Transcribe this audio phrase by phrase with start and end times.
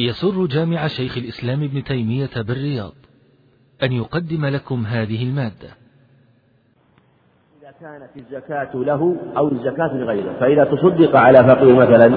[0.00, 2.92] يسر جامع شيخ الإسلام ابن تيمية بالرياض
[3.82, 5.68] أن يقدم لكم هذه المادة.
[7.62, 12.08] إذا كانت الزكاة له أو الزكاة لغيره فإذا تصدق على فقير مثلا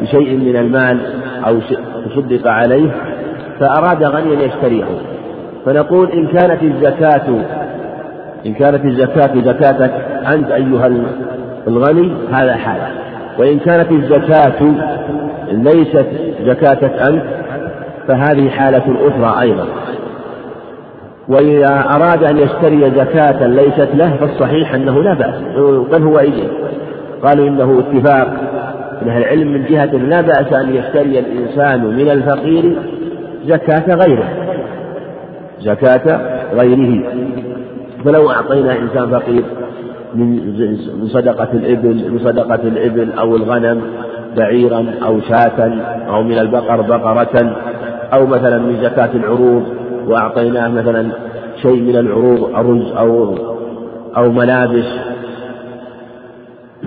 [0.00, 1.60] بشيء من المال أو
[2.06, 2.90] تصدق عليه
[3.60, 5.02] فأراد غنيا يشتريه.
[5.64, 7.28] فنقول إن كانت الزكاة
[8.46, 9.92] إن كانت الزكاة زكاتك
[10.34, 10.86] أنت أيها
[11.66, 12.99] الغني هذا حال.
[13.40, 14.74] وإن كانت الزكاة
[15.52, 16.06] ليست
[16.46, 17.22] زكاتك أنت
[18.08, 19.64] فهذه حالة أخرى أيضا.
[21.28, 25.34] وإذا أراد أن يشتري زكاة ليست له فالصحيح أنه لا بأس.
[25.92, 26.48] بل هو إجل
[27.22, 28.28] قالوا إنه اتفاق.
[29.02, 32.76] من أهل العلم من جهة لا بأس أن يشتري الإنسان من الفقير
[33.46, 34.28] زكاة غيره.
[35.60, 36.20] زكاة
[36.54, 37.02] غيره.
[38.04, 39.42] فلو أعطينا إنسان فقير
[40.14, 43.80] من صدقة الإبل من صدقة الإبل أو الغنم
[44.36, 47.56] بعيرا أو شاة أو من البقر بقرة
[48.12, 49.62] أو مثلا من زكاة العروض
[50.06, 51.10] وأعطيناه مثلا
[51.62, 53.34] شيء من العروض أرز أو
[54.16, 54.86] أو ملابس.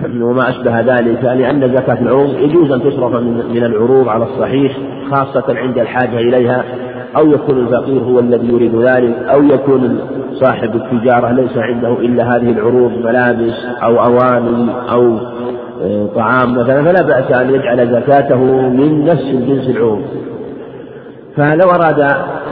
[0.22, 3.14] وما أشبه ذلك لأن زكاة العروض يجوز أن تصرف
[3.54, 4.78] من العروض على الصحيح
[5.10, 6.64] خاصة عند الحاجة إليها.
[7.16, 9.98] أو يكون الفقير هو الذي يريد ذلك أو يكون
[10.32, 15.18] صاحب التجارة ليس عنده إلا هذه العروض ملابس أو أواني أو
[15.82, 20.02] آه، طعام مثلا فلا بأس أن يجعل زكاته من نفس الجنس العروض.
[21.36, 22.00] فلو أراد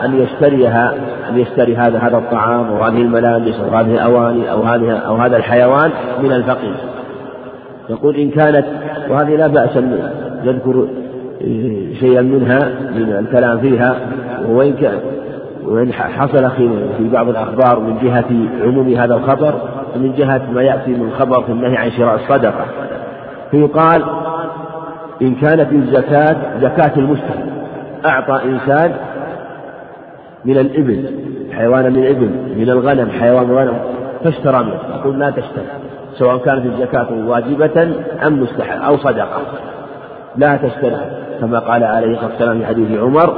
[0.04, 0.94] أن يشتريها
[1.30, 5.36] أن يشتري هذا هذا الطعام أو هذه الملابس أو هذه الأواني أو هذه أو هذا
[5.36, 5.90] الحيوان
[6.22, 6.74] من الفقير.
[7.90, 8.66] يقول إن كانت
[9.10, 10.10] وهذه لا بأس أن
[10.44, 10.86] يذكر
[12.00, 12.58] شيئا منها
[12.94, 13.96] من الكلام فيها
[14.48, 14.98] وإن كان
[15.64, 16.50] وإن حصل
[16.98, 18.24] في بعض الأخبار من جهة
[18.64, 19.54] عموم هذا الخبر
[19.96, 22.64] ومن جهة ما يأتي من خبر في النهي عن شراء الصدقة.
[23.50, 24.02] فيقال
[25.22, 27.44] إن كانت الزكاة زكاة المشتري
[28.06, 28.92] أعطى إنسان
[30.44, 31.04] من الإبل
[31.52, 33.78] حيوانا من الإبل من الغنم حيوان غنم
[34.24, 34.80] فاشترى منه.
[34.98, 35.66] يقول لا تشتري
[36.14, 37.94] سواء كانت الزكاة واجبة
[38.26, 39.40] أم مستحب أو صدقة.
[40.36, 43.36] لا تشتري كما قال عليه الصلاة والسلام في حديث عمر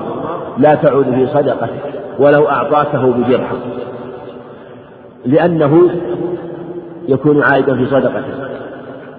[0.59, 1.71] لا تعود في صدقتك
[2.19, 3.61] ولو أعطاكه بدرهم.
[5.27, 5.91] لأنه
[7.09, 8.35] يكون عائدا في صدقته.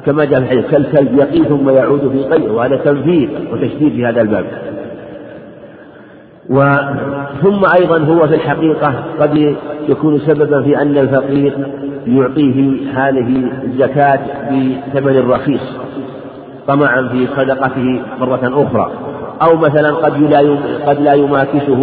[0.06, 4.22] كما جاء في الحديث كالكلب يقي ثم يعود في قيء وهذا تنفيذ وتشديد في هذا
[4.22, 4.46] الباب.
[6.50, 6.72] و
[7.44, 9.56] ثم أيضا هو في الحقيقة قد
[9.90, 11.68] يكون سببا في أن الفقير
[12.08, 14.20] يعطيه هذه الزكاة
[14.52, 15.78] بثمن رخيص.
[16.68, 18.92] طمعا في صدقته مرة أخرى.
[19.42, 21.80] أو مثلا قد لا قد لا يماكسه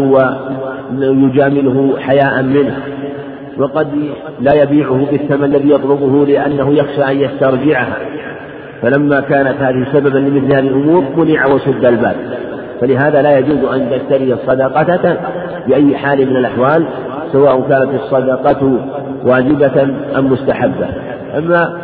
[0.99, 2.77] ويجامله حياء منه.
[3.59, 3.89] وقد
[4.41, 7.97] لا يبيعه بالثمن الذي يطلبه لأنه يخشى أن يسترجعها.
[8.83, 12.17] فلما كانت هذه سببا لمثل هذه الأمور منع وسد الباب.
[12.81, 15.17] فلهذا لا يجوز أن تشتري الصدقة
[15.67, 16.87] بأي حال من الأحوال
[17.33, 18.79] سواء كانت الصدقة
[19.25, 19.83] واجبة
[20.19, 20.89] أم مستحبة.
[21.39, 21.79] أما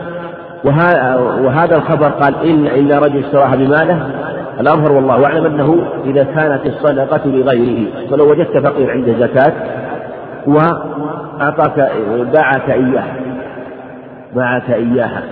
[0.64, 4.08] وهذا الخبر قال إلا إلا رجل اشتراها بماله
[4.60, 9.52] الأظهر والله أعلم أنه إذا كانت الصدقة لغيره فلو وجدت فقير عنده زكاة
[10.46, 11.90] وأعطاك
[12.32, 13.16] باعك إياها
[14.34, 15.22] باعك إياها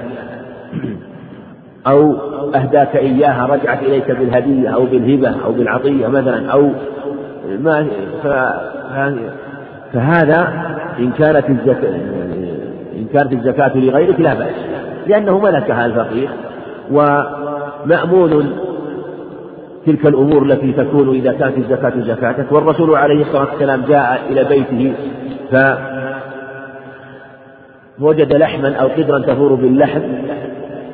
[1.87, 2.16] أو
[2.54, 6.70] أهداك إياها رجعت إليك بالهدية أو بالهبة أو بالعطية مثلا أو
[7.58, 7.87] ما
[9.93, 10.48] فهذا
[10.98, 11.94] إن كانت الزكاة
[12.97, 14.54] إن كانت الزكاة لغيرك لا بأس.
[15.06, 16.28] لأنه ملكها الفقير
[16.91, 18.59] ومأمون
[19.87, 24.94] تلك الأمور التي تكون إذا كانت الزكاة زكاتك والرسول عليه الصلاة والسلام جاء إلى بيته
[28.00, 30.00] فوجد لحما أو قدرا تفور باللحم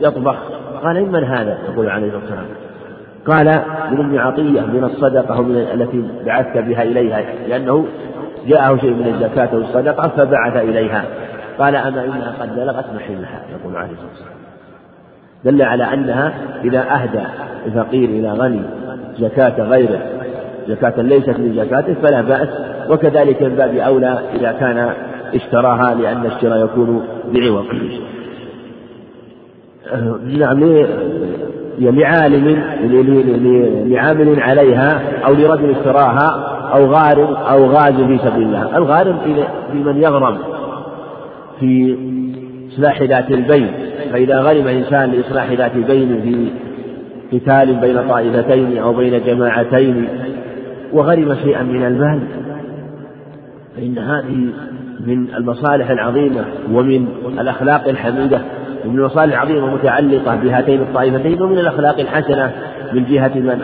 [0.00, 0.36] يطبخ.
[0.84, 2.46] قال من هذا؟ يقول عليه الصلاة والسلام.
[3.26, 3.46] قال
[3.92, 7.86] من ابن عطية من الصدقة من التي بعثت بها إليها لأنه
[8.46, 11.04] جاءه شيء من الزكاة والصدقة فبعث إليها.
[11.62, 14.32] قال أما إنها قد بلغت محلها يقول عليه الصلاة والسلام.
[15.44, 16.32] دل على أنها
[16.64, 17.26] إذا أهدى
[17.66, 18.62] الفقير إلى غني
[19.18, 20.00] زكاة غيره
[20.68, 22.48] زكاة ليست من زكاته فلا بأس
[22.88, 24.92] وكذلك من باب أولى إذا كان
[25.34, 27.64] اشتراها لأن الشراء يكون بعوض.
[30.24, 30.60] نعم
[31.78, 32.62] لعالم
[33.86, 36.28] لعامل عليها أو لرجل اشتراها
[36.74, 38.76] أو غارم أو غازي في سبيل الله.
[38.76, 39.18] الغارم
[39.72, 40.38] في من يغرم.
[41.62, 41.96] في
[42.74, 43.70] إصلاح ذات البين
[44.12, 46.48] فإذا غرم إنسان لإصلاح ذات البين في
[47.38, 50.08] قتال بين طائفتين أو بين جماعتين
[50.92, 52.20] وغرم شيئا من المال
[53.76, 54.52] فإن هذه
[55.06, 57.06] من المصالح العظيمة ومن
[57.40, 58.40] الأخلاق الحميدة
[58.84, 62.52] ومن المصالح العظيمة متعلقة بهاتين الطائفتين ومن الأخلاق الحسنة
[62.92, 63.58] من جهة من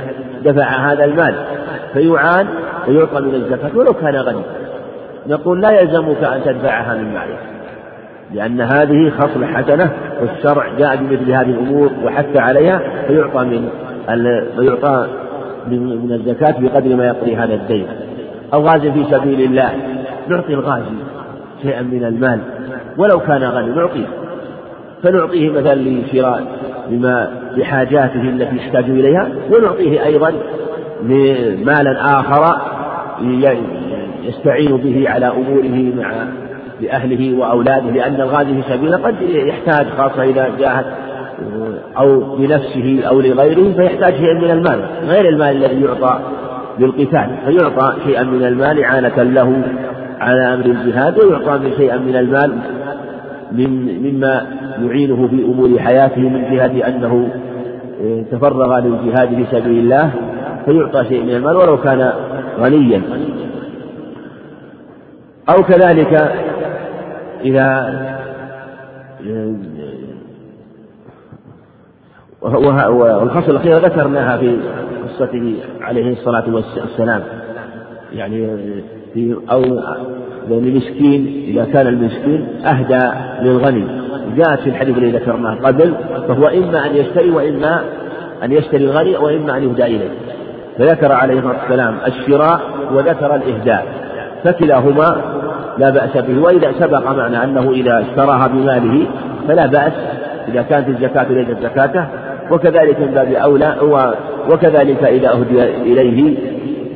[0.45, 1.35] دفع هذا المال
[1.93, 2.47] فيعان
[2.89, 4.43] ويعطى من الزكاة ولو كان غني
[5.27, 7.48] نقول لا يلزمك أن تدفعها من مالك.
[8.35, 9.91] لأن هذه خصلة حسنة
[10.21, 13.69] والشرع جاء بمثل هذه الأمور وحث عليها فيعطى من
[14.57, 15.07] فيعطى
[15.71, 17.87] من الزكاة بقدر ما يقضي هذا الدين.
[18.55, 19.73] أو غاز في سبيل الله.
[20.29, 20.85] نعطي الغازي
[21.63, 22.41] شيئا من المال.
[22.99, 24.07] ولو كان غني نعطيه.
[25.03, 26.45] فنعطيه مثلا لشراء
[26.91, 30.33] بما لحاجاته التي يحتاج إليها ونعطيه أيضا
[31.65, 32.61] مالا آخر
[34.25, 36.27] يستعين به على أموره مع
[36.81, 40.85] لأهله وأولاده لأن الغازي في سبيله قد يحتاج خاصة إذا جاهد
[41.99, 46.21] أو لنفسه أو لغيره فيحتاج شيئا من المال غير المال الذي يعطى
[46.79, 49.63] للقتال فيعطى شيئا من المال إعانة له
[50.21, 52.59] على أمر الجهاد ويعطى من شيئا من المال
[53.53, 53.71] من
[54.03, 54.47] مما
[54.83, 57.29] يعينه في أمور حياته من جهة أنه
[58.03, 60.11] آه، تفرغ للجهاد في سبيل الله
[60.65, 62.13] فيعطى شيء من المال ولو كان
[62.61, 63.03] غنيا.
[65.49, 66.33] أو كذلك
[67.41, 67.99] إذا
[72.43, 74.57] والخصلة الأخيرة ذكرناها في
[75.09, 77.23] قصته عليه الصلاة والسلام.
[78.13, 78.57] يعني
[79.15, 79.63] في أو
[80.49, 83.11] لأن المسكين إذا كان المسكين أهدى
[83.49, 83.87] للغني.
[84.37, 85.95] جاءت في الحديث الذي ذكرناه قبل
[86.29, 87.85] فهو إما أن يشتري وإما
[88.45, 90.11] أن يشتري الغني وإما أن يهدى إليه.
[90.79, 92.61] فذكر عليه الصلاة والسلام الشراء
[92.93, 93.87] وذكر الإهداء.
[94.45, 95.38] فكلاهما
[95.79, 96.43] لا بأس به.
[96.43, 99.07] وإذا سبق معنا أنه إذا اشتراها بماله
[99.49, 99.93] فلا بأس
[100.49, 102.05] إذا كانت الزكاة ليست زكاته
[102.51, 103.75] وكذلك من باب أولى
[104.51, 106.37] وكذلك إذا أهدي إليه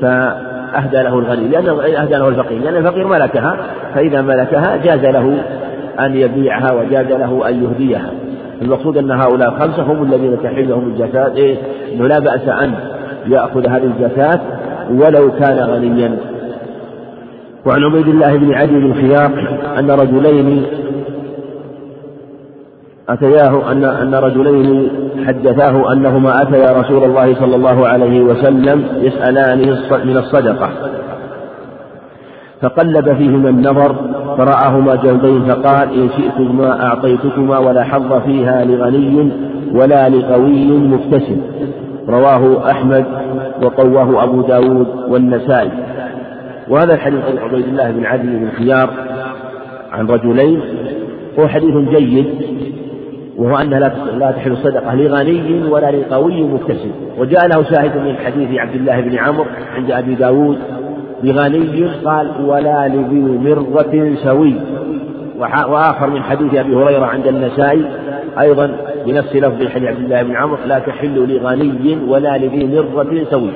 [0.02, 1.48] فأهدى له الغني.
[1.48, 2.58] لأنه أهدى له الفقير.
[2.62, 3.56] لأن الفقير ملكها
[3.94, 5.42] فإذا ملكها جاز له
[6.00, 8.10] أن يبيعها وجاز له أن يهديها.
[8.62, 11.32] المقصود أن هؤلاء الخمسة هم الذين تحل لهم الزكاة.
[11.36, 11.56] إيه؟
[11.94, 12.74] أنه لا بأس أن
[13.26, 14.40] يأخذ هذه الزكاة
[14.90, 16.16] ولو كان غنيا.
[17.66, 19.30] وعن عبيد الله بن عدي بن خياط
[19.78, 20.62] أن رجلين
[23.08, 24.90] أتياه أن أن رجلين
[25.26, 29.64] حدثاه أنهما أتيا رسول الله صلى الله عليه وسلم يسألانه
[30.04, 30.70] من الصدقة.
[32.62, 33.94] فقلب فيهما النظر
[34.36, 39.32] فرآهما جلدين فقال إن شئتما أعطيتكما ولا حظ فيها لغني
[39.74, 41.40] ولا لقوي مكتسب.
[42.08, 43.04] رواه أحمد
[43.62, 45.70] وقواه أبو داود والنسائي.
[46.68, 48.90] وهذا الحديث عن عبيد الله بن عدي بن خيار
[49.92, 50.60] عن رجلين
[51.38, 52.26] هو حديث جيد
[53.36, 53.78] وهو أنها
[54.18, 56.90] لا تحل الصدقة لغني ولا لقوي مكتسب.
[57.18, 59.44] وجاء له شاهد من حديث عبد الله بن عمرو
[59.76, 60.58] عند أبي داود
[61.22, 64.54] لغني قال ولا لذي مرة سوي
[65.38, 67.84] وآخر من حديث أبي هريرة عند النسائي
[68.40, 68.76] أيضا
[69.06, 73.50] بنفس لفظ حديث عبد الله بن عمرو لا تحل لغني ولا لذي مرة سوي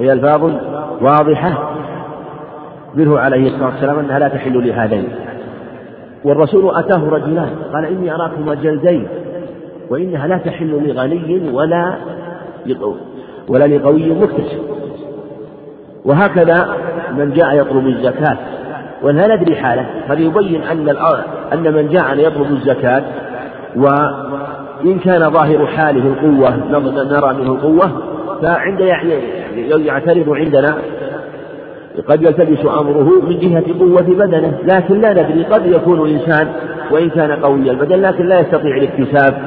[0.00, 0.50] هي ألفاظ
[1.00, 1.79] واضحة
[2.94, 5.08] منه عليه الصلاة والسلام أنها لا تحل لهذين.
[6.24, 9.08] والرسول أتاه رجلان قال إني أراكما جلدين
[9.90, 11.94] وإنها لا تحل لغني ولا
[13.48, 14.60] ولا لقوي مكتسب.
[16.04, 16.68] وهكذا
[17.18, 18.36] من جاء يطلب الزكاة.
[19.02, 19.86] ولا ندري حاله.
[20.08, 20.88] فليبين أن
[21.52, 23.02] أن من جاء يطلب الزكاة
[23.76, 26.56] وإن كان ظاهر حاله القوة
[27.12, 28.02] نرى منه القوة
[28.42, 28.80] فعند
[29.86, 30.78] يعترض عندنا
[32.08, 36.48] قد يلتبس أمره من جهة قوة بدنه لكن لا ندري قد يكون إنسان
[36.90, 39.42] وإن كان قوي البدن لكن لا يستطيع الاكتساب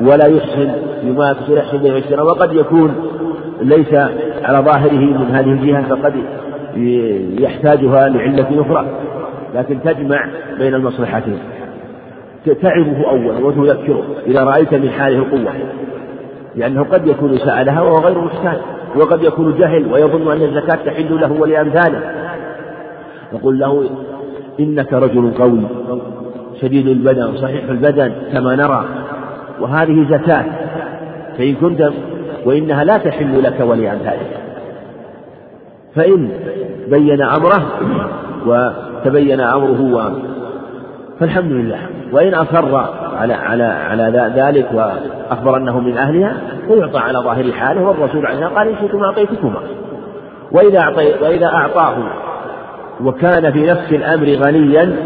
[0.00, 2.94] ولا يحسن بما يحسن به الشراء وقد يكون
[3.60, 3.94] ليس
[4.42, 6.14] على ظاهره من هذه الجهة فقد
[7.40, 8.86] يحتاجها لعلة أخرى.
[9.54, 10.26] لكن تجمع
[10.58, 11.38] بين المصلحتين.
[12.62, 15.52] تعبه أولا وتذكره إذا رأيت من حاله القوة
[16.56, 18.58] لأنه قد يكون سألها وهو غير محتاج.
[18.96, 22.00] وقد يكون جهل ويظن أن الزكاة تحل له ولأمثاله.
[23.32, 23.90] يقول له
[24.60, 25.60] إنك رجل قوي
[26.60, 28.84] شديد البدن صحيح البدن كما نرى.
[29.60, 30.44] وهذه زكاة
[31.38, 31.90] فإن كنت
[32.44, 34.40] وإنها لا تحل لك ولأمثالك.
[35.94, 36.28] فإن
[36.90, 37.66] بين أمره
[38.46, 40.10] وتبين أمره و
[41.20, 41.78] فالحمد لله.
[42.12, 42.76] وإن أصر
[43.16, 46.36] على على على ذلك وأخبر أنه من أهلها
[46.68, 49.60] فيعطى على ظاهر حاله والرسول عنها قال إن شئتم أعطيتكما.
[50.52, 51.94] وإذا أعطي وإذا أعطاه
[53.00, 54.96] وكان في نفس الأمر غنيا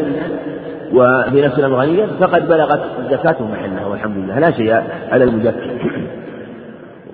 [0.92, 4.82] وفي نفس الأمر غنيا فقد بلغت الزكاة محلها والحمد لله لا شيء
[5.12, 5.78] على المزكي.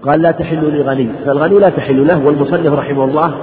[0.07, 3.35] قال لا تحل لغني فالغني لا تحل له والمصنف رحمه الله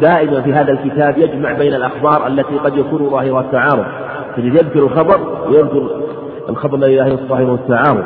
[0.00, 3.84] دائما في هذا الكتاب يجمع بين الأخبار التي قد يكون ظاهرها التعارض.
[4.36, 5.90] تجد يذكر الخبر ويذكر
[6.48, 8.04] الخبر لا ظاهره التعارض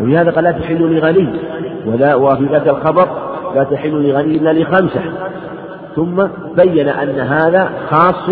[0.00, 1.28] ولهذا قال لا تحل لغني.
[1.86, 3.08] ولا وفي ذاك الخبر
[3.54, 5.00] لا تحل لغني إلا لخمسة.
[5.96, 8.28] ثم بين أن هذا خاص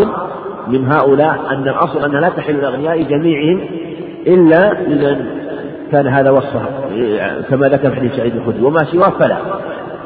[0.69, 3.61] من هؤلاء أن الأصل أنها لا تحل للأغنياء جميعهم
[4.27, 5.27] إلا لمن
[5.93, 6.61] كان هذا وصفه.
[7.51, 8.63] كما ذكر في حديث سعيد الخدري.
[8.63, 9.37] وما سواه فلا.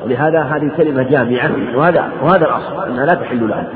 [0.05, 1.51] ولهذا هذه كلمة جامعة.
[1.77, 3.67] وهذا وهذا الأصل أنها لا تحل له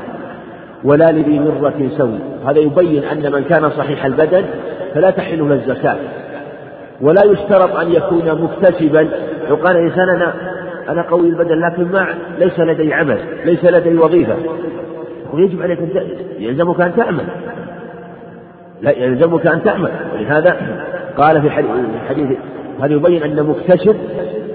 [0.83, 2.19] ولا لذي مرة سوء.
[2.47, 4.45] هذا يبين أن من كان صحيح البدن
[4.93, 5.97] فلا تحل له الزكاة.
[7.01, 9.07] ولا يشترط أن يكون مكتسبا.
[9.49, 10.33] لو قال الإنسان أنا
[10.89, 12.07] أنا قوي البدن لكن ما
[12.39, 14.35] ليس لدي عمل ليس لدي وظيفة.
[15.33, 16.07] ويجب عليك أن
[16.39, 17.23] يلزمك أن تعمل
[18.81, 20.57] لا يلزمك أن تعمل ولهذا
[21.17, 21.47] قال في
[21.95, 22.37] الحديث
[22.81, 23.95] هذا يبين أن مكتسب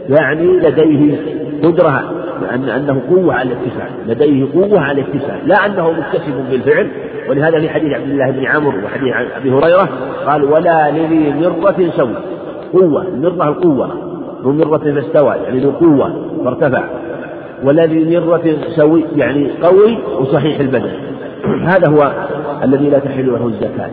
[0.09, 1.19] يعني لديه
[1.63, 2.26] قدرة.
[2.45, 6.91] أن أنه قوة على الاتساع لديه قوة على الاتساع لا أنه مكتسب بالفعل.
[7.29, 9.89] ولهذا في حديث عبد الله بن عمرو وحديث أبي هريرة
[10.27, 12.15] قال ولا لذي مرة سوء
[12.73, 13.91] قوة المرة القوة
[14.43, 16.85] ذو مرة فاستوى يعني ذو قوة فارتفع.
[17.65, 20.91] والذي مرة سوي يعني قوي وصحيح البدن.
[21.65, 22.13] هذا هو
[22.65, 23.91] الذي لا تحل له الزكاة.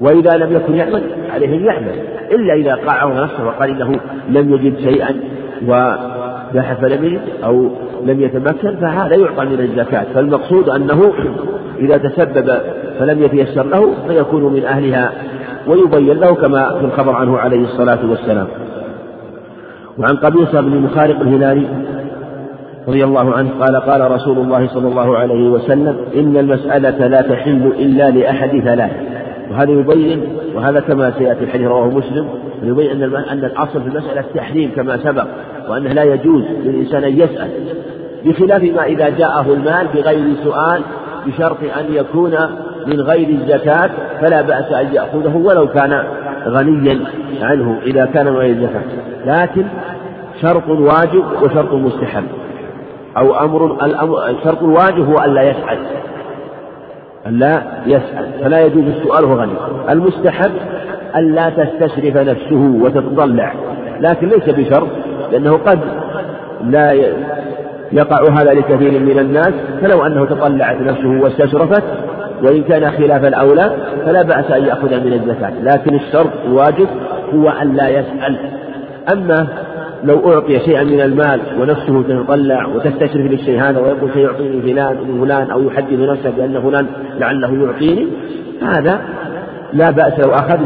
[0.00, 1.02] وإذا لم يكن يعمل
[1.34, 1.94] عليه أن يعمل.
[2.32, 5.20] إلا إذا قاعه نفسه وقال إنه لم يجد شيئا
[5.62, 7.68] وبحث فلم يجد أو
[8.06, 10.06] لم يتمكن فهذا يعطى من الزكاة.
[10.14, 11.12] فالمقصود أنه
[11.78, 12.52] إذا تسبب
[12.98, 15.12] فلم يتيسر له فيكون من أهلها
[15.66, 18.46] ويبين له كما في الخبر عنه عليه الصلاة والسلام.
[19.98, 21.66] وعن قبيصة بن مخارق الهلالي
[22.88, 27.72] رضي الله عنه قال قال رسول الله صلى الله عليه وسلم إن المسألة لا تحل
[27.78, 28.90] إلا لأحد ثلاث.
[29.50, 32.28] وهذا يبين وهذا كما سيأتي الحديث رواه مسلم
[32.62, 35.26] يبين أن أن الأصل في المسألة التحريم كما سبق
[35.68, 37.50] وأنه لا يجوز للإنسان أن يسأل
[38.24, 40.82] بخلاف ما إذا جاءه المال بغير سؤال
[41.26, 42.34] بشرط أن يكون
[42.86, 43.90] من غير الزكاة
[44.20, 46.04] فلا بأس أن يأخذه ولو كان
[46.46, 47.00] غنيا
[47.42, 48.82] عنه إذا كان من غير الزكاة.
[49.26, 49.64] لكن
[50.42, 52.24] شرط واجب وشرط مستحب
[53.16, 55.78] أو أمر الأمر الشرط الواجب هو ألا يسأل.
[57.28, 59.52] ألا يسأل فلا يجوز السؤال وهو غني.
[59.90, 60.50] المستحب
[61.16, 63.54] ألا تستشرف نفسه وتتطلع
[64.00, 64.88] لكن ليس بشرط
[65.32, 65.78] لأنه قد
[66.64, 66.92] لا
[67.92, 71.82] يقع هذا لكثير من الناس فلو أنه تطلعت نفسه واستشرفت
[72.42, 73.70] وإن كان خلاف الأولى
[74.06, 75.52] فلا بأس أن يأخذ من الزكاة.
[75.62, 76.88] لكن الشرط الواجب
[77.34, 78.36] هو أن لا يسأل.
[79.12, 79.46] أما
[80.04, 85.62] لو أعطي شيئا من المال ونفسه تتطلع وتستشرف للشيء هذا ويقول سيعطيني فلان فلان أو
[85.62, 86.86] يحدث نفسه بأن فلان
[87.18, 88.06] لعله يعطيني
[88.62, 89.00] هذا
[89.72, 90.58] لا بأس لو أخذ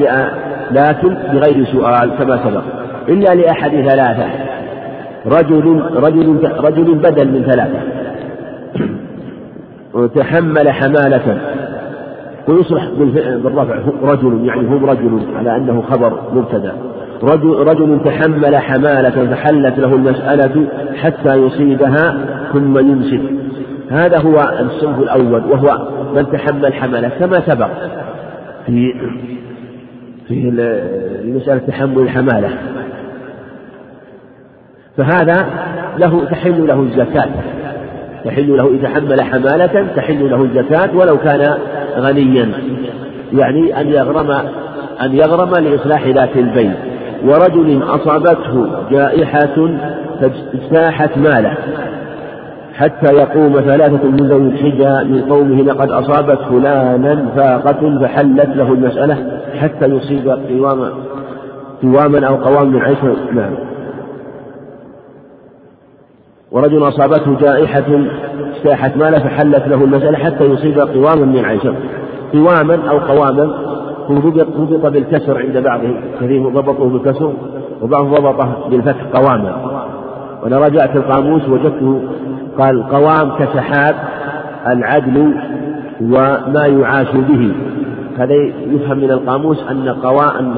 [0.70, 2.62] لكن بغير سؤال كما سبق.
[3.08, 4.26] إلا لأحد ثلاثة.
[5.26, 7.80] رجل رجل رجل بدل من ثلاثة.
[9.94, 11.38] وتحمل حمالة.
[12.48, 12.88] ويصلح
[13.44, 16.72] بالرفع رجل يعني هم رجل على أنه خبر مبتدأ.
[17.22, 22.16] رجل, رجل تحمل حمالة فحلت له المسألة حتى يصيبها
[22.52, 23.20] ثم يمسك
[23.90, 27.08] هذا هو الصنف الأول وهو من تحمل حمالة.
[27.08, 27.68] كما سبق
[28.66, 28.94] في
[30.28, 30.50] في
[31.24, 32.48] مسألة تحمل الحمالة.
[34.96, 35.46] فهذا
[35.98, 37.28] له تحل له الزكاة.
[38.24, 41.54] تحل له إذا حمل حمالة تحل له الزكاة ولو كان
[41.96, 42.52] غنيا.
[43.32, 44.30] يعني أن يغرم
[45.02, 46.74] أن يغرم لإصلاح ذات البين
[47.24, 49.68] ورجل أصابته جائحة
[50.20, 51.56] فاجتاحت ماله
[52.74, 59.40] حتى يقوم ثلاثة من ذوي الحجة من قومه لقد أصابت فلانا فاقة فحلت له المسألة
[59.60, 60.92] حتى يصيب قواما
[61.82, 62.98] قواما أو قوام من عيش
[63.32, 63.54] نعم.
[66.50, 68.04] ورجل أصابته جائحة
[68.56, 71.62] اجتاحت ماله فحلت له المسألة حتى يصيب قواما من عيش
[72.32, 73.72] قواما أو قواما
[74.10, 77.32] ربط بالكسر عند بعضهم كثير ضبطه بالكسر
[77.82, 79.56] وبعضهم ضبطه بالفتح قواما.
[80.42, 82.02] وأنا رجعت القاموس وجدته
[82.58, 83.94] قال قوام كسحاب
[84.66, 85.34] العدل
[86.00, 87.52] وما يعاش به.
[88.18, 88.34] هذا
[88.70, 90.54] يفهم من القاموس أن قوا أن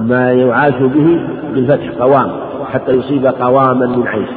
[0.00, 1.20] ما يعاش به
[1.54, 2.30] بالفتح قوام
[2.72, 4.28] حتى يصيب قواما من عيش.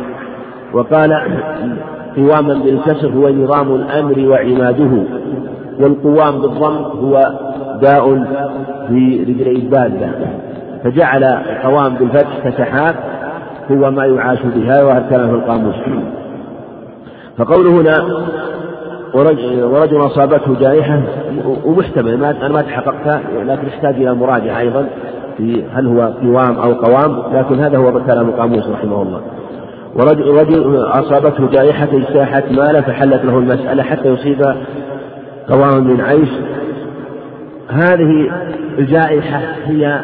[0.74, 1.14] وقال
[2.18, 5.04] قواما بالكسر هو نظام الأمر وعماده
[5.80, 7.32] والقوام بالضم هو
[7.84, 8.24] داء
[8.88, 10.10] في رجلي الدابة
[10.84, 12.96] فجعل القوام بالفتح كسحاب
[13.72, 15.76] هو ما يعاش بها وهذا في القاموس
[17.38, 18.26] فقوله هنا
[19.64, 21.02] ورجل أصابته جائحة
[21.66, 24.88] ومحتمل أنا ما تحققتها لكن يحتاج إلى مراجعة أيضا
[25.38, 29.22] في هل هو قوام أو قوام لكن هذا هو كلام القاموس رحمه الله.
[29.96, 34.42] ورجل رجل أصابته جائحة اجتاحت مالا فحلت له المسألة حتى يصيب
[35.50, 36.30] قواما من عيش.
[37.70, 38.32] هذه
[38.80, 40.00] الجائحة هي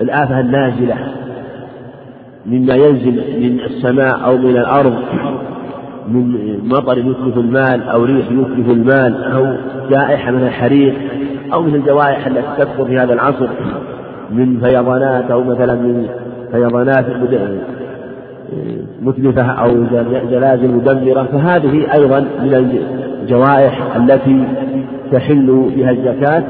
[0.00, 0.96] الآفة النازلة
[2.46, 4.94] مما ينزل من السماء أو من الأرض
[6.08, 6.34] من
[6.64, 9.54] مطر يتلف المال أو ريح يتلف المال أو
[9.90, 10.94] جائحة من الحريق
[11.52, 13.48] أو من الجوائح التي تكثر في هذا العصر
[14.30, 16.06] من فيضانات أو مثلا من
[16.52, 17.06] فيضانات
[19.02, 19.68] متلفة أو
[20.30, 22.80] زلازل مدمرة فهذه أيضا من
[23.22, 24.44] الجوائح التي
[25.12, 26.42] تحل بها الزكاة.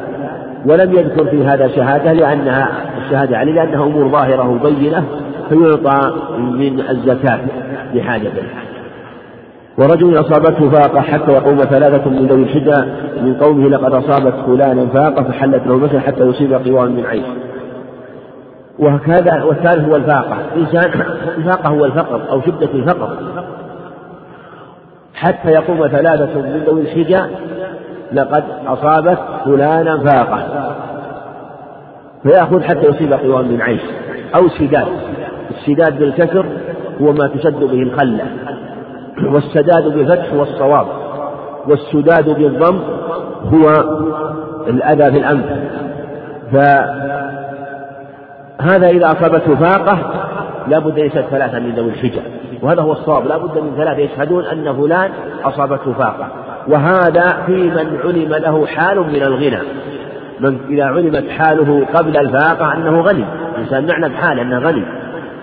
[0.67, 5.05] ولم يذكر في هذا شهادة لأنها الشهادة عليه لأنها أمور ظاهرة وبينة
[5.49, 7.41] فيعطى من الزكاة
[7.95, 8.43] لحاجته
[9.79, 12.85] ورجل أصابته فاقة حتى يقوم ثلاثة من ذوي الحجة
[13.23, 17.25] من قومه لقد أصابت فلانا فاقة فحلت له مثلا حتى يصيب قوام من عيش.
[18.79, 20.37] وهكذا والثالث هو الفاقة.
[20.57, 21.01] إنسان
[21.39, 23.17] الفاقة هو الفقر أو شدة الفقر.
[25.15, 27.27] حتى يقوم ثلاثة من ذوي الحجة
[28.13, 30.73] لقد أصابت فلانا فاقة
[32.23, 33.81] فيأخذ حتى يصيب قوام من عيش
[34.35, 34.89] أو سداد.
[35.51, 36.47] السداد بالكسر
[37.01, 38.25] هو ما تشد به الخلة.
[39.23, 40.87] والسداد بالفتح هو الصواب
[41.67, 42.81] والسداد بالضم
[43.45, 43.69] هو
[44.67, 45.47] الأذى في الأنف.
[46.53, 46.99] فهذا
[48.89, 49.99] إذا أصابته فاقة
[50.69, 52.23] لا بد أن يشهد ثلاثة من ذوي الحجة.
[52.63, 53.27] وهذا هو الصواب.
[53.27, 55.11] لا بد من ثلاثة يشهدون أن فلان
[55.45, 56.29] أصابته فاقة.
[56.69, 59.59] وهذا في من علم له حال من الغنى.
[60.41, 63.25] من إذا علمت حاله قبل الفاقة أنه غني.
[63.55, 64.85] الإنسان نعلم حاله أنه غني.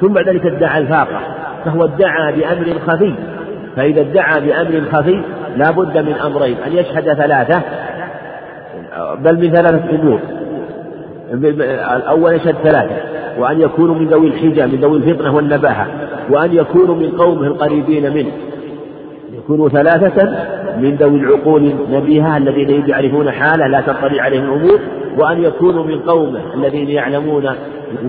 [0.01, 1.19] ثم بعد ذلك ادعى الفاقة.
[1.65, 3.13] فهو ادعى بأمر خفي.
[3.75, 5.21] فإذا ادعى بأمر خفي
[5.55, 6.57] لا بد من أمرين.
[6.67, 7.61] أن يشهد ثلاثة.
[9.19, 10.19] بل من ثلاثة أمور.
[11.95, 12.95] الأول يشهد ثلاثة.
[13.39, 15.87] وأن يكونوا من ذوي الحجة من ذوي الفطنة والنباهة.
[16.29, 18.31] وأن يكونوا من قومه القريبين منه.
[19.37, 20.37] يكونوا ثلاثة
[20.81, 24.79] من ذوي العقول النبيهة الذين يعرفون حاله لا تطلع عليهم الأمور
[25.17, 27.49] وأن يكونوا من قومه الذين يعلمون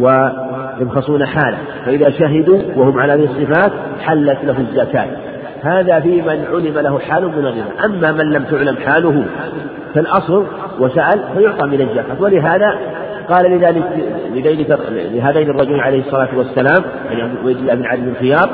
[0.01, 1.59] ويبخسون حاله.
[1.87, 5.07] فإذا شهدوا وهم على هذه الصفات حلت له الزكاة.
[5.63, 9.25] هذا في من علم له حال من الغنى أما من لم تعلم حاله
[9.95, 10.47] فالأصل
[10.79, 12.23] وسأل فيعطى من الزكاة.
[12.23, 12.79] ولهذا
[13.29, 13.85] قال لذلك
[14.35, 18.51] لذلك لهذين الرجلين عليه الصلاة والسلام يعني عبد الله بن علي بن خيار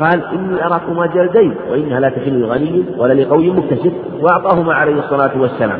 [0.00, 5.78] قال إني أراكما جلدين وإنها لا تحل لغني ولا لقوي مكتسب وأعطاهما عليه الصلاة والسلام.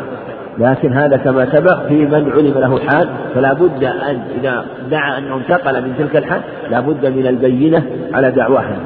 [0.59, 5.37] لكن هذا كما سبق في من علم له حال فلا بد أن إذا دعا أنه
[5.37, 7.83] انتقل من تلك الحال لا بد من البينة
[8.15, 8.77] على دعواها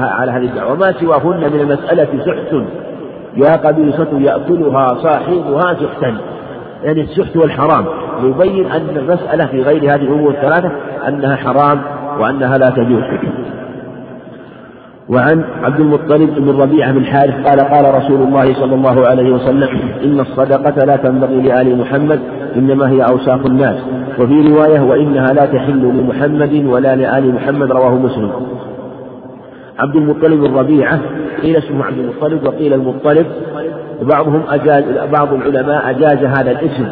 [0.00, 0.72] على هذه الدعوة.
[0.72, 2.62] وما سواهن من المسألة سحت
[3.36, 6.16] يا قبيصة يأكلها صاحبها سحتا.
[6.84, 7.84] يعني السحت والحرام.
[8.22, 10.70] يبين أن المسألة في غير هذه الأمور الثلاثة
[11.08, 11.80] أنها حرام
[12.20, 13.04] وأنها لا تجوز.
[15.08, 19.68] وعن عبد المطلب بن ربيعة بن الحارث قال قال رسول الله صلى الله عليه وسلم
[20.04, 22.20] إن الصدقة لا تنبغي لآل محمد
[22.56, 23.76] إنما هي أوساخ الناس.
[24.18, 28.30] وفي رواية وإنها لا تحل لمحمد ولا لآل محمد رواه مسلم.
[29.78, 31.00] عبد المطلب بن ربيعة
[31.42, 33.26] قيل اسمه عبد المطلب وقيل المطلب.
[34.02, 36.86] بعضهم أجاز بعض العلماء أجاز هذا الاسم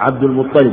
[0.00, 0.72] عبد المطلب.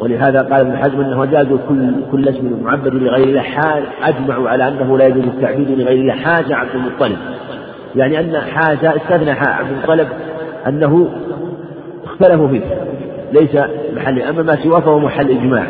[0.00, 4.98] ولهذا قال ابن حزم إنه جازوا كل كل اسم معبد لغير الله اجمعوا على أنه
[4.98, 7.16] لا يجوز التعبيد لغير الله عبد المطلب.
[7.96, 10.08] يعني أن حاجة استثنى عبد المطلب
[10.66, 11.08] أنه
[12.04, 12.60] اختلفوا فيه.
[13.32, 13.56] ليس
[13.96, 15.66] محل أما ما سواه فهو محل إجماع.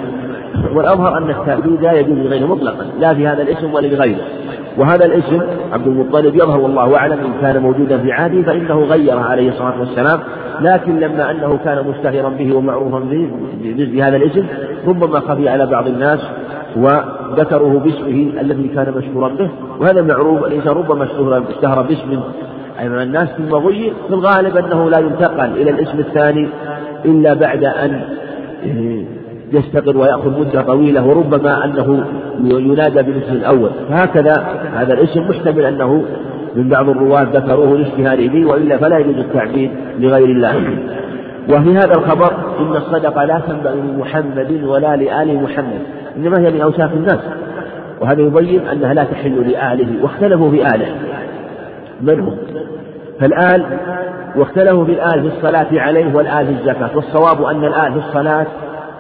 [0.75, 2.87] والأظهر أن التعبيد لا يجوز لغيره مطلقا.
[3.01, 4.25] لا في هذا الاسم ولا لغيره.
[4.79, 9.49] وهذا الاسم عبد المطلب يظهر والله أعلم إن كان موجودا في عهده فإنه غيره عليه
[9.49, 10.21] الصلاة والسلام
[10.61, 13.31] لكن لما أنه كان مشتهرا به ومعروفا به
[13.63, 14.47] بهذا الاسم
[14.87, 16.21] ربما خفي على بعض الناس
[16.77, 21.09] وذكروه باسمه الذي كان مشهورا به وهذا معروف الإنسان ربما
[21.51, 22.21] اشتهر باسم
[22.81, 26.49] أيضا الناس ثم غير في الغالب أنه لا ينتقل إلى الاسم الثاني
[27.05, 28.01] إلا بعد أن
[29.53, 32.05] يستقر ويأخذ مدة طويلة وربما أنه
[32.45, 33.71] ينادى بالاسم الأول.
[33.89, 34.33] فهكذا
[34.75, 36.05] هذا الاسم محتمل أنه
[36.57, 40.55] من بعض الرواة ذكروه الاشتهار به وإلا فلا يجوز التعبيد لغير الله.
[41.49, 45.81] وفي هذا الخبر إن الصدقة لا تنبغي لمحمد ولا لآل محمد
[46.17, 47.21] إنما هي من أوساخ الناس.
[48.01, 50.87] وهذا يبين أنها لا تحل لآله واختلفوا في آله.
[52.01, 52.37] من هم؟
[53.21, 53.65] فالآل
[54.37, 58.47] واختلفوا في الآل في الصلاة عليه والآل في الزكاة والصواب أن الآل في الصلاة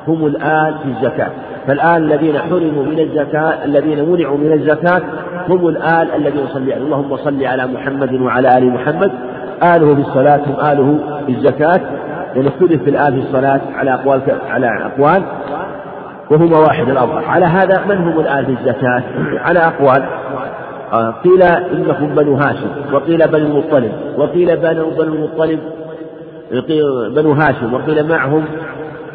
[0.08, 1.30] هم الآل في الزكاة.
[1.66, 5.02] فالآل الذين حرموا من الزكاة الذين منعوا من الزكاة
[5.48, 9.12] هم الآل الذين يصلي عليه اللهم صل على محمد وعلى آل محمد.
[9.62, 11.80] آله في الصلاة هم آله في الزكاة.
[12.34, 15.22] لأن اختلف في الآل في الصلاة على أقوال على أقوال.
[16.30, 19.02] وهما واحد الأظهر على هذا من هم الآل في الزكاة؟
[19.38, 20.02] على أقوال.
[20.92, 25.58] آه، قيل إنهم بنو هاشم وقيل بنو المطلب وقيل بنو بنو المطلب
[27.14, 28.44] بنو هاشم وقيل معهم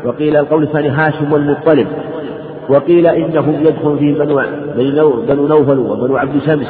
[0.05, 1.87] وقيل القول الثاني هاشم والمطلب
[2.69, 4.41] وقيل إنهم يدخل فيه بنو
[5.21, 6.67] بنو نوفل وبنو عبد شمس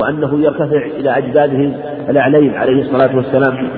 [0.00, 1.72] وأنه يرتفع إلى أجداده
[2.08, 3.68] الأعلين عليه الصلاة والسلام.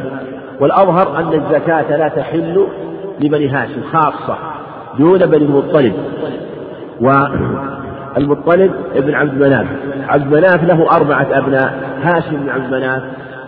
[0.60, 2.66] والأظهر أن الزكاة لا تحل
[3.20, 4.36] لبني هاشم خاصة
[4.98, 5.92] دون بني المطلب.
[7.00, 9.66] والمطلب ابن عبد مناف.
[10.08, 13.02] عبد مناف له أربعة أبناء هاشم بن عبد مناف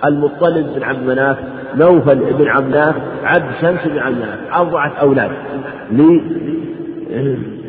[0.06, 1.36] المطلب بن عبد مناف
[1.76, 5.30] نوفل بن عبد مناف عبد شمس بن عبد مناف أربعة أولاد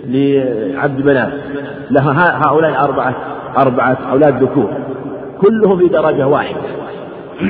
[0.07, 1.33] لعبد مناف.
[1.91, 3.15] لها هؤلاء أربعة
[3.57, 4.69] أربعة أولاد ذكور
[5.41, 6.61] كلهم في درجة واحدة.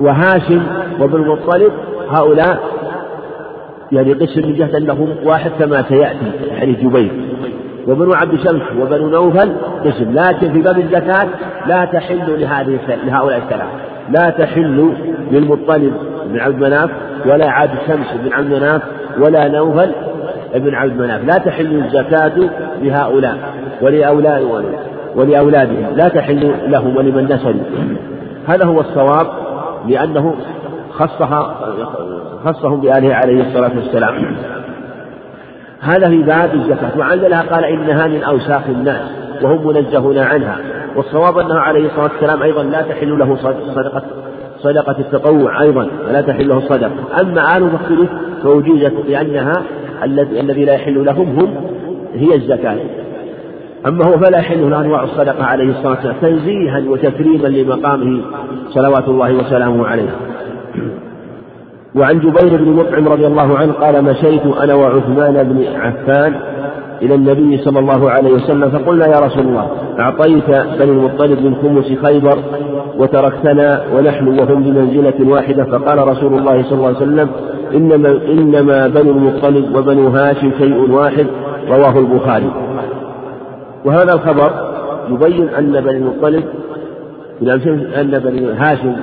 [0.00, 0.62] وهاشم
[1.00, 1.72] وابن المطلب
[2.10, 2.60] هؤلاء
[3.92, 7.10] يعني قسم من جهة لهم واحد كما سيأتي حديث جبير.
[7.88, 9.52] وبنو عبد شمس وبنو نوفل
[9.84, 11.28] قسم لكن في باب الزكاة
[11.66, 13.85] لا تحل لهذه لهؤلاء الثلاثة.
[14.10, 14.92] لا تحل
[15.32, 15.92] للمطلب
[16.26, 16.90] بن عبد مناف
[17.26, 18.82] ولا عبد شمس بن عبد مناف
[19.18, 19.92] ولا نوفل
[20.54, 22.50] بن عبد مناف لا تحل الزكاة
[22.82, 23.36] لهؤلاء
[23.82, 24.64] ولأولاد
[25.16, 25.96] ولأولادهم.
[25.96, 27.64] لا تحل لهم ولمن نسلوا
[28.48, 29.26] هذا هو الصواب
[29.88, 30.34] لأنه
[30.90, 31.54] خصها
[32.44, 34.36] خصهم بآله عليه الصلاة والسلام.
[35.80, 36.98] هذا في باب الزكاة.
[36.98, 39.10] وعللها قال إنها من أوساخ الناس
[39.42, 40.58] وهم منزهون عنها.
[40.96, 43.36] والصواب أنه عليه الصلاة والسلام أيضا لا تحل له
[43.74, 44.02] صدقة
[44.58, 47.20] صدقة التطوع أيضا ولا تحل له الصدقة.
[47.20, 48.10] أما آل مختلف
[48.42, 49.62] فوجيزت لأنها
[50.40, 51.54] الذي لا يحل لهم هم
[52.14, 52.76] هي الزكاة.
[53.86, 58.22] أما هو فلا يحل له أنواع الصدقة عليه الصلاة والسلام تنزيها وتكريما لمقامه
[58.70, 60.10] صلوات الله وسلامه عليه.
[61.94, 66.34] وعن جبير بن مطعم رضي الله عنه قال مشيت أنا وعثمان بن عفان
[67.02, 72.06] إلى النبي صلى الله عليه وسلم فقلنا يا رسول الله أعطيت بني المطلب من خمس
[72.06, 72.38] خيبر
[72.98, 77.28] وتركتنا ونحن وهم بمنزلة واحدة فقال رسول الله صلى الله عليه وسلم
[77.74, 81.26] إنما إنما بنو المطلب وبنو هاشم شيء واحد
[81.68, 82.50] رواه البخاري.
[83.84, 84.50] وهذا الخبر
[85.10, 86.44] يبين أن بني المطلب
[88.00, 88.96] أن بني هاشم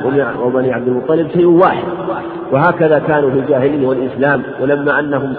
[0.46, 1.84] وبني عبد المطلب شيء واحد
[2.52, 5.34] وهكذا كانوا في الجاهلية والإسلام ولما أنهم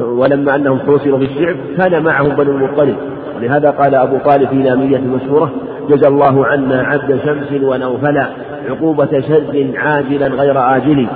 [0.00, 2.96] ولما أنهم حوصروا في الشعب كان معهم بنو المطلب.
[3.36, 5.50] ولهذا قال أبو طالب في نامية مشهورة
[5.90, 8.26] جزى الله عنا عبد شمس ونوفلا
[8.68, 11.06] عقوبة شر عاجلا غير آجل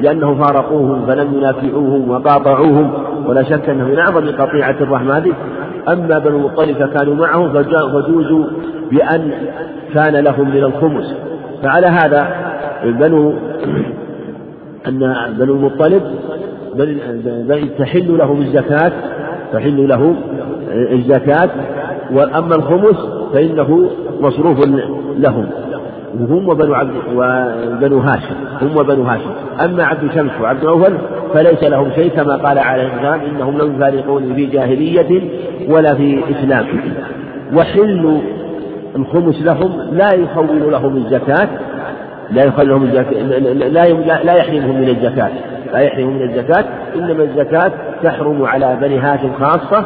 [0.00, 2.92] لأنه فارقوهم فلم ينافعوهم وقاطعوهم.
[3.26, 5.32] ولا شك أنه من أعظم قطيعة الرحمن.
[5.88, 8.44] أما بنو المطلب فكانوا معه فجوزوا
[8.90, 9.32] بأن
[9.94, 11.14] كان لهم من الخمس.
[11.62, 12.28] فعلى هذا
[12.84, 13.34] بنو
[14.88, 16.02] أن بنو المطلب
[17.48, 18.92] بل تحل لهم الزكاة
[19.52, 20.14] تحل له
[20.70, 21.50] الزكاة
[22.12, 22.96] وأما الخمس
[23.34, 24.66] فإنه مصروف
[25.18, 25.46] لهم.
[26.20, 29.30] وهم وبنو عبد وبنو هاشم هم وبنو هاشم.
[29.64, 30.94] أما عبد شمس وعبد أوفل
[31.34, 35.30] فليس لهم شيء كما قال عليه السلام إنهم لم يفارقون في جاهلية
[35.68, 36.66] ولا في إسلام.
[37.54, 38.20] وحل
[38.96, 41.48] الخمس لهم لا يخول لهم الزكاة
[42.30, 45.30] لا يخول لهم الزكاة لا لا يحرمهم من الزكاة.
[45.72, 46.64] لا يحرمهم من الزكاة
[46.96, 49.84] إنما الزكاة تحرم على بني هاشم خاصة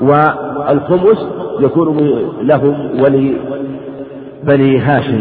[0.00, 1.26] والخمس
[1.60, 2.10] يكون
[2.42, 5.20] لهم ولبني هاشم.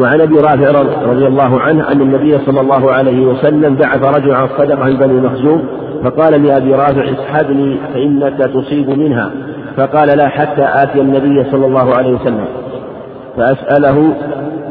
[0.00, 4.44] وعن أبي رافع رضي الله عنه أن النبي صلى الله عليه وسلم بعث رجلا عن
[4.44, 5.62] الصدقه عن بني مخزوم
[6.04, 9.30] فقال لابي رافع اسحبني فإنك تصيب منها.
[9.76, 12.44] فقال لا حتى آتي النبي صلى الله عليه وسلم.
[13.36, 14.14] فأسأله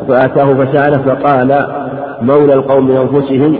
[0.08, 1.66] فأتاه فسأله فقال
[2.22, 3.58] مولى القوم من انفسهم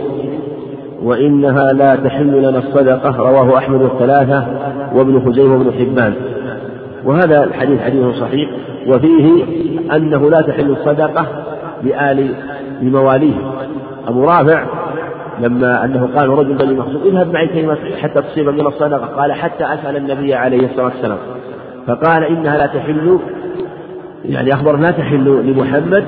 [1.02, 4.46] وإنها لا تحل لنا الصدقة رواه أحمد الثلاثة
[4.94, 6.14] وابن خزيمة وابن حبان.
[7.04, 8.50] وهذا الحديث حديث صحيح
[8.88, 9.44] وفيه
[9.96, 11.26] أنه لا تحل الصدقة
[11.82, 12.34] لآل
[12.82, 13.34] لمواليه.
[14.08, 14.66] أبو رافع
[15.40, 19.06] لما أنه قال رجل بني مخزوم اذهب معي كلمة حتى تصيب من الصدقة.
[19.06, 21.18] قال حتى أسأل النبي عليه الصلاة والسلام.
[21.86, 23.18] فقال إنها لا تحل
[24.28, 26.04] يعني أخبر لا تحل لمحمد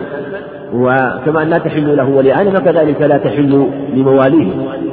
[0.74, 4.46] وكما لا تحل له ولآله فكذلك لا تحل لمواليه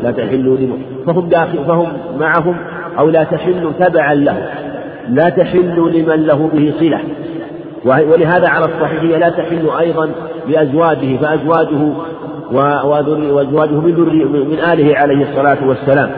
[0.04, 0.70] لا تحل.
[1.08, 1.88] فهم داخل فهم
[2.20, 2.56] معهم
[3.00, 4.50] أو لا تحل تبعا له
[5.10, 7.00] لا تحل لمن له به صلة
[7.86, 10.10] ولهذا على الصحيح هي لا تحل أيضا
[10.48, 11.92] لأزواجه فأزواجه
[12.52, 16.10] وأزواجه من, من آله عليه الصلاة والسلام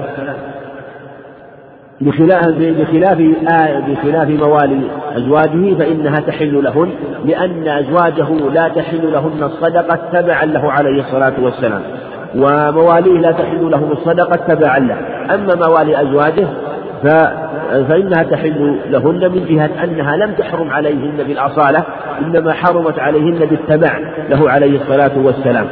[2.01, 3.17] بخلاف بخلاف
[3.87, 4.81] بخلاف موالي
[5.15, 6.89] أزواجه فإنها تحل لهن
[7.25, 11.81] لأن أزواجه لا تحل لهن الصدقة تبعا له عليه الصلاة والسلام
[12.35, 14.97] ومواليه لا تحل لهم الصدقة تبعا له.
[15.35, 16.47] أما موالي أزواجه
[17.87, 21.83] فإنها تحل لهن من جهة أنها لم تحرم عليهن بالأصالة
[22.21, 25.65] إنما حرمت عليهن بالتبع له عليه الصلاة والسلام.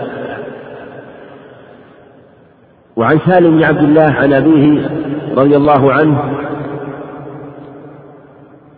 [2.95, 4.89] وعن سالم بن عبد الله عن أبيه
[5.37, 6.17] رضي الله عنه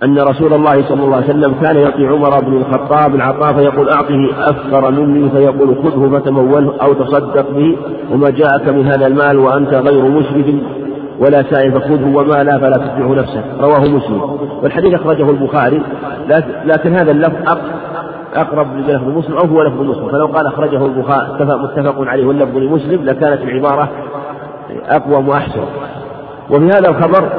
[0.04, 4.50] أن رسول الله صلى الله عليه وسلم كان يعطي عمر بن الخطاب العطاء فيقول أعطه
[4.50, 7.78] أفقر مني فيقول خذه فتموله أو تصدق به
[8.12, 10.46] وما جاءك من هذا المال وأنت غير مشرف
[11.20, 13.44] ولا سائل فخذه وما لا فلا تتبعه نفسك.
[13.60, 14.22] رواه مسلم.
[14.64, 15.82] والحديث أخرجه البخاري
[16.66, 17.58] لكن هذا اللفظ
[18.36, 20.10] أقرب للفظ مسلم أو هو لفظ مسلم.
[20.10, 23.90] فلو قال أخرجه البخاري متفق عليه واللفظ لمسلم لكانت العبارة
[24.90, 25.62] أقوم وأحسن.
[26.50, 27.30] وفي هذا الخبر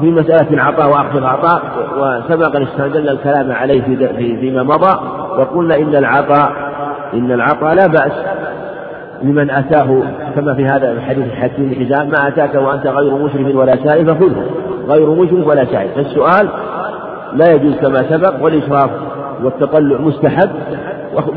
[0.00, 1.62] في مسألة العطاء وأخذ العطاء
[1.98, 5.00] وسبق أن استدل الكلام عليه في فيما مضى
[5.38, 6.52] وقلنا إن العطاء
[7.14, 8.12] إن العطاء لا بأس
[9.22, 10.02] لمن أتاه
[10.34, 14.44] كما في هذا الحديث الحكيم الحزام ما أتاك وأنت غير مشرف ولا سائل فخذه
[14.88, 15.88] غير مشرف ولا سائل.
[15.94, 16.48] فالسؤال
[17.32, 18.90] لا يجوز كما سبق والإشراف
[19.42, 20.50] والتطلع مستحب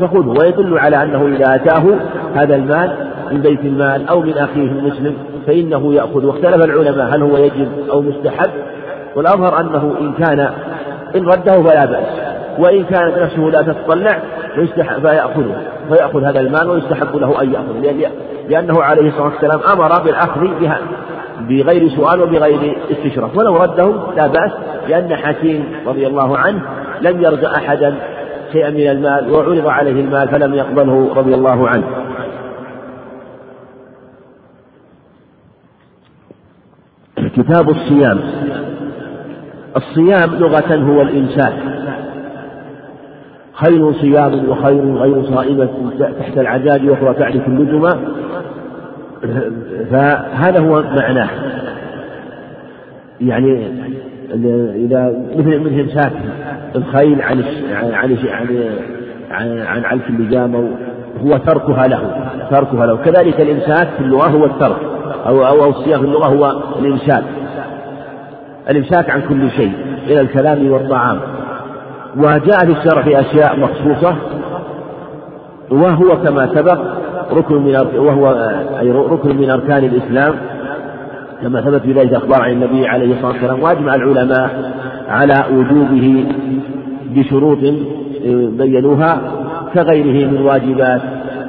[0.00, 0.34] فخذه.
[0.40, 1.84] ويدل على أنه إذا أتاه
[2.34, 2.92] هذا المال
[3.32, 5.14] من بيت المال أو من أخيه المسلم
[5.46, 6.24] فإنه يأخذ.
[6.26, 8.50] واختلف العلماء هل هو يجب أو مستحب
[9.16, 10.50] والأظهر أنه إن كان
[11.16, 12.06] إن رده فلا بأس
[12.58, 14.18] وإن كانت نفسه لا تتطلع
[15.02, 15.56] فيأخذه
[15.88, 18.10] فيأخذ هذا المال ويستحب له أن يأخذه
[18.48, 20.78] لأنه عليه الصلاة والسلام أمر بالأخذ بها
[21.40, 23.36] بغير سؤال وبغير استشراف.
[23.38, 24.52] ولو رده لا بأس
[24.88, 26.62] لأن حكيم رضي الله عنه
[27.00, 27.94] لم يرجع أحدا
[28.52, 31.84] شيئا من المال وعرض عليه المال فلم يقبله رضي الله عنه.
[37.42, 38.18] كتاب الصيام.
[39.76, 41.52] الصيام لغة هو الإمساك.
[43.52, 45.68] خير صيام وخير غير صائمة
[46.20, 47.90] تحت العجاج وأخرى تعرف النجمة
[49.90, 51.28] فهذا هو معناه.
[53.20, 53.66] يعني
[54.74, 56.12] إذا مثل مثل إمساك
[56.76, 58.16] الخيل عن عن
[59.30, 60.54] عن عن علف اللجام
[61.24, 62.96] هو تركها له تركها له.
[62.96, 64.89] كذلك الإمساك في اللغة هو الترك.
[65.26, 67.24] أو أو, أو في اللغة هو الإمساك.
[68.70, 69.72] الإمساك عن كل شيء
[70.06, 71.20] إلى الكلام والطعام.
[72.16, 74.16] وجاء في الشرع في أشياء مخصوصة
[75.70, 76.78] وهو كما سبق
[77.32, 78.30] ركن من وهو
[78.80, 80.34] أي ركن من أركان الإسلام.
[81.42, 84.72] كما ثبت في ذلك أخبار عن النبي عليه الصلاة والسلام وأجمع العلماء
[85.08, 86.26] على وجوبه
[87.10, 87.58] بشروط
[88.58, 89.20] بينوها
[89.74, 91.00] كغيره من واجبات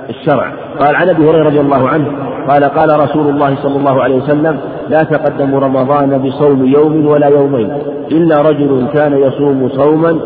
[0.10, 0.54] الشرع.
[0.80, 4.60] قال عن أبي هريرة رضي الله عنه قال قال رسول الله صلى الله عليه وسلم
[4.90, 7.72] لا تقدموا رمضان بصوم يوم ولا يومين
[8.12, 10.20] إلا رجل كان يصوم صوما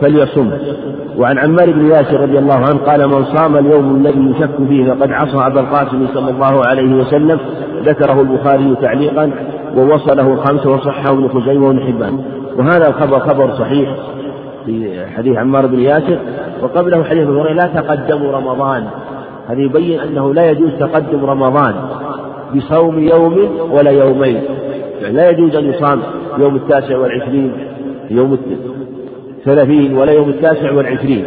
[0.00, 0.50] فليصم.
[1.18, 5.10] وعن عمار بن ياسر رضي الله عنه قال من صام اليوم الذي يشك فيه فقد
[5.12, 7.38] عصى أبا القاسم صلى الله عليه وسلم.
[7.84, 9.30] ذكره البخاري تعليقا
[9.76, 12.20] ووصله الخمسه وصححه ابن خزيمة وابن حبان.
[12.58, 13.96] وهذا الخبر خبر صحيح
[14.66, 16.18] في حديث عمار بن ياسر.
[16.62, 18.84] وقبله حديث أبي هريرة لا تقدموا رمضان
[19.50, 21.74] هذا يبين أنه لا يجوز تقدم رمضان
[22.56, 24.40] بصوم يوم ولا يومين.
[25.02, 26.00] يعني لا يجوز أن يصام
[26.38, 27.52] يوم التاسع والعشرين
[28.10, 28.38] يوم
[29.38, 31.24] الثلاثين ولا يوم التاسع والعشرين.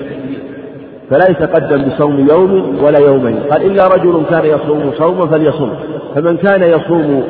[1.09, 3.35] فلا يتقدم بصوم يوم ولا يومين.
[3.51, 5.73] قال إلا رجل كان يصوم صوما فليصوم.
[6.15, 7.23] فمن كان يصوم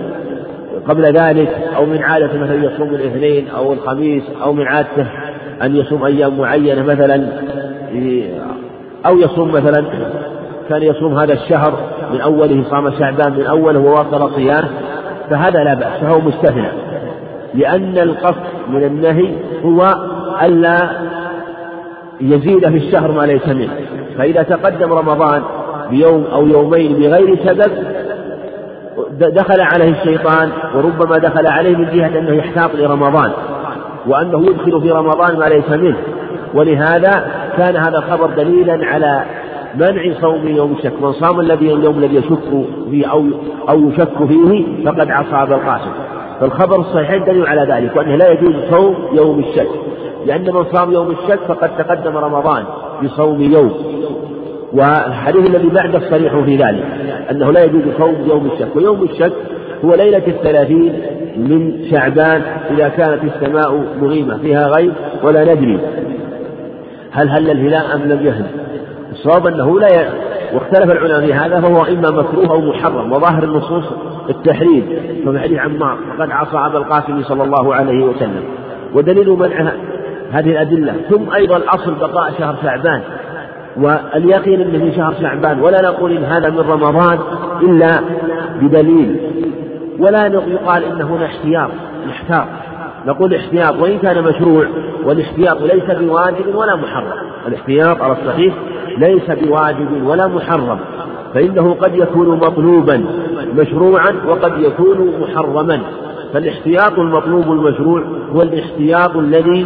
[0.88, 5.08] قبل ذلك أو من عادة مثلا يصوم الاثنين أو الخميس أو من عادته
[5.62, 7.28] أن يصوم أيام معينة مثلا
[9.06, 9.86] أو يصوم مثلا
[10.70, 11.74] كان يصوم هذا الشهر
[12.14, 14.70] من أوله صام شعبان من أوله وواصل صيامه
[15.30, 16.68] فهذا لا بأس فهو مستثنى.
[17.54, 19.96] لأن القصد من النهي هو
[20.42, 20.90] ألا
[22.22, 23.74] يزيد في الشهر ما ليس منه.
[24.18, 25.42] فإذا تقدم رمضان
[25.90, 27.72] بيوم أو يومين بغير سبب
[29.20, 33.32] دخل عليه الشيطان وربما دخل عليه من جهة أنه يحتاط لرمضان
[34.08, 35.98] وأنه يدخل في رمضان ما ليس منه.
[36.54, 37.26] ولهذا
[37.58, 39.26] كان هذا الخبر دليلا على
[39.76, 43.26] منع صوم يوم الشك من صام الذي اليوم الذي يشك فيه أو
[43.70, 45.92] أو يشك فيه فقد عصى أبا القاسم.
[46.40, 49.70] فالخبر الصحيحين دليل على ذلك وأنه لا يجوز صوم يوم الشك
[50.26, 52.64] لأن من صام يوم الشك فقد تقدم رمضان
[53.04, 53.72] بصوم يوم.
[54.74, 56.86] والحديث الذي بعده صريح في ذلك
[57.32, 59.34] أنه لا يجوز صوم يوم الشك ويوم الشك
[59.86, 60.94] هو ليلة الثلاثين
[61.38, 65.80] من شعبان إذا كانت السماء مغيمة فيها غيب ولا ندري
[67.12, 68.46] هل هل الهلال أم لم يهل.
[69.14, 70.10] الصواب أنه لا ي...
[70.54, 73.86] واختلف العلماء في هذا فهو إما مكروه أو محرم وظاهر النصوص
[74.30, 74.86] التحريم
[75.26, 78.44] ففي حديث عمار فقد عصى أبا القاسم صلى الله عليه وسلم
[78.94, 79.72] ودليل منع
[80.32, 83.02] هذه الأدلة ثم أيضا الأصل بقاء شهر شعبان
[83.78, 87.20] واليقين أنه في شهر شعبان ولا نقول إن هذا من رمضان
[87.62, 88.00] إلا
[88.62, 89.18] بدليل
[90.00, 91.70] ولا يقال إن هنا احتياط
[92.08, 92.48] نحتاط
[93.06, 94.66] نقول احتياط وإن كان مشروع
[95.06, 97.14] والإحتياط ليس بواجب ولا محرم.
[97.48, 98.54] الاحتياط على الصحيح
[98.98, 100.80] ليس بواجب ولا محرم
[101.34, 103.06] فإنه قد يكون مطلوبا
[103.58, 105.80] مشروعا وقد يكون محرما.
[106.34, 108.04] فالاحتياط المطلوب المشروع
[108.36, 109.66] هو الاحتياط الذي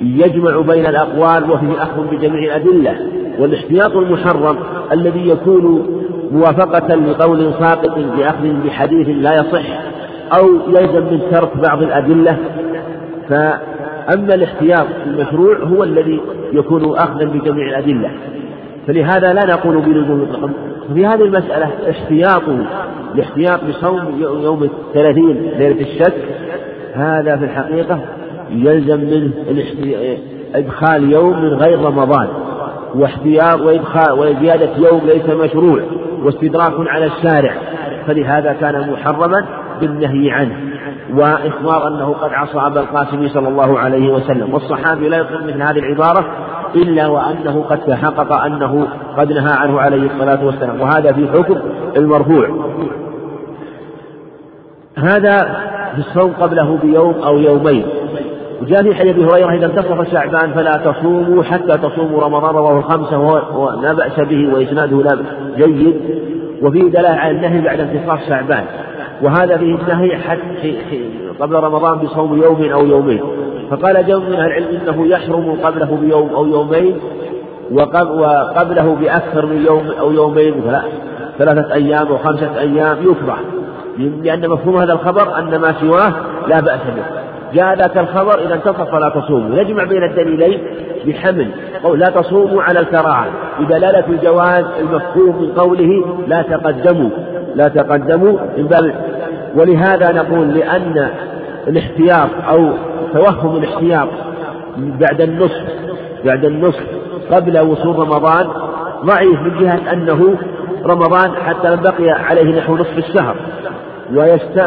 [0.00, 2.96] يجمع بين الأقوال وفيه أخذ بجميع الأدلة.
[3.38, 4.56] والاحتياط المحرم
[4.92, 5.86] الذي يكون
[6.32, 9.66] موافقة لقول ساقط بأخذ بحديث لا يصح
[10.38, 12.38] أو يلزم من ترك بعض الأدلة
[14.06, 16.20] فأما الاحتياط المشروع هو الذي
[16.52, 18.10] يكون أخذا بجميع الأدلة.
[18.86, 20.50] فلهذا لا نقول بلزوم مطلقا
[20.94, 22.42] في هذه المسألة احتياط
[23.14, 26.14] الاحتياط بصوم يوم الثلاثين ليلة الشك
[26.94, 28.00] هذا في الحقيقة
[28.50, 29.30] يلزم منه
[30.54, 32.28] إدخال يوم من غير رمضان
[32.94, 35.80] واحتياط وإدخال وزيادة يوم ليس مشروع
[36.22, 37.54] واستدراك على الشارع.
[38.06, 39.46] فلهذا كان محرما
[39.80, 40.56] بالنهي عنه.
[41.16, 45.78] وإخبار أنه قد عصى أبا القاسم صلى الله عليه وسلم والصحابي لا يقول مثل هذه
[45.78, 46.26] العبارة
[46.74, 51.56] إلا وأنه قد تحقق أنه قد نهى عنه عليه الصلاة والسلام وهذا في حكم
[51.96, 52.48] المرفوع.
[54.98, 55.38] هذا
[55.94, 57.86] في الصوم قبله بيوم أو يومين.
[58.62, 63.18] وجاء في حديث أبي هريرة إذا انتصف شعبان فلا تصوموا حتى تصوموا رمضان رواه الخمسة
[63.18, 65.18] وهو لا بأس به وإسناده لا
[65.56, 65.96] جيد.
[66.62, 68.64] وفيه دلالة على النهي بعد انتصاف شعبان.
[69.22, 70.78] وهذا فيه النهي حتى
[71.40, 73.20] قبل رمضان بصوم يوم أو يومين.
[73.70, 76.96] فقال جمع من العلم إنه يحرم قبله بيوم أو يومين
[77.72, 80.54] وقبله بأكثر من يوم أو يومين
[81.38, 83.38] ثلاثة أيام أو خمسة أيام يكره
[83.98, 86.12] لأن مفهوم هذا الخبر أن ما سواه
[86.48, 87.25] لا بأس به.
[87.56, 89.56] جاء ذاك الخبر إذا انتصف فلا تصوموا.
[89.56, 90.60] يجمع بين الدليلين
[91.06, 91.50] بحمل.
[91.84, 93.26] قول لا تصوموا على الكراهة
[93.60, 97.10] بدلالة الجواز المفهوم من قوله لا تقدموا.
[97.54, 98.38] لا تقدموا.
[98.56, 98.92] من
[99.54, 101.10] ولهذا نقول لأن
[101.68, 102.72] الاحتياط أو
[103.14, 104.08] توهم الاحتياط
[104.76, 105.64] بعد النصف
[106.24, 106.84] بعد النصف
[107.30, 108.46] قبل وصول رمضان
[109.04, 110.34] ضعيف من جهة أنه
[110.84, 113.36] رمضان حتى بقي عليه نحو نصف الشهر.
[114.14, 114.58] ويست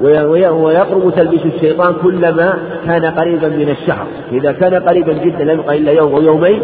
[0.00, 4.06] ويقرب تلبيس الشيطان كلما كان قريبا من الشهر.
[4.32, 6.62] إذا كان قريبا جدا لم يبقى إلا يوم أو يومين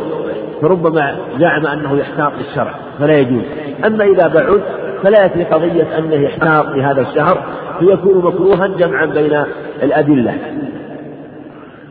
[0.63, 3.43] فربما زعم أنه يحتاط للشرع فلا يجوز.
[3.87, 4.61] أما إذا بعد
[5.03, 7.43] فلا يأتي قضية أنه يحتاط لهذا الشهر
[7.79, 9.45] فيكون مكروها جمعا بين
[9.83, 10.35] الأدلة.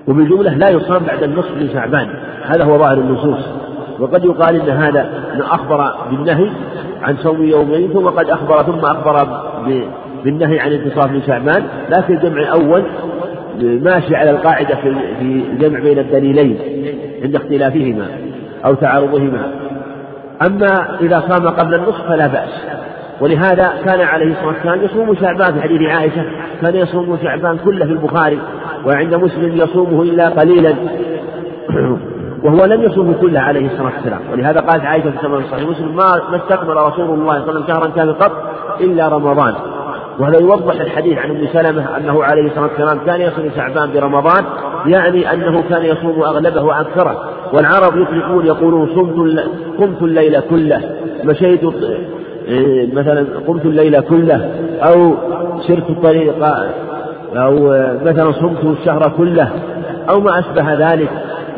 [0.08, 2.08] وبالجملة لا يصام بعد النصف من شعبان.
[2.44, 3.46] هذا هو ظاهر النصوص.
[4.00, 6.50] وقد يقال إن هذا أخبر بالنهي
[7.02, 9.28] عن صوم يومين ثم قد أخبر ثم أخبر
[10.24, 12.84] بالنهي عن انتصاف من شعبان لكن الجمع الأول
[13.60, 14.88] ماشي على القاعدة في
[15.22, 16.58] الجمع بين الدليلين
[17.24, 18.06] عند اختلافهما
[18.66, 19.52] أو تعارضهما.
[20.42, 22.50] أما إذا صام قبل النصف فلا بأس.
[23.22, 26.26] ولهذا كان عليه الصلاة والسلام يصوم شعبان في حديث عائشة
[26.62, 28.40] كان يصوم شعبان كله في البخاري
[28.86, 30.76] وعند مسلم يصومه إلا قليلا.
[32.44, 34.22] وهو لم يصوم كله عليه الصلاة والسلام.
[34.32, 37.68] ولهذا قالت عائشة في صحيح مسلم ما ما استقبل رسول الله صلى الله عليه وسلم
[37.68, 38.32] شهرا كان قط
[38.82, 39.54] إلا رمضان.
[40.20, 44.44] وهذا يوضح الحديث عن ام سلمة أنه عليه الصلاة والسلام كان يصوم شعبان برمضان
[44.86, 47.30] يعني أنه كان يصوم أغلبه وأكثره.
[47.54, 49.40] والعرب يطلقون يقولون صمت
[49.80, 50.82] قمت الليل كله.
[51.24, 51.62] مشيت
[52.48, 54.52] إيه، مثلا قمت الليل كله.
[54.82, 55.16] أو
[55.68, 56.46] سرت الطريق
[57.36, 57.54] أو
[58.06, 59.52] مثلا صمت الشهر كله.
[60.10, 61.10] أو ما أشبه ذلك.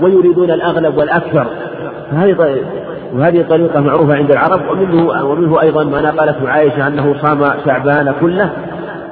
[0.02, 1.48] ويريدون الأغلب والأكثر.
[2.12, 2.58] فهذه
[3.15, 8.49] وهذه طريقة معروفة عند العرب ومنه ومنه أيضا ما نقلته عائشة أنه صام شعبان كله.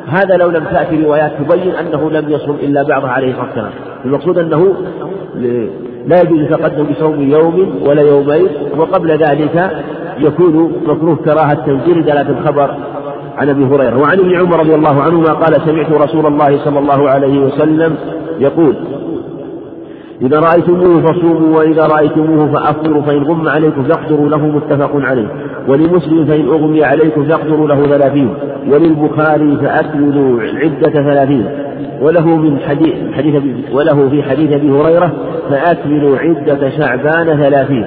[0.08, 3.72] هذا لو لم تأتي روايات تبين أنه لم يصم إلا بعضها عليه الصلاة والسلام.
[4.06, 4.76] المقصود أنه
[6.08, 9.72] لا يجوز التقدم بصوم يوم ولا يومين وقبل ذلك
[10.18, 12.76] يكون مكروه كراهة تنزيل دلالة الخبر
[13.38, 13.98] عن أبي هريرة.
[13.98, 17.96] وعن ابن عمر رضي الله عنهما قال سمعت رسول الله صلى الله عليه وسلم
[18.40, 18.76] يقول
[20.22, 25.28] إذا رأيتموه فصوموا وإذا رأيتموه فأفطروا فإن غم عليكم فاقدروا له متفق عليه.
[25.68, 28.34] ولمسلم فإن أغمي عليكم فاقدروا له ثلاثين.
[28.70, 31.46] وللبخاري فأكملوا عدة ثلاثين.
[32.02, 35.12] وله من حديث, حديث وله في حديث أبي هريرة
[35.50, 37.86] فأكملوا عدة شعبان ثلاثين.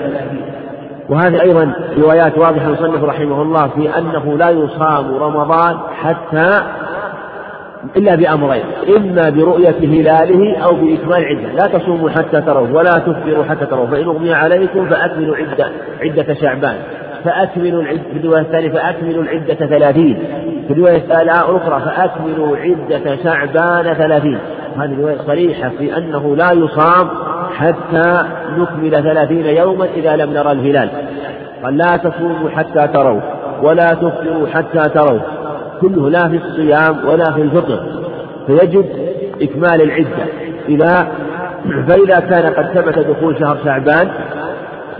[1.09, 6.61] وهذه أيضا روايات واضحة المصنف رحمه الله في أنه لا يصام رمضان حتى
[7.97, 8.65] إلا بأمرين
[8.97, 14.05] إما برؤية هلاله أو بإكمال عدة لا تصوموا حتى تروا ولا تفطروا حتى تروا فإن
[14.05, 15.69] أغمي عليكم فأكملوا عدة
[16.01, 16.77] عدة شعبان
[17.25, 20.19] فأكملوا العدة في الرواية الثانية فأكملوا العدة ثلاثين
[20.67, 24.39] في الرواية الأخرى فأكملوا عدة شعبان ثلاثين.
[24.77, 27.09] هذه الرواية صريحة في أنه لا يصام
[27.53, 28.25] حتى
[28.59, 30.89] نكمل ثلاثين يوما إذا لم نرى الهلال.
[31.65, 33.21] قال لا تصوموا حتى تروا
[33.63, 35.21] ولا تفطروا حتى تروا.
[35.89, 37.81] كله لا في الصيام ولا في الفطر
[38.47, 38.87] فيجب
[39.43, 40.27] إكمال العدة.
[40.69, 41.09] إذا
[41.89, 44.09] فإذا كان قد ثبت دخول شهر شعبان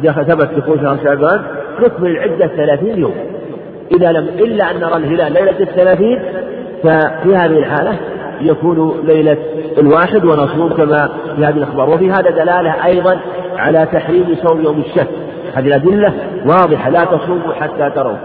[0.03, 1.43] ثبت دخول شهر شعبان
[1.81, 3.15] نكمل العدة ثلاثين يوم.
[3.97, 6.23] إذا لم إلا أن نرى الهلال ليلة الثلاثين
[6.83, 7.97] ففي هذه الحالة
[8.41, 9.37] يكون ليلة
[9.79, 11.91] الواحد ونصوم كما في هذه الأخبار.
[11.91, 13.21] وفي هذا دلالة أيضا
[13.57, 15.09] على تحريم صوم يوم الشك.
[15.55, 16.13] هذه الأدلة
[16.47, 18.17] واضحة لا تصوموا حتى تروا.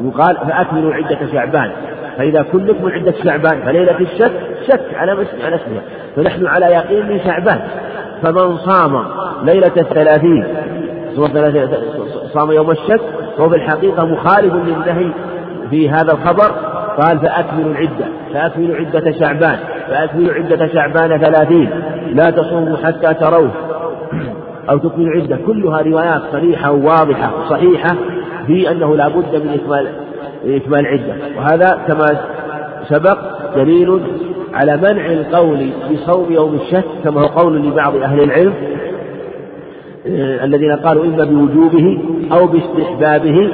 [0.00, 1.70] يقال فأكملوا عدة شعبان.
[2.18, 4.32] فإذا كلكم من عدة شعبان فليلة الشك
[4.68, 5.12] شك على
[5.44, 5.82] على اسمها.
[6.16, 7.60] فنحن على يقين من شعبان.
[8.22, 9.04] فمن صام
[9.42, 10.44] ليلة الثلاثين
[12.34, 13.00] صام يوم الشك
[13.40, 15.10] هو في الحقيقة مخالف للنهي
[15.70, 16.50] في هذا الخبر.
[17.02, 19.58] قال فأكملوا العدة فأكملوا عدة شعبان
[19.88, 21.70] فأكملوا عدة شعبان ثلاثين.
[22.06, 23.50] لا تصوموا حتى تروه.
[24.70, 25.38] أو تكملوا عدة.
[25.46, 27.96] كلها روايات صريحة وواضحة صحيحة
[28.46, 30.07] في أنه لا بد من إكمال
[30.46, 32.06] إكمال عدة وهذا كما
[32.88, 33.18] سبق
[33.56, 34.00] دليل
[34.54, 38.54] على منع القول بصوم يوم الشك كما هو قول لبعض أهل العلم
[40.06, 41.98] آه، الذين قالوا إما بوجوبه
[42.32, 43.52] أو باستحبابه.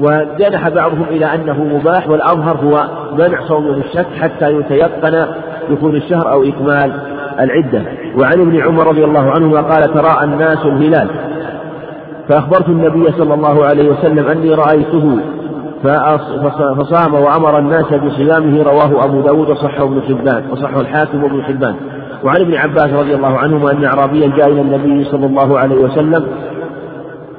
[0.00, 2.84] وجنح بعضهم إلى أنه مباح والأظهر هو
[3.18, 5.26] منع صوم يوم الشك حتى يتيقن
[5.70, 6.92] دخول الشهر أو إكمال
[7.40, 7.82] العدة.
[8.18, 11.08] وعن ابن عمر رضي الله عنهما قال تراءى الناس الهلال.
[12.28, 15.18] فأخبرت النبي صلى الله عليه وسلم أني رأيته
[16.78, 21.74] فصام وأمر الناس بصيامه رواه أبو داود وصحه ابن حبان وصحه الحاكم وابن حبان.
[22.24, 26.24] وعن ابن عباس رضي الله عنهما أن أعرابيا جاء إلى النبي صلى الله عليه وسلم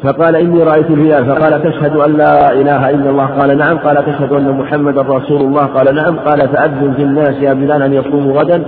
[0.03, 3.77] فقال إني رأيت الهلال فقال تشهد أن لا إله إلا الله؟ قال نعم.
[3.77, 6.19] قال تشهد أن محمدا رسول الله؟ قال نعم.
[6.19, 8.63] قال فأذن في الناس يا بلال أن يصوموا غدا.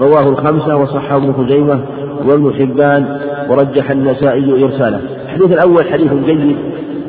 [0.00, 1.80] رواه الخمسة وصحه ابن خزيمة
[2.24, 3.18] وابن حبان
[3.48, 5.00] ورجح النسائي إرساله.
[5.24, 6.56] الحديث الأول حديث جيد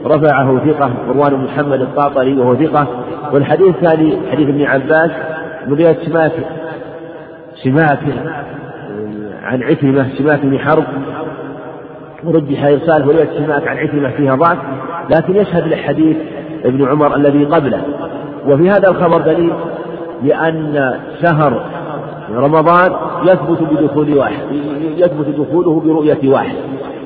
[0.06, 2.88] رفعه ثقة مروان بن محمد الطاطري وهو ثقة.
[3.34, 5.12] والحديث الثاني حديث ابن عباس
[5.70, 6.32] رواية سماك
[7.64, 8.00] سماك
[9.44, 10.84] عن عكرمة سماك بن حرب.
[12.24, 14.58] ورجح إرساله ورواية سماك عن عكرمة فيها ضعف.
[15.10, 16.18] لكن يشهد لحديث
[16.66, 17.82] ابن عمر الذي قبله.
[18.48, 19.54] وفي هذا الخبر دليل
[20.24, 21.66] لأن شهر
[22.36, 22.92] رمضان
[23.24, 24.44] يثبت بدخول واحد
[24.98, 26.56] يثبت دخوله برؤية واحد.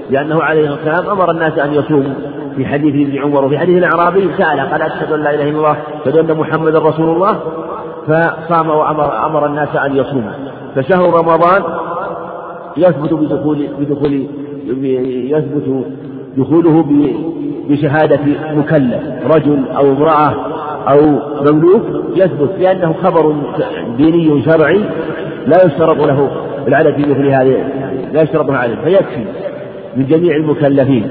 [0.09, 2.13] لأنه عليه والسلام أمر الناس أن يصوموا.
[2.55, 5.77] في حديث ابن عمر وفي حديث الأعرابي سأل قال أشهد أن لا إله إلا الله
[6.05, 7.39] أشهد أن محمدا رسول الله.
[8.07, 10.31] فصام وأمر أمر الناس أن يصوموا.
[10.75, 11.63] فشهر رمضان
[12.77, 14.27] يثبت بدخول بدخول
[15.31, 15.85] يثبت
[16.37, 16.85] دخوله
[17.69, 18.19] بشهادة
[18.53, 19.03] مكلف.
[19.35, 20.33] رجل أو امرأة
[20.89, 21.01] أو
[21.51, 21.81] مملوك
[22.15, 23.35] يثبت لأنه خبر
[23.97, 24.81] ديني شرعي
[25.45, 26.29] لا يشترط له
[26.67, 27.57] العدد في مثل هذه
[28.13, 29.25] لا يشترط عدد فيكفي.
[29.95, 31.07] من جميع المكلفين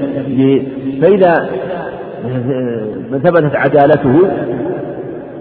[1.01, 1.49] فإذا
[3.23, 4.29] ثبتت عدالته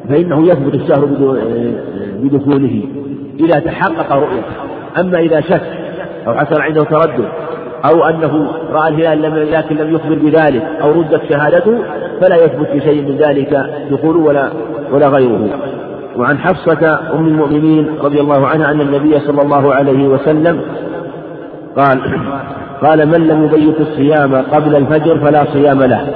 [0.08, 1.04] فإنه يثبت الشهر
[2.22, 2.82] بدخوله
[3.40, 4.54] إذا تحقق رؤيته
[5.00, 5.62] أما إذا شك
[6.26, 7.28] أو حصل عنده تردد
[7.84, 11.78] أو أنه رأى الهلال لكن لم يخبر بذلك أو ردت شهادته
[12.20, 14.50] فلا يثبت بشيء من ذلك دخول ولا
[14.92, 15.48] ولا غيره.
[16.16, 20.60] وعن حفصة أم المؤمنين رضي الله عنها أن النبي صلى الله عليه وسلم
[21.76, 22.00] قال
[22.82, 26.06] قال من لم يبيت الصيام قبل الفجر فلا صيام له.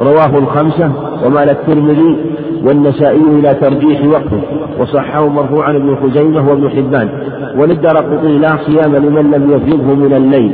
[0.00, 0.92] رواه الخمسة
[1.24, 2.16] ومال الترمذي
[2.64, 4.40] والنسائي إلى ترجيح وقته.
[4.78, 7.08] وصحه مرفوعا ابن خزيمة وابن حبان.
[7.56, 10.52] وللدار لا صيام لمن لم يفرغه من الليل.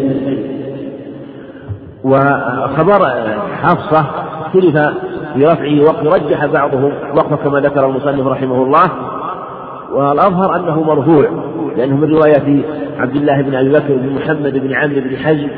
[2.05, 3.09] وخبر
[3.62, 4.05] حفصة
[4.40, 4.76] اختلف
[5.34, 8.90] في رفعه وقت رجح بعضهم وقته كما ذكر المصنف رحمه الله.
[9.93, 11.24] والأظهر أنه مرفوع
[11.76, 12.62] لأنه من رواية
[12.99, 15.49] عبد الله بن أبي بكر بن محمد بن عمرو بن حزم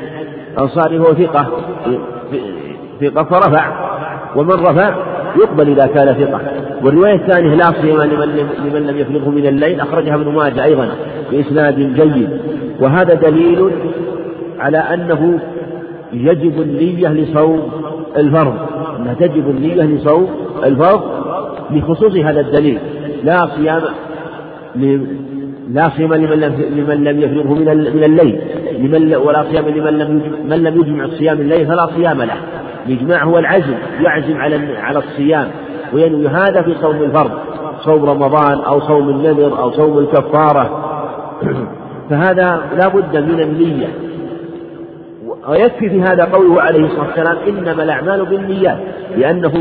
[0.58, 1.46] أنصاري هو ثقة
[3.00, 3.94] ثقة فرفع
[4.36, 4.94] ومن رفع
[5.36, 6.40] يقبل إذا كان ثقة.
[6.82, 10.88] والرواية الثانية لا صيام لمن, لم يفرغه من الليل أخرجها ابن ماجه أيضا
[11.30, 12.28] بإسناد جيد.
[12.80, 13.70] وهذا دليل
[14.58, 15.38] على أنه
[16.12, 17.62] يجب النية لصوم
[18.16, 18.54] الفرض
[19.00, 20.28] أنها تجب النية لصوم
[20.64, 21.02] الفرض
[21.70, 22.78] لخصوص هذا الدليل.
[23.24, 23.82] لا صيام
[25.70, 27.66] لا صيام لمن لم لمن لم يفرغه من
[27.96, 28.40] من الليل.
[28.78, 32.36] لمن ولا صيام لمن لم من لم يجمع صيام الليل فلا صيام له.
[32.86, 35.48] الإجماع هو العزم يعزم على على الصيام.
[35.92, 37.30] وينوي هذا في صوم الفرض
[37.80, 40.84] صوم رمضان أو صوم النذر أو صوم الكفارة.
[42.10, 43.88] فهذا لا بد من النية.
[45.48, 48.78] ويكفي في هذا قوله عليه الصلاة والسلام إنما الأعمال بالنيات
[49.16, 49.52] لأنه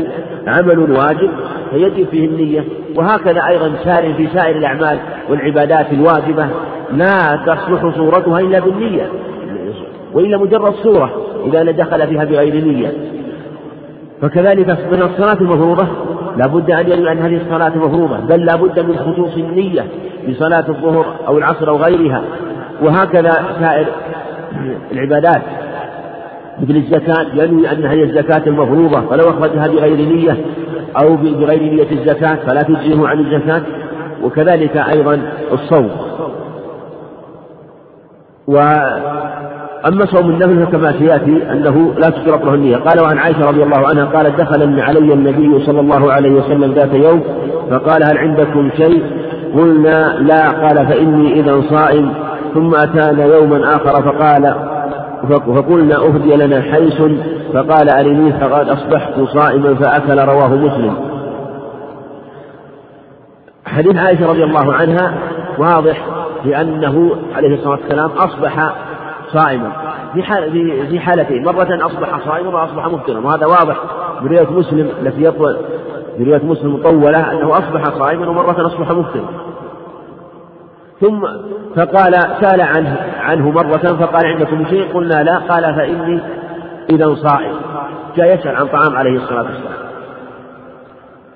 [0.46, 1.30] عمل واجب
[1.70, 2.64] فيجب فيه النية.
[2.96, 4.98] وهكذا أيضا سائر في سائر الأعمال
[5.30, 6.46] والعبادات الواجبة
[6.92, 9.08] لا تصلح صورتها إلا بالنية.
[10.12, 11.10] وإلا مجرد صورة
[11.46, 12.92] إذا دخل فيها بغير نية.
[14.22, 15.86] فكذلك من الصلاة المفروضة
[16.36, 19.86] لا بد أن ينوي أن هذه الصلاة مفروضة بل لا بد من خصوص النية
[20.28, 22.22] لصلاة الظهر أو العصر أو غيرها.
[22.82, 23.86] وهكذا سائر
[24.92, 25.42] العبادات.
[26.62, 30.36] مثل الزكاة ينوي أن هذه الزكاة المفروضة فلو أخرجها بغير نية
[31.02, 33.62] أو بغير نية الزكاة فلا تجزيه عن الزكاة
[34.22, 35.20] وكذلك أيضا
[35.52, 35.90] الصوم.
[38.46, 42.76] وأما صوم النفل فكما سيأتي أنه لا تشترط له النية.
[42.76, 46.94] قال وعن عائشة رضي الله عنها قالت دخل علي النبي صلى الله عليه وسلم ذات
[46.94, 47.22] يوم
[47.70, 49.02] فقال هل عندكم شيء؟
[49.54, 50.50] قلنا لا.
[50.50, 52.14] قال فإني إذا صائم.
[52.54, 54.54] ثم أتانا يوما آخر فقال
[55.26, 57.02] فقلنا أهدي لنا حيث
[57.54, 60.94] فقال أرني فقد أصبحت صائما فأكل رواه مسلم.
[63.66, 65.18] حديث عائشة رضي الله عنها
[65.58, 66.06] واضح
[66.44, 68.74] بأنه عليه الصلاة والسلام أصبح
[69.32, 69.72] صائما.
[70.14, 70.22] في
[70.86, 73.76] في حالتين مرة أصبح صائما وأصبح مفطرا وهذا واضح
[74.22, 75.56] برواية مسلم التي يطول
[76.18, 79.43] برواية مسلم مطولة أنه أصبح صائما ومرة أصبح مفطرا.
[81.00, 81.26] ثم
[81.76, 85.38] فقال سأل عنه عنه مرة فقال عندكم شيء؟ قلنا لا.
[85.38, 86.20] قال فإني
[86.90, 87.56] إذا صائم.
[88.16, 89.84] جاء يسأل عن طعام عليه الصلاة والسلام.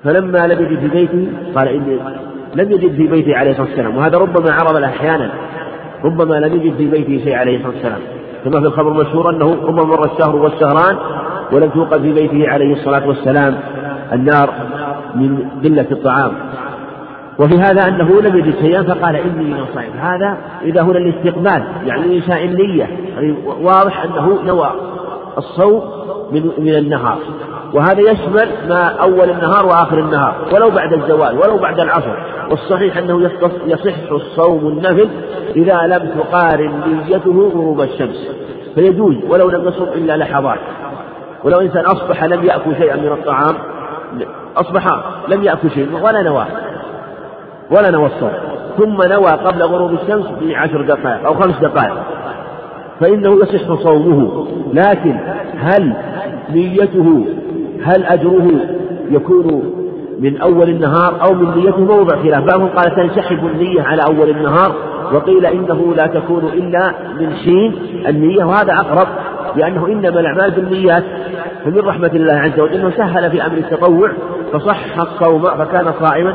[0.04, 1.98] فلما لم يجد في بيته قال إني
[2.54, 3.96] لم يجد في بيته عليه الصلاة والسلام.
[3.96, 5.30] وهذا ربما عرض له أحيانا.
[6.04, 8.00] ربما لم يجد في بيته شيء عليه الصلاة والسلام.
[8.44, 10.96] كما في الخبر المشهور أنه ربما مر الشهر والشهران
[11.52, 13.54] ولم توقد في بيته عليه الصلاة والسلام.
[14.12, 14.50] النار
[15.14, 16.32] من قلة الطعام.
[17.38, 22.16] وفي هذا أنه لم يجد شيئا فقال إني من صائم هذا إذا هنا الاستقبال يعني
[22.16, 24.70] إنشاء النية يعني واضح أنه نوى
[25.38, 25.82] الصوم
[26.32, 27.18] من من النهار.
[27.74, 32.16] وهذا يشمل ما أول النهار وآخر النهار ولو بعد الزوال ولو بعد العصر.
[32.50, 33.30] والصحيح أنه
[33.66, 35.08] يصح الصوم النفل
[35.56, 38.28] إذا لم تقارن نيته غروب الشمس.
[38.74, 40.58] فيجوز ولو لم يصم إلا لحظات.
[41.44, 43.54] ولو إنسان أصبح لم يأكل شيئا من الطعام
[44.56, 46.46] أصبح لم يأكل شيء ولا نواه
[47.70, 48.30] ولا نوى الصوم
[48.78, 51.94] ثم نوى قبل غروب الشمس بعشر دقائق أو خمس دقائق.
[53.00, 54.46] فإنه يصح صومه.
[54.72, 55.16] لكن
[55.58, 55.92] هل
[56.50, 57.26] نيته
[57.82, 58.48] هل أجره
[59.10, 59.72] يكون
[60.20, 62.44] من أول النهار أو من نيته؟ موضع خلاف.
[62.44, 64.72] بعضهم قال تنسحب النية على أول النهار.
[65.12, 67.74] وقيل إنه لا تكون إلا من شين.
[68.08, 69.08] النية وهذا أقرب
[69.56, 71.04] لأنه إنما الأعمال بالنيات.
[71.64, 74.10] فمن رحمة الله عز وجل أنه سهل في أمر التطوع.
[74.52, 76.34] فصح الصوم فكان صائما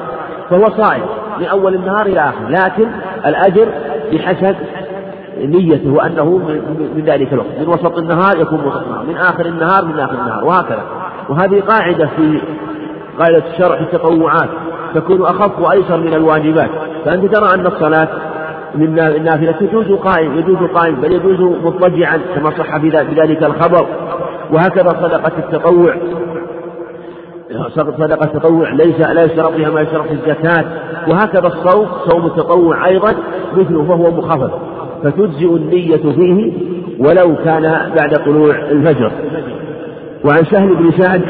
[0.50, 1.04] فهو صائم.
[1.40, 2.88] من أول النهار إلى آخره لكن
[3.26, 3.68] الأجر
[4.14, 4.56] بحسب
[5.38, 6.26] نيته وأنه
[6.96, 7.60] من ذلك الوقت.
[7.60, 9.06] من وسط النهار يكون وسط النهار.
[9.06, 10.46] من آخر النهار من آخر النهار.
[10.46, 10.84] وهكذا.
[11.30, 12.42] وهذه قاعدة في
[13.20, 14.50] قاعدة شرع التطوعات.
[14.96, 16.70] تكون أخف وأيسر من الواجبات.
[17.06, 18.08] فأنت ترى أن الصلاة
[18.76, 23.86] من النافلة تجوز قائم يجوز قائم بل يجوز مضطجعا كما صح في ذلك الخبر.
[24.52, 25.96] وهكذا صدقة التطوع.
[27.76, 30.66] صدقة التطوع ليس لا يشترط فيها ما يشترط في الزكاة.
[31.08, 33.14] وهكذا الصوم صوم التطوع أيضا
[33.58, 34.52] مثله فهو مخفف
[35.04, 36.52] فتجزئ النية فيه
[37.00, 39.12] ولو كان بعد طلوع الفجر.
[40.26, 41.22] وعن سهل بن سعد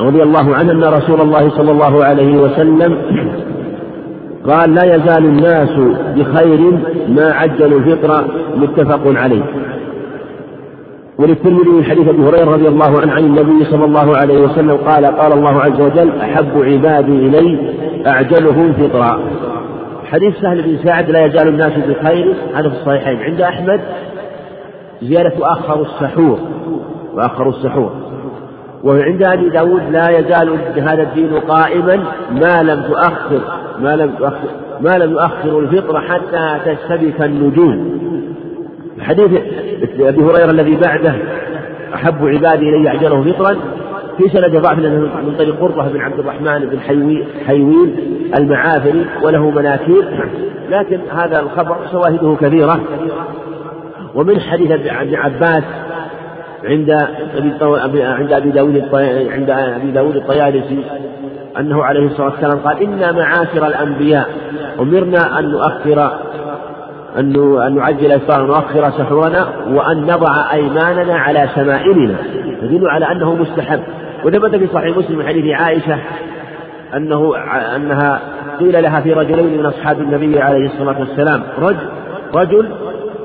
[0.00, 2.96] رضي الله عنه أن رسول الله صلى الله عليه وسلم
[4.48, 5.70] قال لا يزال الناس
[6.16, 6.78] بخير
[7.08, 8.24] ما عجلوا الفطر
[8.56, 9.42] متفق عليه.
[11.18, 15.06] وللترمذي من حديث أبي هريرة رضي الله عنه عن النبي صلى الله عليه وسلم قال
[15.06, 17.74] قال الله عز وجل أحب عبادي إلي
[18.06, 19.20] اعجلهم فطرا.
[20.04, 23.16] حديث سهل بن سعد لا يزال الناس بخير هذا في الصحيحين.
[23.22, 23.80] عند أحمد
[25.02, 26.38] زيادة أخر السحور
[27.14, 27.90] وأخر السحور.
[28.84, 33.40] وعند أبي داود لا يزال هذا الدين قائما ما لم تؤخر
[33.80, 34.48] ما لم تؤخر
[34.80, 37.98] ما لم يؤخر الفطر حتى تستبك النجوم.
[39.02, 39.30] حديث
[40.00, 41.14] أبي هريرة الذي بعده
[41.94, 43.56] أحب عبادي إلي أعجله فطرا
[44.18, 47.94] في سند ضعف من طريق قرطة بن عبد الرحمن بن حيوي حيويل
[48.38, 50.28] المعافري وله مناكير.
[50.70, 52.80] لكن هذا الخبر شواهده كثيرة.
[54.14, 55.62] ومن حديث ابن عباس
[56.64, 56.90] عند
[57.62, 58.82] أبي عند أبي داود
[59.30, 60.84] عند أبي داود الطيالسي
[61.58, 64.28] أنه عليه الصلاة والسلام قال إنا معاشر الأنبياء
[64.80, 66.12] أمرنا أن نؤخر
[67.18, 72.14] أن نعجل إفطارنا ونؤخر سحورنا وأن نضع أيماننا على شمائلنا.
[72.62, 73.80] يدل على أنه مستحب.
[74.24, 75.98] وثبت في صحيح مسلم من حديث عائشة
[76.96, 77.32] أنه
[77.76, 78.20] أنها
[78.60, 81.88] قيل لها في رجلين من أصحاب النبي عليه الصلاة والسلام رجل
[82.34, 82.68] رجل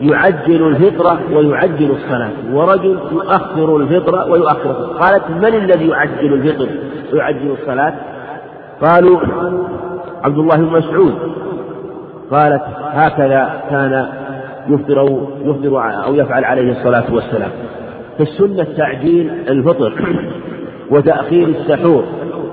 [0.01, 4.99] يعجل الفطرة ويعجل الصلاة ورجل يؤخر الفطرة ويؤخر الصلاة.
[4.99, 6.67] قالت من الذي يعجل الفطر
[7.13, 7.93] ويعجل الصلاة؟
[8.81, 9.19] قالوا
[10.23, 11.13] عبد الله بن مسعود.
[12.31, 14.07] قالت هكذا كان
[14.69, 17.49] يفطر أو يفطر أو يفعل عليه الصلاة والسلام.
[18.17, 19.93] فالسنة تعجيل الفطر
[20.91, 22.03] وتأخير السحور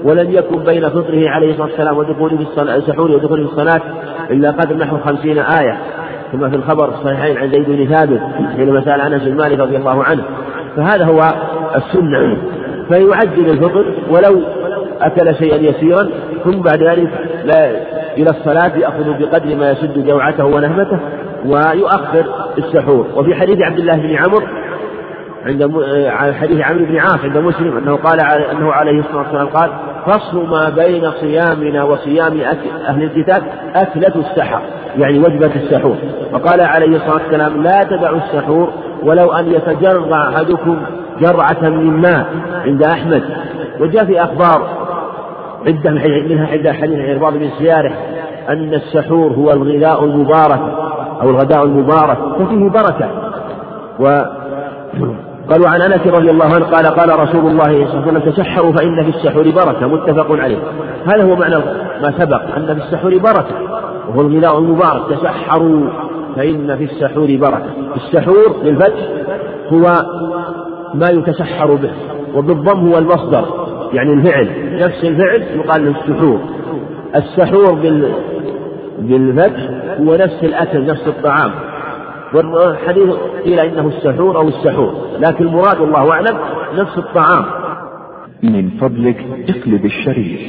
[0.05, 3.81] ولم يكن بين فطره عليه الصلاة والسلام ودخوله في السحور ودخوله في الصلاة
[4.31, 5.79] إلا قدر نحو خمسين آية.
[6.33, 8.21] كما في الخبر الصحيحين عن زيد بن ثابت
[8.57, 10.23] حينما سأل أنس بن مالك رضي الله عنه.
[10.77, 11.21] فهذا هو
[11.77, 12.37] السنة.
[12.89, 14.43] فيعجل الفطر ولو
[15.01, 16.09] أكل شيئا يسيرا
[16.45, 17.11] ثم بعد ذلك
[17.45, 17.77] لا
[18.19, 20.99] إلى الصلاة يأخذ بقدر ما يسد جوعته ونهمته
[21.47, 22.25] ويؤخر
[22.59, 23.07] السحور.
[23.17, 24.43] وفي حديث عبد الله بن عمرو
[25.47, 25.63] عند
[26.41, 29.71] حديث عمرو بن عاص عند مسلم أنه قال أنه عليه الصلاة والسلام قال
[30.07, 32.41] فصل ما بين صيامنا وصيام
[32.89, 33.43] أهل الكتاب
[33.75, 34.61] أكلة السحر
[34.99, 35.97] يعني وجبة السحور.
[36.33, 40.79] وقال عليه الصلاة والسلام لا تدعوا السحور ولو أن يتجرع أحدكم
[41.21, 42.27] جرعة من ماء
[42.65, 43.23] عند أحمد.
[43.81, 44.85] وجاء في أخبار
[45.67, 45.91] عدة
[46.29, 47.93] منها عند حديث عرباض بن سياره.
[48.49, 50.61] أن السحور هو الغذاء المبارك
[51.23, 53.09] أو الغداء المبارك ففيه بركة.
[54.01, 54.05] و
[55.51, 58.73] قالوا عن أنس رضي الله عنه قال قال رسول الله صلى الله عليه وسلم تسحروا
[58.73, 59.87] فإن في السحور بركة.
[59.87, 60.59] متفق عليه.
[61.07, 61.57] هذا هو معنى
[62.03, 63.55] ما سبق أن في السحور بركة
[64.09, 65.03] وهو الغذاء المبارك.
[65.11, 65.87] تسحروا
[66.37, 67.71] فإن في السحور بركة.
[67.97, 69.09] السحور للفتح
[69.73, 70.05] هو
[70.95, 71.91] ما يتسحر به
[72.35, 73.45] وبالضم هو المصدر.
[73.95, 76.41] يعني الفعل نفس الفعل يقال له السحور
[77.17, 78.13] السحور بال
[78.99, 79.61] بالفتح
[80.01, 81.51] هو نفس الأكل نفس الطعام.
[82.35, 83.11] والحديث
[83.45, 84.95] قيل إنه السحور أو السحور.
[85.21, 86.39] لكن المراد الله أعلم
[86.75, 87.45] نفس الطعام.
[88.43, 90.41] من فضلك اقلب الشريف.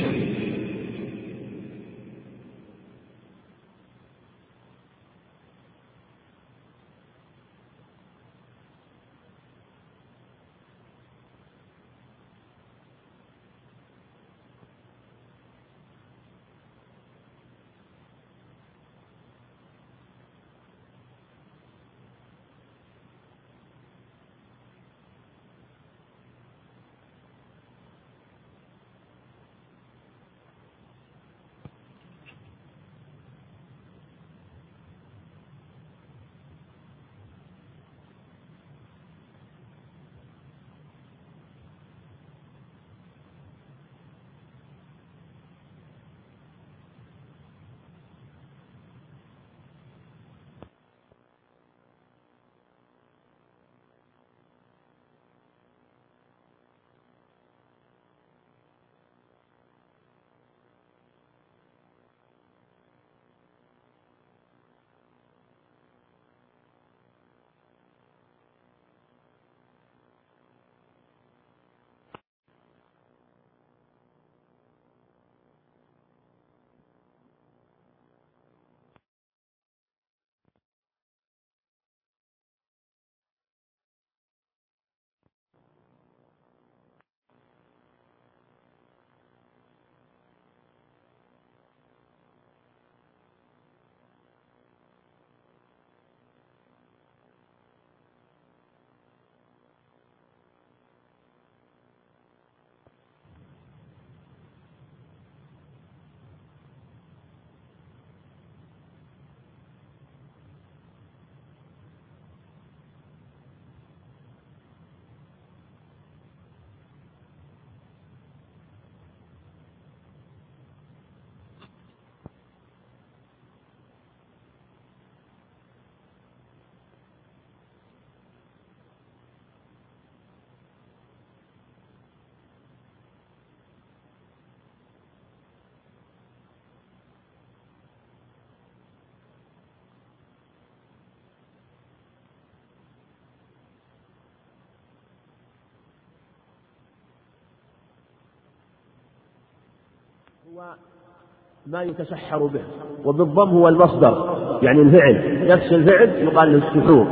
[151.68, 152.62] ما يتسحر به
[153.06, 157.08] وبالضم هو المصدر يعني الفعل نفس الفعل يقال له السحور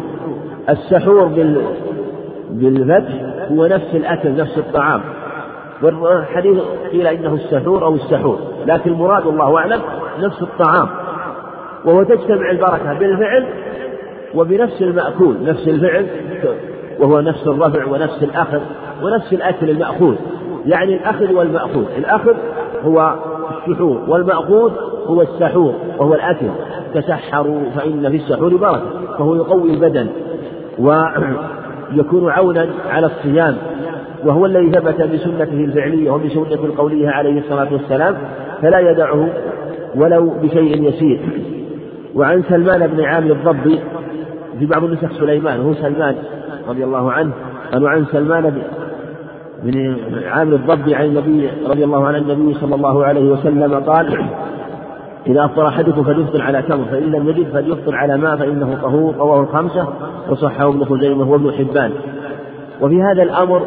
[0.69, 1.61] السحور بال
[2.49, 3.13] بالفتح
[3.51, 5.01] هو نفس الأكل نفس الطعام.
[5.81, 6.59] والحديث
[6.91, 9.81] قيل إنه السحور أو السحور لكن المراد الله أعلم
[10.19, 10.89] نفس الطعام.
[11.85, 13.47] وهو تجتمع البركة بالفعل
[14.35, 16.07] وبنفس المأكول نفس الفعل
[16.99, 18.61] وهو نفس الرفع ونفس الأخذ
[19.01, 20.15] ونفس الأكل المأخوذ.
[20.65, 22.35] يعني الأخذ والمأخوذ الأخذ
[22.85, 23.15] هو
[23.67, 24.71] السحور والمأخوذ
[25.07, 26.47] هو السحور وهو الأكل.
[26.93, 28.81] تسحروا فإن في السحور بركة.
[29.17, 30.07] فهو يقوي البدن
[30.79, 33.57] ويكون عونا على الصيام.
[34.25, 38.15] وهو الذي ثبت بسنته الفعلية وبسنة القولية عليه الصلاة والسلام
[38.61, 39.29] فلا يدعه
[39.95, 41.19] ولو بشيء يسير.
[42.15, 43.79] وعن سلمان بن عامر الضبي
[44.59, 46.15] في بعض النسخ سليمان هو سلمان
[46.69, 47.31] رضي الله عنه
[47.73, 48.61] قال وعن سلمان
[49.63, 54.25] بن عامر الضبي عن النبي رضي الله عنه النبي صلى الله عليه وسلم قال
[55.27, 59.15] إذا أفطر أحدكم فليفطر على تمر فإن لم يجد فليفطر على ماء فإنه طهور.
[59.15, 59.87] رواه الخمسة
[60.29, 61.91] وصححه ابن خزيمة وابن حبان.
[62.81, 63.65] وفي هذا الأمر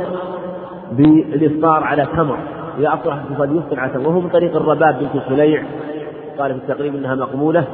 [0.92, 2.38] بالإفطار على تمر.
[2.78, 5.62] إذا أفطر فليفطر على تمر وهو من طريق الرباب بنت صليع
[6.38, 7.64] قال في التقريب أنها مقبولة.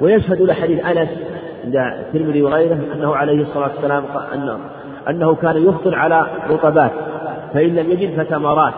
[0.00, 1.08] ويشهد له حديث أنس
[1.64, 4.04] عند الترمذي وغيره أنه عليه الصلاة والسلام
[5.08, 6.90] أنه كان يفطر على رطبات.
[7.54, 8.74] فإن لم يجد فتمرات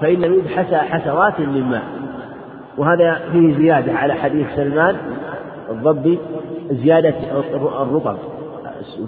[0.00, 1.82] فإن لم يجد حسى حسوات من ماء
[2.78, 4.96] وهذا فيه زيادة على حديث سلمان
[5.70, 6.18] الضبي
[6.70, 7.14] زيادة
[7.54, 8.16] الرطب.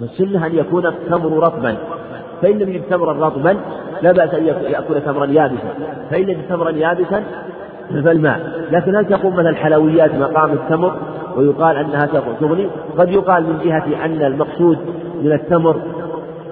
[0.01, 1.77] السنة أن يكون التمر رطبا.
[2.41, 3.57] فإن لم يجد تمرا رطبا
[4.01, 5.73] لا بأس أن يأكل تمرا يابسا.
[6.11, 7.23] فإن لم يجد تمرا يابسا
[7.89, 8.67] فالماء.
[8.71, 10.95] لكن هل تقوم مثلا الحلويات مقام التمر
[11.35, 12.05] ويقال أنها
[12.39, 12.67] تغني؟
[12.97, 14.77] قد يقال من جهة أن المقصود
[15.21, 15.81] من التمر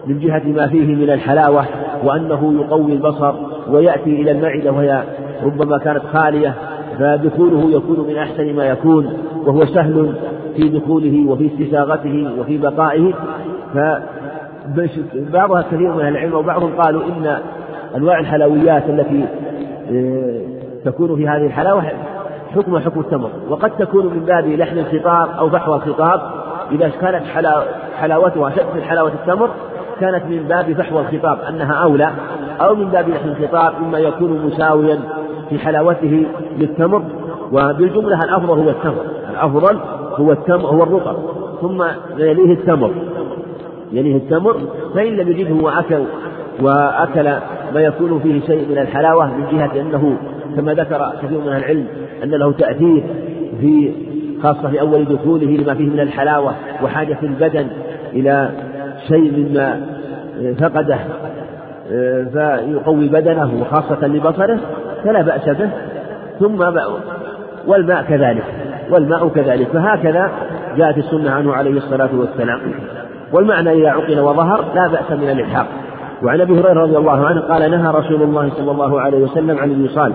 [0.07, 1.65] من جهة ما فيه من الحلاوة
[2.03, 3.33] وأنه يقوي البصر
[3.69, 5.03] ويأتي إلى المعدة وهي
[5.43, 6.53] ربما كانت خالية
[6.99, 10.13] فدخوله يكون من أحسن ما يكون وهو سهل
[10.55, 13.13] في دخوله وفي استساغته وفي بقائه.
[13.73, 17.37] فبعضها كثير من العلم وبعضهم قالوا إن
[17.95, 19.25] أنواع الحلويات التي
[19.91, 20.41] آه،
[20.85, 21.83] تكون في هذه الحلاوة
[22.55, 23.29] حكم حكم التمر.
[23.49, 26.21] وقد تكون من باب لحن الخطاب أو فحوى الخطاب
[26.71, 27.23] إذا كانت
[27.97, 29.49] حلاوتها أشد من حلاوة التمر
[29.99, 32.11] كانت من باب فحوى الخطاب أنها أولى
[32.61, 34.99] أو من باب لحن الخطاب مما يكون مساويا
[35.49, 36.25] في حلاوته
[36.57, 37.03] للتمر
[37.51, 39.79] وبالجملة الأفضل هو التمر الأفضل
[40.15, 41.17] هو التمر هو الرطب
[41.61, 41.83] ثم
[42.17, 42.91] يليه التمر
[43.91, 44.55] يليه التمر
[44.95, 46.03] فإن لم يجده وأكل
[46.61, 47.23] وأكل
[47.73, 50.17] ما يكون فيه شيء من الحلاوة من جهة أنه
[50.55, 51.87] كما ذكر كثير من العلم
[52.23, 53.03] أن له تأثير
[53.61, 53.91] في
[54.43, 57.67] خاصة في أول دخوله لما فيه من الحلاوة وحاجة البدن
[58.13, 58.51] إلى
[59.07, 59.81] شيء مما
[60.59, 60.99] فقده
[62.33, 64.59] فيقوي بدنه وخاصة لبصره
[65.03, 65.69] فلا بأس به.
[66.39, 66.63] ثم
[67.67, 68.43] والماء كذلك
[68.91, 69.67] والماء كذلك.
[69.67, 70.31] فهكذا
[70.77, 72.59] جاءت السنة عنه عليه الصلاة والسلام.
[73.33, 75.67] والمعنى إذا عقل وظهر لا بأس من الإلحاق.
[76.23, 79.71] وعن أبي هريرة رضي الله عنه قال نهى رسول الله صلى الله عليه وسلم عن
[79.71, 80.13] الوصال.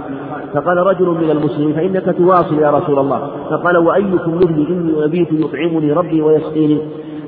[0.55, 3.31] فقال رجل من المسلمين فإنك تواصل يا رسول الله.
[3.51, 6.79] فقال وأيكم مثلي إني أبيت يطعمني ربي ويسقيني.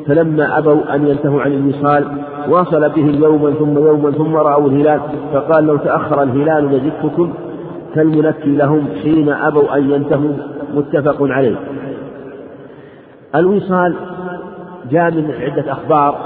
[0.07, 2.05] فلما أبوا أن ينتهوا عن الوصال
[2.49, 5.01] واصل به يوما ثم يوما ثم رأوا الهلال
[5.33, 7.33] فقال لو تأخر الهلال لزدتكم
[7.95, 10.33] كالمنكي لهم حين أبوا أن ينتهوا.
[10.75, 11.57] متفق عليه.
[13.35, 13.95] الوصال
[14.91, 16.17] جاء من عدة أخبار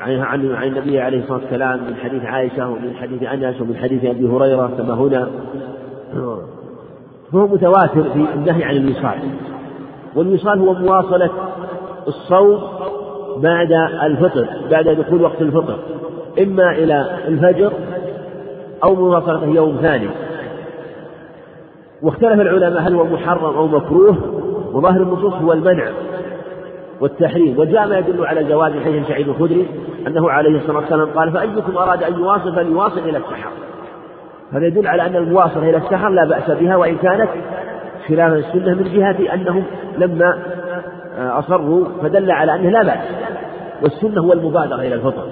[0.00, 0.20] عن
[0.54, 4.70] عن النبي عليه الصلاة والسلام من حديث عائشة ومن حديث أنس ومن حديث أبي هريرة
[4.78, 5.28] كما هنا.
[7.32, 9.18] فهو متواتر في النهي عن الوصال.
[10.16, 11.30] والوصال هو مواصلة
[12.08, 12.60] الصوم
[13.36, 13.72] بعد
[14.02, 15.78] الفطر بعد دخول وقت الفطر.
[16.42, 17.72] إما إلى الفجر
[18.84, 20.08] أو مواصلته يوم ثاني.
[22.02, 24.16] واختلف العلماء هل هو محرم أو مكروه
[24.72, 25.84] وظاهر النصوص هو المنع
[27.00, 27.58] والتحريم.
[27.58, 29.68] وجاء ما يدل على جواز حديث سعيد الخدري
[30.06, 33.50] أنه عليه الصلاة والسلام قال فأيكم أراد أن يواصل فليواصل إلى السحر.
[34.52, 37.28] هذا يدل على أن المواصلة إلى السحر لا بأس بها وإن كانت
[38.08, 39.64] خلاف السنة من جهة أنهم
[39.98, 40.38] لما
[41.18, 42.98] أصروا فدل على أنه لا بأس
[43.82, 45.24] والسنة هو المبادرة إلى الفطر.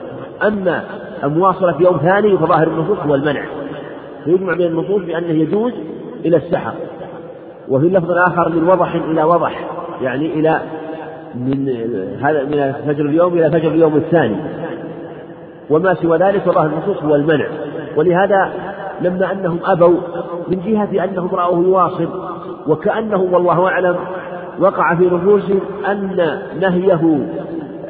[0.46, 0.82] أما
[1.24, 3.42] المواصلة في يوم ثاني فظاهر النصوص هو المنع.
[4.24, 5.72] فيجمع بين النصوص بأنه يجوز
[6.24, 6.72] إلى السحر
[7.68, 9.60] وفي اللفظ الآخر من وضح إلى وضح
[10.02, 10.60] يعني إلى
[11.34, 11.68] من
[12.22, 14.36] هذا من فجر اليوم إلى فجر اليوم الثاني.
[15.70, 17.46] وما سوى ذلك وظاهر النصوص هو المنع.
[17.96, 18.52] ولهذا
[19.00, 20.00] لما أنهم أبوا
[20.48, 22.08] من جهة أنهم رأوه يواصل
[22.66, 23.96] وكأنه والله أعلم
[24.60, 26.16] وقع في نفوسهم أن
[26.60, 27.18] نهيه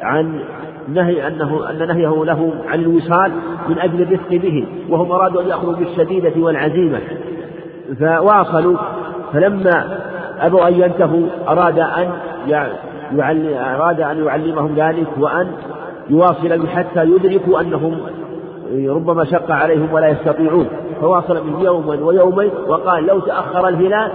[0.01, 0.39] عن
[0.87, 3.31] نهي أنه أن نهيه له عن الوصال
[3.69, 6.99] من أجل الرفق به وهم أرادوا أن يأخذوا بالشديدة والعزيمة.
[7.99, 8.77] فواصلوا
[9.33, 9.99] فلما
[10.39, 12.11] أبوا أن ينتهوا أراد أن
[13.55, 15.47] أراد أن يعلمهم ذلك وأن
[16.09, 17.97] يواصل حتى يدركوا أنهم
[18.87, 20.67] ربما شق عليهم ولا يستطيعون.
[21.01, 24.11] فواصل به يوما ويومين وقال لو تأخر الهلال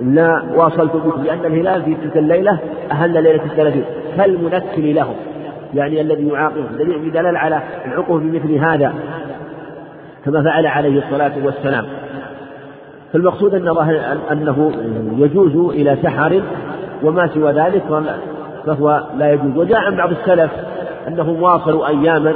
[0.00, 2.58] لا واصلت بكم لأن الهلال في تلك الليلة
[2.92, 3.84] أهل ليلة الثلاثين
[4.16, 5.14] كالمنكل لهم
[5.74, 8.94] يعني الذي يعاقبهم دليل بدلال على العقوبة بمثل هذا
[10.24, 11.84] كما فعل عليه الصلاة والسلام.
[13.12, 13.68] فالمقصود أن
[14.30, 14.72] أنه
[15.18, 16.42] يجوز إلى سحر
[17.02, 17.82] وما سوى ذلك
[18.66, 19.56] فهو لا يجوز.
[19.56, 20.50] وجاء عن بعض السلف
[21.08, 22.34] أنهم واصلوا أياما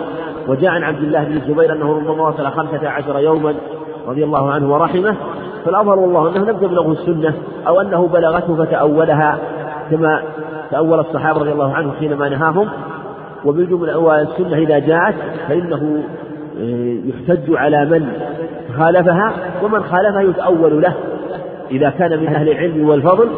[0.48, 3.54] وجاء عن عبد الله بن الزبير أنه ربما واصل خمسة عشر يوما
[4.06, 5.16] رضي الله عنه ورحمه.
[5.66, 7.34] فالأظهر والله أنه لم تبلغه السنة
[7.66, 9.38] أو أنه بلغته فتأولها
[9.90, 10.22] كما
[10.70, 12.68] تأول الصحابة رضي الله عنهم حينما نهاهم.
[13.44, 15.14] وبالجملة والسنة إذا جاءت
[15.48, 16.02] فإنه
[16.60, 18.08] آه، يحتج على من
[18.78, 20.94] خالفها ومن خالفها يتأول له.
[21.70, 23.28] إذا كان من أهل العلم والفضل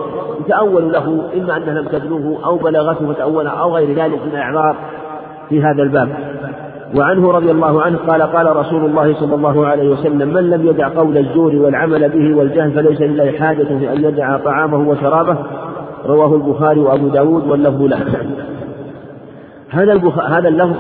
[0.40, 4.76] يتأول له إما أنها لم تبلغه أو بلغته فتأولها أو غير ذلك من الأعذار
[5.48, 6.08] في هذا الباب.
[6.96, 10.88] وعنه رضي الله عنه قال قال رسول الله صلى الله عليه وسلم من لم يدع
[10.88, 15.36] قول الزور والعمل به والجهل فليس لله حاجة في أن يدع طعامه وشرابه.
[16.06, 17.98] رواه البخاري وأبو داود واللفظ له
[19.70, 20.76] هذا هذا اللفظ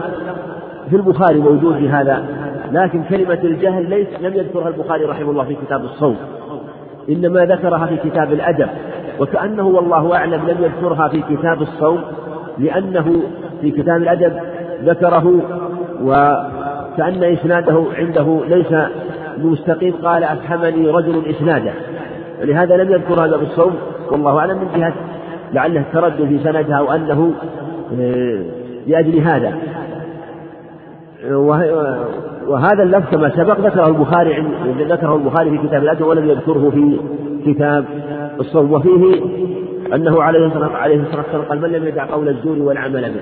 [0.90, 2.24] في البخاري موجود في هذا
[2.72, 6.16] لكن كلمة الجهل ليس لم يذكرها البخاري رحمه الله في كتاب الصوم.
[7.08, 8.68] إنما ذكرها في كتاب الأدب.
[9.20, 12.00] وكأنه والله أعلم لم يذكرها في كتاب الصوم
[12.58, 13.22] لأنه
[13.60, 14.32] في كتاب الأدب
[14.84, 15.40] ذكره
[16.02, 18.74] وكأن إسناده عنده ليس
[19.38, 21.72] مستقيم قال أفهمني رجل إسناده.
[22.42, 23.74] ولهذا لم يذكر هذا في الصوم
[24.10, 24.92] والله أعلم من جهة
[25.52, 27.32] لعله التردد في سندها أو أنه
[28.00, 28.42] آه،
[28.86, 29.52] لأجل هذا.
[32.46, 34.44] وهذا اللفظ كما سبق ذكره البخاري
[34.78, 36.98] ذكره البخاري في كتاب الأدب ولم يذكره في
[37.46, 37.84] كتاب
[38.40, 38.72] الصوم.
[38.72, 39.20] وفيه
[39.94, 43.20] أنه عليه الصلاة والسلام قال من لم يدع قول الزور والعمل به؟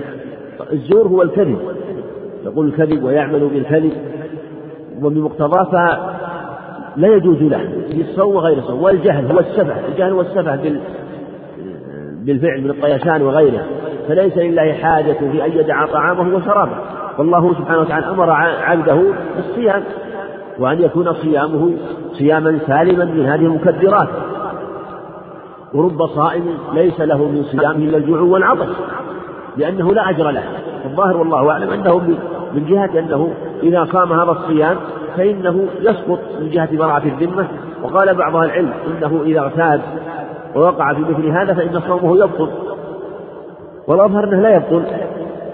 [0.73, 1.57] الزور هو الكذب.
[2.47, 3.91] يقول الكذب ويعمل بالكذب
[5.01, 7.71] وبمقتضاه فلا يجوز له.
[7.91, 8.83] في الصوم وغير الصوم.
[8.83, 10.79] والجهل هو السفه الجهل هو السفه بال
[12.25, 13.65] بالفعل من الطيشان وغيره.
[14.07, 16.71] فليس لله حاجة في أن يدع طعامه وشرابه.
[17.17, 18.31] والله سبحانه وتعالى أمر
[18.61, 19.03] عبده
[19.35, 19.83] بالصيام.
[20.59, 21.71] وأن يكون صيامه
[22.13, 24.09] صياما سالما من هذه المكدرات
[25.73, 26.43] ورب صائم
[26.73, 28.75] ليس له من صيامه إلا الجوع والعطش.
[29.57, 30.43] لأنه لا أجر له.
[30.85, 32.17] الظاهر والله أعلم أنه
[32.57, 33.33] من جهة أنه
[33.63, 34.77] إذا صام هذا الصيام
[35.17, 37.47] فإنه يسقط من جهة براءة الذمة.
[37.83, 39.81] وقال بعض أهل العلم إنه إذا اغتاب
[40.55, 42.49] ووقع في مثل هذا فإن صومه يبطل.
[43.87, 44.83] والأظهر أنه لا يبطل.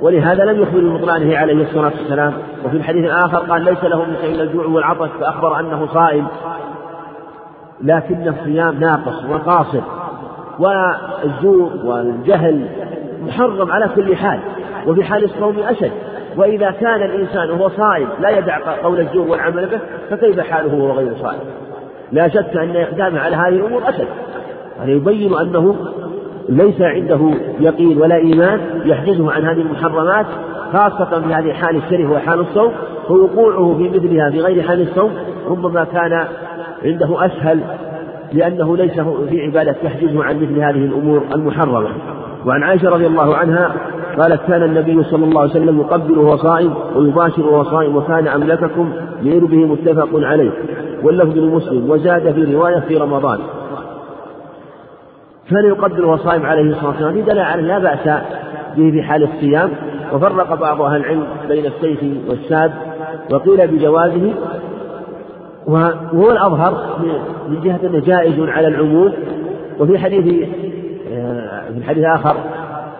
[0.01, 2.33] ولهذا لم يخبر ببطلانه عليه الصلاة والسلام.
[2.65, 6.27] وفي الحديث الآخر قال ليس له من شيء إلا الجوع والعطش فأخبر أنه صائم.
[7.81, 9.81] لكن الصيام ناقص وقاصر.
[10.59, 12.67] والزور والجهل
[13.27, 14.39] محرم على كل حال.
[14.87, 15.91] وفي حال الصوم أشد.
[16.37, 19.79] وإذا كان الإنسان وهو صائم لا يدع قول الزور والعمل به
[20.09, 21.39] فكيف حاله وهو غير صائم؟
[22.11, 24.07] لا شك أن إقدامه على هذه الأمور أشد.
[24.81, 25.75] هذا يبين أنه
[26.49, 30.25] ليس عنده يقين ولا إيمان يحجزه عن هذه المحرمات
[30.73, 32.71] خاصة في هذه الحال الشريف وهي حال الصوم
[33.07, 35.11] فوقوعه في مثلها في غير حال الصوم
[35.47, 36.27] ربما كان
[36.85, 37.59] عنده أسهل
[38.33, 41.89] لأنه ليس في عبادة تحجزه عن مثل هذه الأمور المحرمة.
[42.45, 43.75] وعن عائشة رضي الله عنها
[44.19, 48.93] قالت كان النبي صلى الله عليه وسلم يقبل وهو صائم ويباشر وهو صائم وكان أملككم
[49.21, 50.51] لإربه متفق عليه.
[51.03, 53.39] واللفظ لمسلم وزاد في رواية في رمضان.
[55.49, 58.21] كان يقبل وهو صائم عليه الصلاة والسلام؟ دل على لا بأس
[58.77, 59.69] به في حال الصيام.
[60.13, 62.71] وفرق بعض أهل العلم بين السيف والساد
[63.31, 64.33] وقيل بجوازه.
[65.67, 66.99] وهو الأظهر
[67.49, 69.13] من جهة أنه جائز على العموم.
[69.79, 70.47] وفي حديث
[71.73, 72.35] في الحديث آخر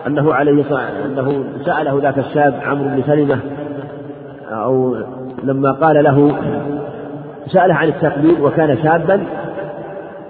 [0.06, 0.64] أنه عليه
[1.06, 3.38] أنه سأله ذاك الشاب عمرو بن سلمة
[4.50, 4.96] أو
[5.44, 6.36] لما قال له
[7.46, 9.20] سأله عن التقبيل وكان شابا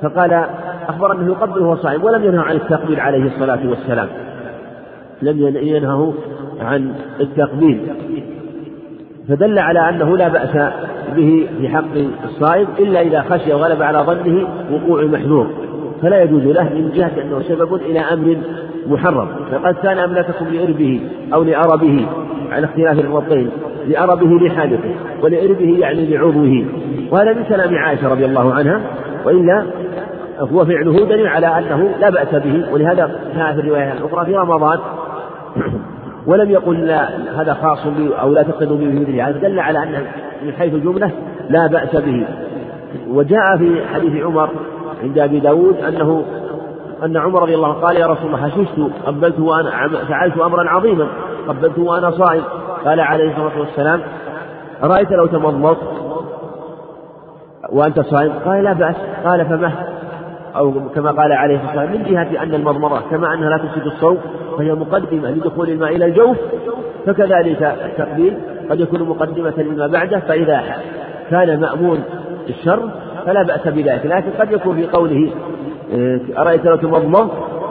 [0.03, 0.45] فقال
[0.89, 4.09] أخبر أنه يقبل وهو صائم ولم ينهى عن التقبيل عليه الصلاة والسلام
[5.23, 6.15] لم ينهه
[6.61, 7.81] عن التقبيل.
[9.29, 10.73] فدل على أنه لا بأس
[11.17, 11.95] به في حق
[12.25, 15.47] الصائم إلا إذا خشي وغلب على ظنه وقوع المحذور
[16.03, 18.37] فلا يجوز له من جهة أنه سبب إلى أمر
[18.87, 19.29] محرم.
[19.53, 21.01] فقد كان أملاككم لإربه
[21.35, 22.07] أو لأربه
[22.51, 23.51] على اختلاف الربطين
[23.89, 26.65] لأربه لحاجته ولإربه يعني لعضوه.
[27.11, 28.81] وهذا من كلام عائشة رضي الله عنها
[29.25, 29.65] وإلا
[30.39, 32.65] هو فعله دليل على أنه لا بأس به.
[32.73, 34.79] ولهذا جاء في الرواية الأخرى في رمضان.
[36.27, 37.09] ولم يقل لا
[37.41, 40.05] هذا خاص بي أو لا تقتدوا به بمثل هذا دل على أن
[40.45, 41.11] من حيث الجملة
[41.51, 42.27] لا بأس به.
[43.09, 44.49] وجاء في حديث عمر
[45.05, 46.25] عند أبي داود أنه
[47.05, 49.71] أن عمر رضي الله عنه قال يا رسول الله حششت قبلت وأنا
[50.09, 51.07] فعلت أمرا عظيما
[51.49, 52.43] قبلت وأنا صائم.
[52.85, 54.01] قال عليه الصلاة والسلام
[54.83, 55.79] أرأيت لو تمضمضت
[57.73, 58.97] وأنت صائم؟ قال لا بأس.
[59.25, 59.73] قال فما؟
[60.57, 64.19] أو كما قال عليه الصلاة والسلام من جهة أن المضمضة كما أنها لا تفسد الصوم
[64.59, 66.37] فهي مقدمة لدخول الماء إلى الجوف
[67.07, 68.39] فكذلك التقبيل
[68.71, 70.63] قد يكون مقدمة لما بعده فإذا
[71.31, 72.05] كان مأمون
[72.49, 72.91] الشر
[73.27, 75.31] فلا بأس بذلك لكن قد يكون في قوله
[75.95, 77.31] آه، أرأيت لو تمضمض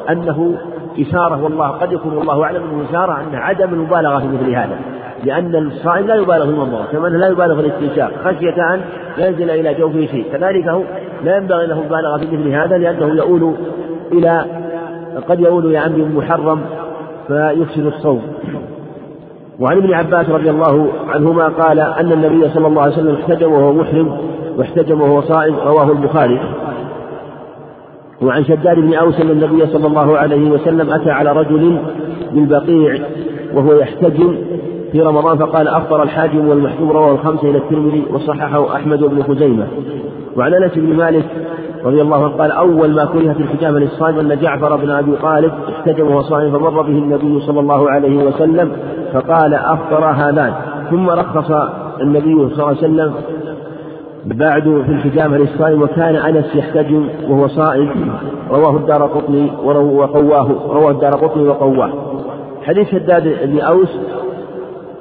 [0.10, 0.58] أنه
[1.00, 4.80] إشارة والله قد يكون والله أعلم أنه إشارة أن عدم المبالغة في مثل هذا
[5.24, 8.82] لأن الصائم لا يبالغ في المضمضة كما أنه لا يبالغ في الاستنشاق خشية أن
[9.18, 10.84] ينزل إلى جوفه شيء كذلك هو
[11.24, 13.56] لا ينبغي له المبالغة في مثل هذا لأنه يؤول
[14.12, 14.46] إلى
[15.28, 16.62] قد يؤول إلى أمر محرم
[17.28, 18.22] فيفسد الصوم.
[19.60, 23.74] وعن ابن عباس رضي الله عنهما قال أن النبي صلى الله عليه وسلم احتجم وهو
[23.74, 24.18] محرم
[24.58, 26.40] واحتجم وهو صائم رواه البخاري.
[28.22, 31.78] وعن شداد بن أوس أن النبي صلى الله عليه وسلم أتى على رجل
[32.32, 32.98] بالبقيع
[33.56, 34.38] وهو يحتجم
[34.92, 39.68] في رمضان فقال أفطر الحاجم والمحجوم رواه الخمسة إلى الترمذي وصححه أحمد بن خزيمة.
[40.38, 41.26] وعن أنس بن مالك
[41.86, 46.08] رضي الله عنه قال أول ما كرهت الحجامة للصائم أن جعفر بن أبي طالب احتجم
[46.08, 48.72] وهو صائم فمر به النبي صلى الله عليه وسلم
[49.14, 50.54] فقال أفطر هذان.
[50.92, 51.52] ثم رخص
[52.02, 53.14] النبي صلى الله عليه وسلم
[54.26, 58.14] بعد في الحجامة للصائم وكان أنس يحتجم وهو صائم
[58.50, 60.48] رواه الدار قطني وقواه.
[60.74, 61.90] رواه الدار قطني وقواه.
[62.64, 64.00] حديث شداد بن أوس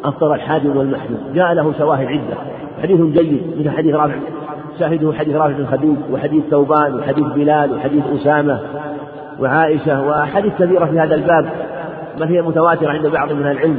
[0.04, 2.36] أفطر الحاجم والمحجوم جاء له شواهد عدة.
[2.82, 4.14] حديث جيد مثل حديث رافع.
[4.78, 8.60] شاهده حديث رافع بن خديج وحديث ثوبان وحديث بلال وحديث أسامة
[9.40, 11.46] وعائشة وأحاديث كثيرة في هذا الباب
[12.20, 13.78] بل هي متواترة عند بعض من العلم.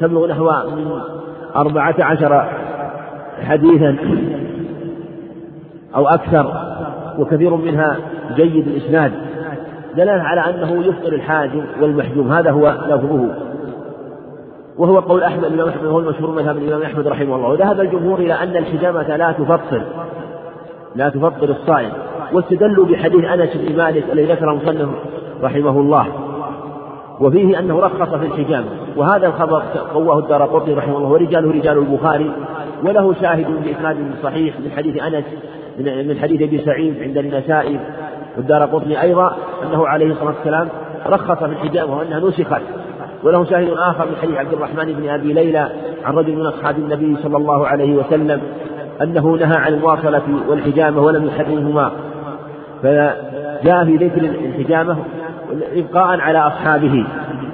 [0.00, 0.50] تبلغ نحو
[1.56, 2.48] أربعة عشر
[3.42, 3.96] حديثا.
[5.96, 6.52] أو أكثر
[7.18, 7.96] وكثير منها
[8.36, 9.12] جيد الإسناد
[9.96, 13.28] دلالة على أنه يفطر الحاجم والمحجوم هذا هو لفظه.
[14.78, 17.48] وهو قول أحمد الإمام أحمد هو المشهور مذهب الإمام أحمد رحمه الله.
[17.48, 19.82] وذهب الجمهور إلى أن الحجامة لا تفطر
[20.96, 21.90] لا تفطر الصائم.
[22.32, 24.88] واستدلوا بحديث أنس بن مالك الذي ذكره المصنف
[25.42, 26.06] رحمه الله.
[27.20, 28.66] وفيه أنه رخص في الحجامة.
[28.96, 29.62] وهذا الخبر
[29.94, 30.42] قواه الدار
[30.76, 32.32] رحمه الله ورجاله رجال البخاري
[32.84, 35.24] وله شاهد بإسناد صحيح من حديث أنس
[35.78, 37.80] من حديث أبي سعيد عند النسائي
[38.36, 40.68] والدار قطني أيضا أنه عليه الصلاة والسلام
[41.06, 42.62] رخص في الحجامة وأنها نسخت.
[43.22, 45.68] وله شاهد آخر من حديث عبد الرحمن بن أبي ليلى
[46.04, 48.40] عن رجل من أصحاب النبي صلى الله عليه وسلم
[49.02, 51.90] أنه نهى عن المواصلة والحجامة ولم يحرمهما.
[52.82, 54.96] فجاء في ذكر الحجامة
[55.74, 57.06] إبقاء على أصحابه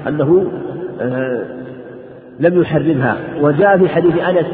[0.08, 0.46] أنه
[1.00, 1.44] آه،
[2.40, 3.16] لم يحرمها.
[3.40, 4.46] وجاء في حديث أنس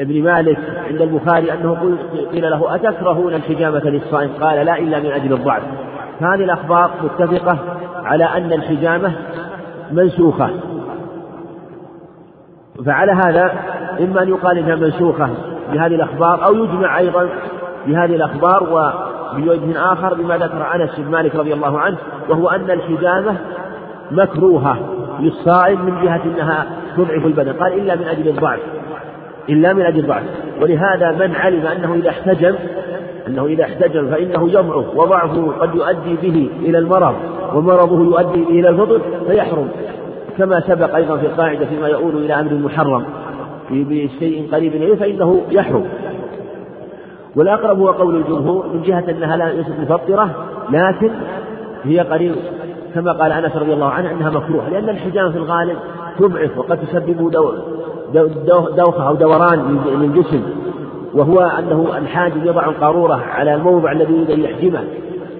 [0.00, 0.58] بن مالك
[0.90, 1.98] عند البخاري أنه
[2.32, 5.62] قيل له أتكرهون الحجامة للصائم؟ قال لا إلا من أجل الضعف.
[6.20, 7.58] هذه الأخبار متفقة
[8.04, 9.12] على أن الحجامة
[9.92, 10.50] منسوخة.
[12.86, 13.52] فعلى هذا
[14.00, 15.28] إما أن يقال إنها منسوخة
[15.72, 17.28] بهذه الأخبار أو يجمع أيضا
[17.86, 21.96] بهذه الأخبار وبوجه آخر بما ذكر أنس بن مالك رضي الله عنه
[22.28, 23.36] وهو أن الحجامة
[24.10, 24.78] مكروهة
[25.20, 26.66] للصائم من جهة أنها
[26.96, 27.52] تضعف البدن.
[27.52, 28.60] قال إلا من أجل الضعف.
[29.48, 30.22] إلا من أجل الضعف
[30.62, 32.54] ولهذا من علم أنه إذا احتجم
[33.26, 37.14] أنه إذا احتجم فإنه يضعف وضعفه قد يؤدي به إلى المرض
[37.54, 39.68] ومرضه يؤدي إلى الفطر فيحرم.
[40.38, 43.04] كما سبق أيضا في القاعدة فيما يؤول إلى أمر محرم.
[43.70, 45.84] بشيء قريب إليه فإنه يحرم.
[47.36, 50.30] والأقرب هو قول الجمهور من جهة أنها لا ليست مفطرة
[50.70, 51.10] لكن
[51.84, 52.34] هي قريب
[52.94, 55.76] كما قال أنس رضي الله عنه أنها مكروهة لأن الحجامة في الغالب
[56.18, 57.28] تضعف وقد تسبب
[58.76, 60.42] دوخة أو دوران للجسم
[61.14, 64.84] وهو أنه الحاجب يضع القارورة على الموضع الذي يريد أن يحجمه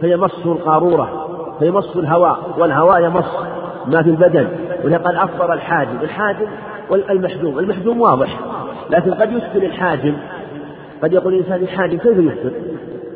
[0.00, 1.26] فيمص القارورة
[1.58, 3.36] فيمص الهواء والهواء يمص
[3.86, 4.48] ما في البدن
[5.04, 6.48] قال أفطر الحاجب الحاجب
[6.90, 8.40] والمحجوم المحجوم واضح
[8.90, 10.14] لكن قد يشكل الحاجب
[11.02, 12.50] قد يقول الإنسان الحاجب كيف يفطر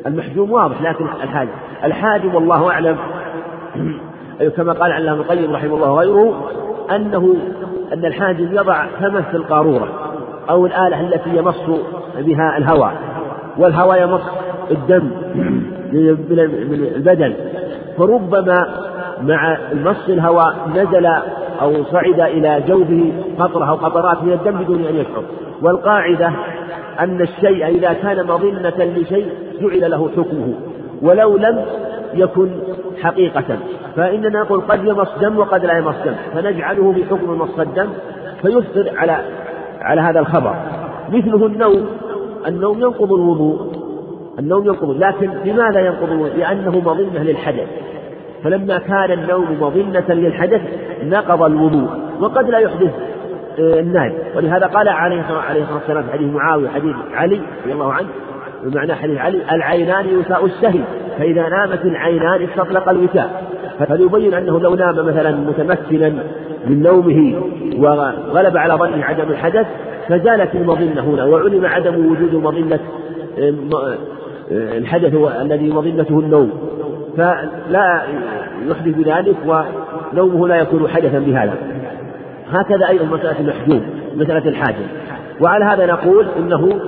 [0.07, 1.51] المحجوم واضح لكن الحاجب
[1.83, 2.97] الحاجب والله أعلم.
[4.57, 6.51] كما قال علام القيم رحمه الله وغيره
[6.95, 7.35] أنه
[7.93, 9.87] أن الحاجب يضع فمه في القارورة
[10.49, 11.63] أو الآلة التي يمص
[12.17, 12.93] بها الهواء
[13.57, 14.21] والهواء يمص
[14.71, 15.11] الدم
[15.93, 17.33] من البدن
[17.97, 18.67] فربما
[19.23, 21.05] مع مص الهواء نزل
[21.61, 25.23] أو صعد إلى جوفه قطرة أو قطرات من الدم بدون أن يشعر.
[25.61, 26.31] والقاعدة
[26.99, 29.29] أن الشيء إذا كان مظنة لشيء
[29.61, 30.53] جعل له حكمه.
[31.01, 31.65] ولو لم
[32.13, 32.49] يكن
[33.01, 33.57] حقيقة.
[33.95, 36.13] فإننا نقول قد يمص دم وقد لا يمص دم.
[36.33, 37.89] فنجعله بحكم مص الدم
[38.41, 39.17] فيفطر على
[39.81, 40.55] على هذا الخبر.
[41.09, 41.85] مثله النوم.
[42.47, 43.71] النوم ينقض الوضوء.
[44.39, 47.67] النوم ينقض لكن لماذا ينقض الوضوء؟ لأنه مظنة للحدث.
[48.43, 50.61] فلما كان النوم مظنة للحدث
[51.03, 51.89] نقض الوضوء.
[52.19, 52.91] وقد لا يحدث
[53.59, 58.07] آه، النائم ولهذا قال عليه الصلاة والسلام في حديث معاوية حديث علي رضي الله عنه
[58.63, 60.81] بمعنى حديث علي العينان وساء السهي
[61.17, 63.43] فإذا نامت العينان استطلق الوساء
[63.79, 66.09] فليبين أنه لو نام مثلا متمكنا
[66.67, 67.41] من نومه
[67.77, 69.67] وغلب على ظنه عدم الحدث
[70.09, 72.79] فزالت المظنة هنا وعلم عدم وجود مظنة
[73.39, 73.53] آه،
[74.51, 76.51] آه، الحدث الذي مظنته النوم.
[77.17, 78.01] فلا
[78.67, 79.35] يحدث بذلك
[80.13, 81.53] ونومه لا يكون حدثا بهذا.
[82.51, 83.81] هكذا أيضا مسألة المحجوم
[84.15, 84.85] مسألة الحاجة
[85.41, 86.79] وعلى هذا نقول إنه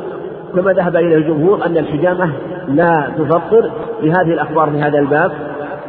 [0.56, 2.34] كما ذهب إليه الجمهور أن الحجامة
[2.68, 5.32] لا تفطر بهذه الأخبار في هذا الباب.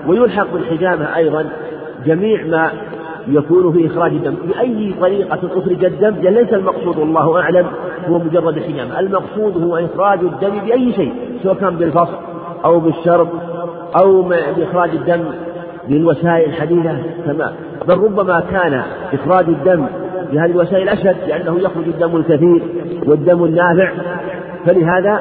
[0.06, 1.46] ويلحق بالحجامة أيضا
[2.06, 2.70] جميع ما
[3.28, 4.34] يكون في إخراج الدم.
[4.46, 7.66] بأي طريقة أخرج الدم؟ ليس المقصود والله أعلم
[8.08, 9.00] هو مجرد الحجامة.
[9.00, 11.12] المقصود هو إخراج الدم بأي شيء
[11.42, 12.16] سواء كان بالفصل
[12.64, 13.28] أو بالشرب
[14.02, 15.24] أو بإخراج الدم
[15.88, 16.96] بالوسائل الحديثة.
[17.26, 17.52] كما
[17.88, 19.86] بل ربما كان إخراج الدم
[20.32, 22.62] بهذه الوسائل أشد لأنه يخرج الدم الكثير
[23.06, 23.90] والدم النافع.
[24.66, 25.20] فلهذا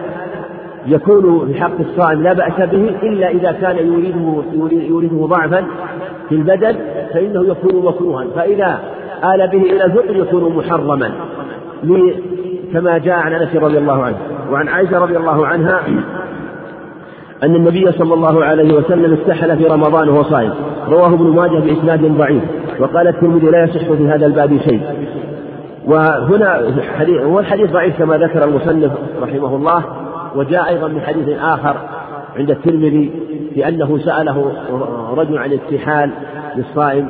[0.87, 5.65] يكون في حق الصائم لا بأس به إلا إذا كان يريده يريده ضعفا
[6.29, 6.75] في البدن
[7.13, 8.25] فإنه يكون مكروها.
[8.35, 8.79] فإذا
[9.23, 11.11] آل به إلى الفطر يكون محرما.
[12.73, 14.17] كما جاء عن أنس رضي الله عنه.
[14.51, 15.79] وعن عائشة رضي الله عنها
[17.43, 20.53] أن النبي صلى الله عليه وسلم استحل في رمضان وهو صائم.
[20.89, 22.43] رواه ابن ماجه بإسناد ضعيف.
[22.79, 24.81] وقال الترمذي لا يصح في هذا الباب شيء.
[25.85, 29.83] وهنا حديث هو الحديث ضعيف كما ذكر المصنف رحمه الله
[30.35, 31.75] وجاء أيضا من حديث آخر
[32.37, 33.11] عند الترمذي
[33.55, 34.53] بأنه سأله
[35.17, 36.11] رجل عن التحال
[36.55, 37.09] للصائم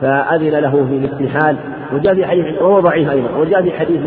[0.00, 1.56] فأذن له في الاستحال
[1.94, 4.00] وجاء في حديث وهو ضعيف أيضا وجاء في حديث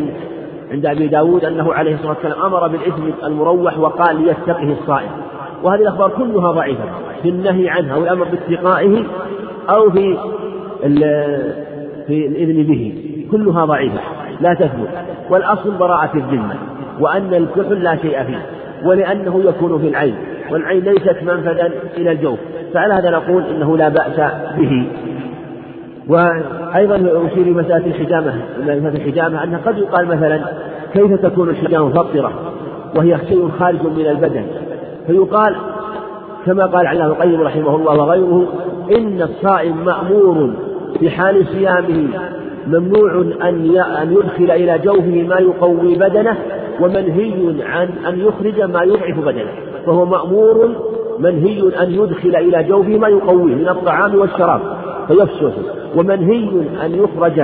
[0.72, 5.09] عند أبي داود أنه عليه الصلاة والسلام أمر بالإثم المروح وقال ليتقه الصائم.
[5.64, 6.84] وهذه الأخبار كلها ضعيفة
[7.24, 9.03] في النهي عنها والأمر باتقائه
[9.70, 10.18] أو في
[12.07, 13.12] في الإذن به.
[13.34, 14.00] كلها ضعيفة
[14.42, 14.90] لا تثبت.
[15.30, 16.56] والأصل براءة الذمة
[17.00, 18.46] وأن الكحل لا شيء فيه
[18.86, 20.16] ولأنه يكون في العين
[20.52, 22.40] والعين ليست منفذا إلى الجوف.
[22.74, 24.88] فعلى هذا نقول إنه لا بأس به.
[26.08, 30.40] وأيضا أشير لمسألة الحجامة مسألة الحجامة أنها قد يقال مثلا
[30.94, 32.32] كيف تكون الحجامة مفطرة
[32.98, 34.46] وهي شيء خارج من البدن.
[35.08, 35.56] فيقال
[36.46, 38.48] كما قال علامة القيم رحمه الله وغيره
[38.98, 40.54] إن الصائم مأمور
[41.00, 42.08] في حال صيامه
[42.68, 43.11] ممنوع
[43.41, 46.38] أن أن يدخل إلى جوفه ما يقوي بدنه
[46.82, 49.51] ومنهي عن أن يخرج ما يضعف بدنه.
[49.86, 50.70] فهو مأمور
[51.20, 54.61] منهي أن يدخل إلى جوفه ما يقويه من الطعام والشراب
[55.07, 55.53] فيفسده.
[55.95, 56.49] ومنهي
[56.86, 57.39] أن يخرج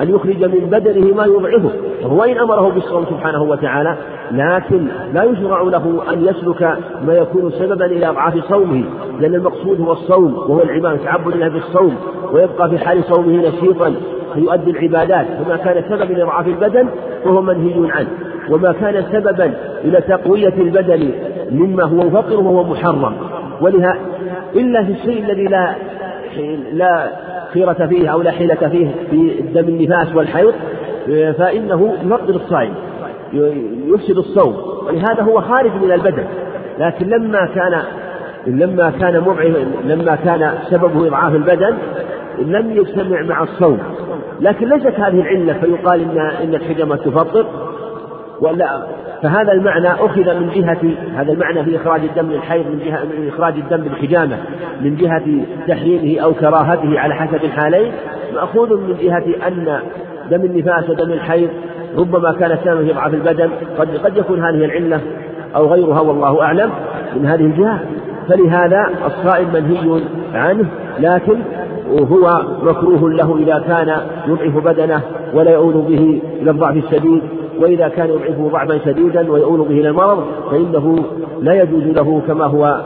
[0.00, 1.70] أن يخرج من بدنه ما يضعفه
[2.02, 3.96] وهو إن أمره بالصوم سبحانه وتعالى
[4.32, 8.84] لكن لا يشرع له أن يسلك ما يكون سببا إلى إضعاف صومه
[9.20, 11.96] لأن المقصود هو الصوم وهو العبادة تعبد الله بالصوم
[12.32, 13.94] ويبقى في حال صومه نشيطا.
[14.34, 16.88] فيؤدي العبادات فما كان سببا إلى إضعاف البدن
[17.24, 18.08] فهو منهي عنه
[18.50, 19.52] وما كان سببا
[19.84, 21.10] إلى تقوية البدن
[21.50, 23.14] مما هو مفطر وهو محرم.
[23.60, 23.96] ولها
[24.54, 25.74] إلا في الشيء الذي لا
[26.72, 27.10] لا
[27.52, 30.54] خيرة فيه أو لا حيلة فيه في دم النفاس والحيض
[31.38, 32.74] فإنه يفطر الصائم
[33.86, 34.56] يفسد الصوم.
[34.86, 36.24] ولهذا هو خارج من البدن.
[36.78, 37.82] لكن لما كان
[38.46, 39.14] لما كان
[39.84, 41.74] لما كان سببه إضعاف البدن
[42.38, 43.78] لم يجتمع مع الصوم.
[44.42, 47.46] لكن ليست هذه العلة فيقال إن إن الحجمة تفطر
[48.40, 48.86] ولا.
[49.22, 50.80] فهذا المعنى أخذ من جهة
[51.20, 54.38] هذا المعنى في إخراج الدم للحيض من جهة من إخراج الدم بالحجامة
[54.80, 55.24] من جهة
[55.68, 57.92] تحريمه أو كراهته على حسب الحالين.
[58.34, 59.80] مأخوذ من جهة أن
[60.30, 61.50] دم النفاس ودم الحيض
[61.98, 65.00] ربما كان سببا في ضعف البدن قد قد يكون هذه العلة
[65.56, 66.70] أو غيرها والله أعلم
[67.16, 67.80] من هذه الجهة.
[68.28, 70.02] فلهذا الصائم منهي
[70.34, 70.68] عنه
[70.98, 71.38] لكن
[72.00, 73.96] هو مكروه له إذا كان
[74.28, 75.00] يضعف بدنه
[75.34, 77.22] ولا يؤول به إلى الضعف الشديد
[77.60, 80.96] وإذا كان يضعفه ضعفا شديدا ويؤول به إلى المرض فإنه
[81.40, 82.80] لا يجوز له كما هو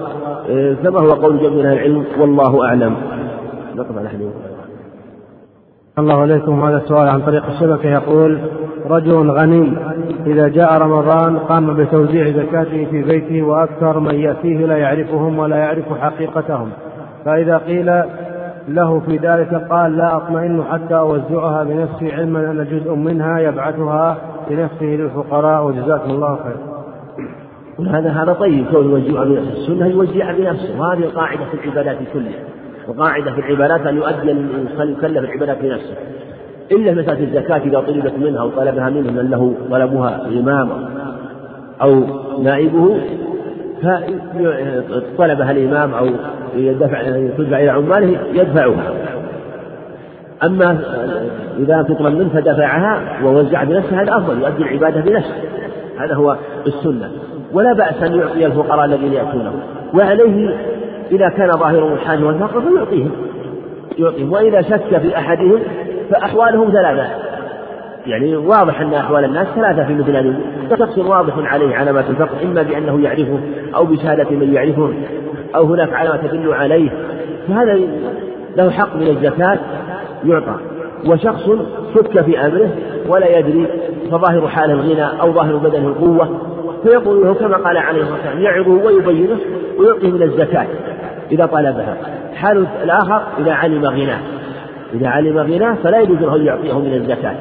[0.83, 2.95] كما هو قول جميع أهل العلم والله أعلم.
[3.77, 4.56] نقف على حديث.
[5.99, 7.89] الله عليكم هذا السؤال عن طريق الشبكة.
[7.89, 8.41] يقول
[8.87, 9.73] رجل غني
[10.27, 15.85] إذا جاء رمضان قام بتوزيع زكاته في بيته وأكثر من يأتيه لا يعرفهم ولا يعرف
[16.01, 16.71] حقيقتهم.
[17.25, 18.03] فإذا قيل
[18.69, 24.17] له في ذلك قال لا أطمئن حتى أوزعها بنفسي علما أن جزء منها يبعثها
[24.51, 25.67] بنفسه للفقراء.
[25.67, 26.57] وجزاكم الله خير.
[27.91, 30.81] هذا هذا طيب كون يوزعها بنفسه، السنة يوزعها بنفسه.
[30.81, 32.56] وهذه القاعدة في العبادات كلها.
[32.89, 35.95] وقاعدة في العبادات أن يؤدي الإنسان يكلف العبادات بنفسه.
[36.73, 40.69] إلا مسألة الزكاة إذا طلبت منها أو طلبها منه من له طلبها الإمام
[41.83, 42.03] أو
[42.43, 43.01] نائبه
[45.17, 46.07] فطلبها الإمام أو
[46.57, 47.03] يدفع
[47.39, 48.93] تدفع إلى عماله يدفعها.
[50.45, 50.79] أما
[51.59, 55.35] إذا تطلب منه فدفعها ووزع بنفسه هذا أفضل يؤدي العبادة بنفسه.
[55.99, 56.37] هذا هو
[56.67, 57.11] السنة.
[57.53, 59.53] ولا بأس أن يعطي الفقراء الذين يأتونه.
[59.95, 60.57] وعليه
[61.11, 63.11] إذا كان ظاهرهم الحاجة والفقر فيعطيهم
[63.99, 64.33] يعطيهم.
[64.33, 65.59] وإذا شك في أحدهم
[66.11, 67.11] فأحوالهم ثلاثة.
[68.07, 70.35] يعني واضح أن أحوال الناس ثلاثة في مثل هذه.
[70.79, 73.39] شخص واضح عليه علامات الفقر إما بأنه يعرفه
[73.75, 74.93] أو بشهادة من يعرفه
[75.55, 76.91] أو هناك علامة تدل عليه.
[77.49, 77.81] فهذا
[78.57, 79.59] له حق من الزكاة
[80.25, 80.55] يعطى.
[81.07, 81.51] وشخص
[81.95, 82.71] شك في أمره
[83.09, 83.67] ولا يدري
[84.11, 88.71] فظاهر حاله الغنى أو ظاهر بدنه القوة فيقول له كما قال عليه الصلاة والسلام يعظه
[88.71, 89.37] ويبينه
[89.79, 90.67] ويعطيه من الزكاة
[91.33, 91.97] إذا طلبها.
[92.35, 94.21] حال الآخر إذا علم غناه.
[94.95, 97.35] إذا علم غناه فلا يجوز له أن يعطيه من الزكاة.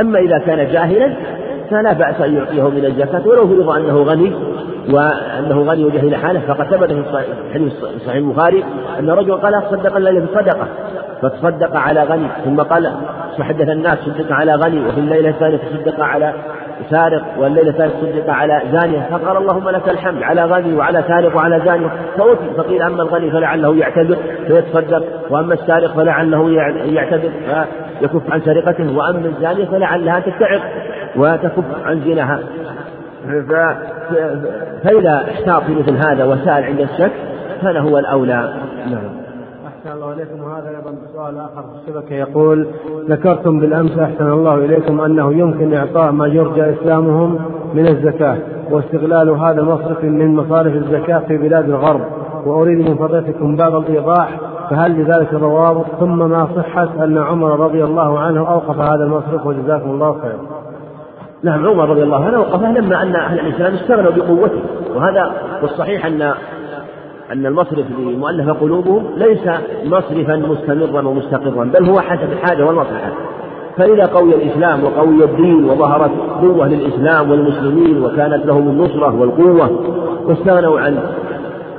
[0.00, 1.12] أما إذا كان جاهلا
[1.70, 4.32] فلا بأس أن يعطيه من الزكاة ولو فرض أنه غني
[4.90, 7.24] وأنه غني وجهل حالة فقد ثبت في
[7.54, 7.72] حديث
[8.06, 8.64] صحيح البخاري
[8.98, 10.66] أن رجل قال تصدق الليلة بصدقة
[11.22, 12.92] فتصدق على غني ثم قال
[13.38, 16.34] فحدث الناس صدق على غني وفي الليلة الثانية تصدق على
[16.90, 21.60] سارق والليلة الثالثة صدق على زانية فقال اللهم لك الحمد على غني وعلى سارق وعلى
[21.64, 21.88] زانية
[22.18, 22.50] فأوتي.
[22.56, 26.50] فقيل أما الغني فلعله يعتذر فيتصدق وأما السارق فلعله
[26.92, 27.30] يعتذر
[28.00, 30.60] فيكف عن سرقته وأما الزانية فلعلها تتعظ
[31.16, 32.38] وتكف عن زناها
[34.84, 37.12] فإذا احتاط في مثل هذا وسأل عند الشك
[37.64, 38.52] هو الأولى.
[38.90, 39.21] نعم.
[39.82, 42.66] أحسن الله إليكم وهذا أيضا سؤال آخر في الشبكة يقول
[43.08, 47.38] ذكرتم بالأمس أحسن الله إليكم أنه يمكن إعطاء ما يرجى إسلامهم
[47.74, 48.38] من الزكاة
[48.70, 52.00] واستغلال هذا مصرف من مصارف الزكاة في بلاد الغرب.
[52.46, 54.40] وأريد من فضيلتكم بعض الإيضاح
[54.70, 59.90] فهل لذلك ضوابط ثم ما صحة أن عمر رضي الله عنه أوقف هذا المصرف؟ وجزاكم
[59.90, 60.62] الله خيرا.
[61.42, 64.62] نعم عمر رضي الله عنه وقفه لما أن أهل الإسلام استغنوا بقوته.
[64.94, 65.32] وهذا
[65.62, 66.34] والصحيح أن
[67.32, 69.48] أن المصرف لمؤلف قلوبهم ليس
[69.84, 73.12] مصرفا مستمرا ومستقرا بل هو حسب الحاجة والمصلحة.
[73.76, 76.10] فإذا قوي الإسلام وقوي الدين وظهرت
[76.40, 79.70] قوة للإسلام والمسلمين وكانت لهم النصرة والقوة
[80.26, 80.98] واستغنوا عن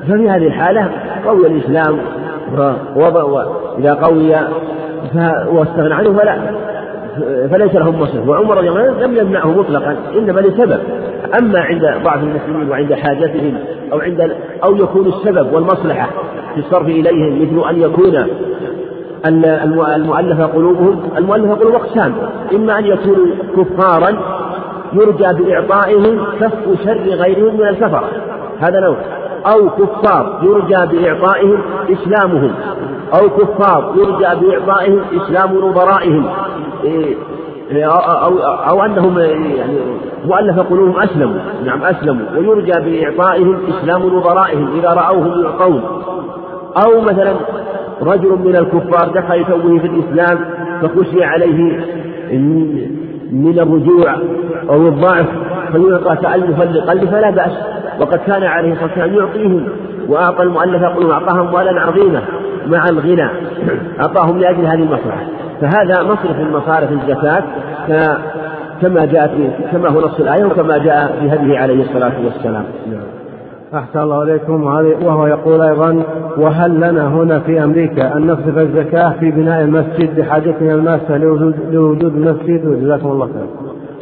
[0.07, 0.91] ففي هذه الحالة
[1.25, 1.97] قوي الإسلام
[2.95, 4.35] وإذا قوي
[5.51, 6.37] واستغنى عنه فلا
[7.51, 8.27] فليس لهم مصرف.
[8.27, 10.79] وعمر رضي الله عنه لم يمنعه مطلقا إنما لسبب.
[11.39, 13.57] أما عند بعض المسلمين وعند حاجتهم
[13.93, 14.31] أو عند
[14.63, 16.09] أو يكون السبب والمصلحة
[16.53, 18.27] في الصرف إليهم مثل أن يكون
[19.95, 22.15] المؤلفة قلوبهم المؤلفة قلوب أقسام
[22.55, 23.25] إما أن يكونوا
[23.57, 24.17] كفارا
[24.93, 28.09] يرجى بإعطائهم كف شر غيرهم من الكفرة.
[28.59, 28.97] هذا نوع.
[29.45, 31.61] أو كفار يرجى بإعطائهم
[31.91, 32.51] إسلامهم.
[33.13, 36.25] أو كفار يرجى بإعطائهم إسلام نظرائهم.
[36.83, 37.15] إيه،
[37.77, 39.77] أو, أو أنهم يعني
[40.25, 45.83] مؤلف قلوبهم أسلموا نعم أسلموا ويرجى بإعطائهم إسلام نظرائهم إذا رأوهم يعطون
[46.85, 47.33] أو مثلا
[48.01, 50.39] رجل من الكفار دخل توه في الإسلام
[50.81, 51.79] فخشي عليه
[53.31, 54.15] من الرجوع
[54.69, 55.25] أو الضعف
[55.71, 57.51] فيعطى تألفا لقلبه فلا بأس.
[57.99, 59.67] وقد كان عليه الصلاة والسلام يعطيهم
[60.07, 62.21] وأعطى المؤلف قلوبهم أعطاهم أموالا عظيمة
[62.67, 63.29] مع الغنى
[63.99, 65.25] أعطاهم لأجل هذه المصلحة.
[65.63, 67.43] فهذا مصرف من مصارف الزكاة
[68.81, 69.31] كما جاءت
[69.71, 72.63] كما هو نص الآية وكما جاء في هديه عليه الصلاة والسلام.
[73.73, 74.63] أحسن الله إليكم.
[75.05, 76.03] وهو يقول أيضا
[76.37, 82.15] وهل لنا هنا في أمريكا أن نصرف الزكاة في بناء المسجد لحاجتنا الماسة لوجود, لوجود
[82.15, 83.45] المسجد؟ وجزاكم الله خير.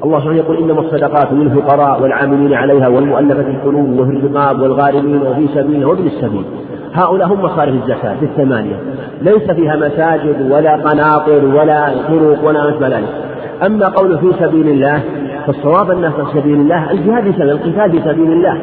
[0.06, 5.88] الله سبحانه يقول إنما الصدقات للفقراء والعاملين عليها والمؤلفة القلوب وفي الرقاب والغارمين وفي سبيله
[5.88, 6.46] وابن السبيل.
[6.94, 8.76] هؤلاء هم مصارف الزكاة في الثمانية
[9.22, 13.10] ليس فيها مساجد ولا قناطر ولا طرق ولا ما ذلك.
[13.66, 15.02] أما قول في سبيل الله
[15.48, 18.58] فالصواب أنه في سبيل الله الجهاد في سبيل القتال في سبيل الله.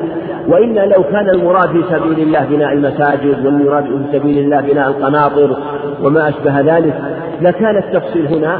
[0.48, 5.56] وإلا لو كان المراد في سبيل الله بناء المساجد والمراد في سبيل الله بناء القناطر
[6.02, 6.94] وما أشبه ذلك
[7.40, 8.58] لكان التفصيل هنا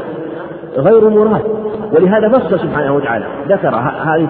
[0.77, 1.41] غير مراد.
[1.93, 3.25] ولهذا فصل سبحانه وتعالى.
[3.49, 3.75] ذكر
[4.05, 4.27] هذه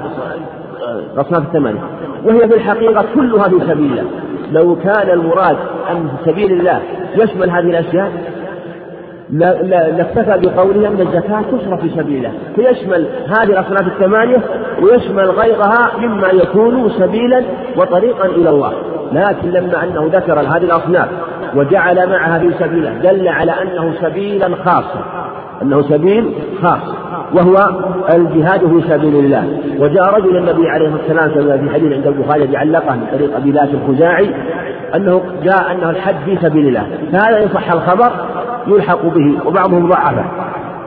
[1.14, 1.80] الأصناف الثمانية
[2.26, 4.06] وهي في الحقيقة كلها في سبيل الله.
[4.52, 5.58] لو كان المراد
[5.92, 6.80] أن في سبيل الله
[7.16, 8.12] يشمل هذه الأشياء
[9.98, 12.32] لاكتفى بقوله أن الزكاة تصرف في سبيل الله.
[12.56, 14.42] فيشمل هذه الأصناف الثمانية
[14.82, 17.44] ويشمل غيرها مما يكون سبيلا
[17.78, 18.74] وطريقا إلى الله.
[19.12, 21.08] لكن لما أنه ذكر هذه الأصناف
[21.56, 25.30] وجعل معها في سبيله دل على أنه سبيلا خاصا.
[25.62, 26.94] أنه سبيل خاص
[27.34, 27.70] وهو
[28.16, 29.60] الجهاد في سبيل الله.
[29.80, 33.70] وجاء رجل النبي عليه الصلاة والسلام في حديث عند البخاري بعلقه من طريق أبي لاس
[33.74, 34.30] الخزاعي
[34.96, 36.88] أنه جاء أنه الحج في سبيل الله.
[37.12, 38.12] فهذا إن صح الخبر
[38.68, 40.26] يلحق به وبعضهم ضعفه.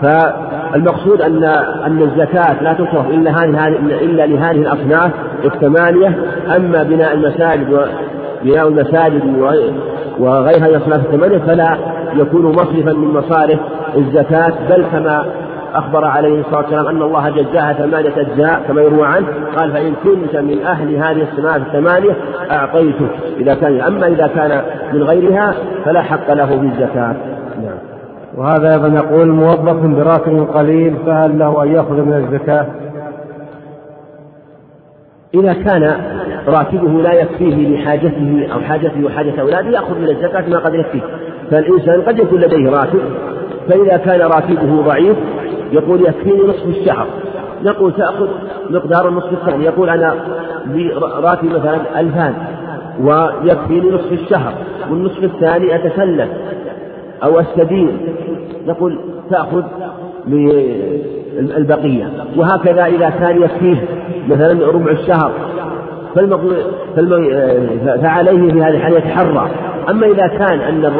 [0.02, 1.44] فالمقصود أن
[1.86, 3.68] أن الزكاة لا تصرف إلا هذه
[4.02, 5.10] إلا لهذه الأصناف
[5.44, 6.18] الثمانية.
[6.56, 7.86] أما بناء المساجد
[8.44, 9.22] بناء المساجد
[10.18, 11.76] وغيرها من الأصناف الثمانية فلا
[12.14, 13.58] يكون مصرفا من مصارف
[13.96, 15.24] الزكاة بل كما
[15.74, 20.36] أخبر عليه الصلاة والسلام أن الله جزاها ثمانية أجزاء كما يروى عنه قال فإن كنت
[20.36, 22.16] من أهل هذه الصناعة الثمانية
[22.50, 24.62] أعطيتك إذا كان أما إذا كان
[24.92, 25.54] من غيرها
[25.84, 27.16] فلا حق له في الزكاة
[27.62, 27.78] نعم.
[28.36, 32.66] وهذا أيضا يقول موظف براتب قليل فهل له أن يأخذ من الزكاة؟
[35.34, 35.96] إذا كان
[36.48, 41.00] راتبه لا يكفيه لحاجته أو حاجته وحاجة أولاده يأخذ من الزكاة ما قد يكفيه.
[41.50, 43.00] فالإنسان قد يكون لديه راتب
[43.68, 45.16] فإذا كان راتبه ضعيف
[45.72, 47.06] يقول يكفيني نصف الشهر.
[47.64, 48.28] نقول تأخذ
[48.70, 50.14] مقدار النصف الثاني يقول أنا
[51.22, 52.34] راتب مثلا ألفان
[53.00, 54.52] ويكفيني نصف الشهر
[54.90, 56.28] والنصف الثاني أتسلف
[57.22, 57.98] أو أستدين.
[58.66, 58.98] نقول
[59.30, 59.62] تأخذ
[61.56, 63.84] البقية وهكذا إذا كان يكفيه
[64.28, 65.32] مثلا ربع الشهر
[68.02, 69.50] فعليه في هذه الحالة يتحرى.
[69.90, 70.92] أما إذا كان أن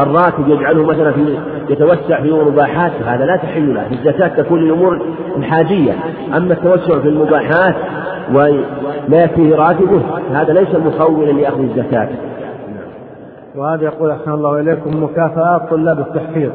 [0.00, 1.38] الراتب يجعله مثلا في
[1.68, 3.86] يتوسع في المباحات فهذا لا تحل له.
[3.92, 5.00] الزكاة تكون للأمور
[5.36, 5.92] الحاجية.
[6.36, 7.74] أما التوسع في المباحات
[8.34, 10.00] ولا يكفيه راتبه
[10.32, 12.08] هذا ليس مخولا لأخذ الزكاة.
[13.56, 16.50] وهذا يقول أحسن الله إليكم مكافآت طلاب التحفيظ.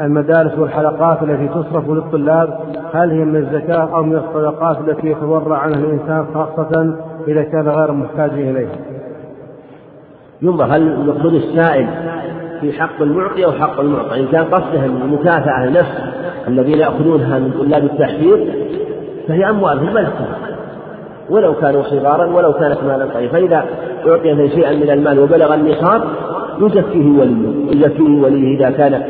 [0.00, 2.58] المدارس والحلقات التي تصرف للطلاب
[2.94, 6.96] هل هي من الزكاة أو من الصدقات التي يتورع عنها الإنسان خاصة؟
[7.28, 8.76] إذا كان غير محتاج إليها
[10.42, 11.86] ينظر هل المقصود السائل
[12.60, 15.92] في حق المعطي أو حق المعطى إن كان قصده المكافأة نفس
[16.48, 18.38] الذين يأخذونها من طلاب التحفيظ
[19.28, 20.10] فهي أموالهم ما
[21.30, 23.64] ولو كانوا صغارا ولو كانت مالا طيبا فإذا
[24.06, 26.02] أعطي شيئا من المال وبلغ النصاب
[26.60, 29.02] يزكيه وليه يزكيه وليه إذا كان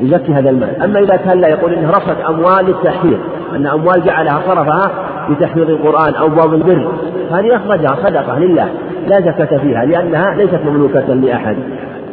[0.00, 0.82] يزكي هذا المال.
[0.82, 3.18] أما إذا كان لا يقول إنه رصد أموال للتحفيظ
[3.54, 4.90] أن أموال جعلها صرفها
[5.28, 6.92] لتحفيظ القرآن أو باب البر.
[7.30, 8.68] هذه أخرجها صدقة لله
[9.06, 11.56] لا زكاة فيها لأنها ليست مملوكة لأحد.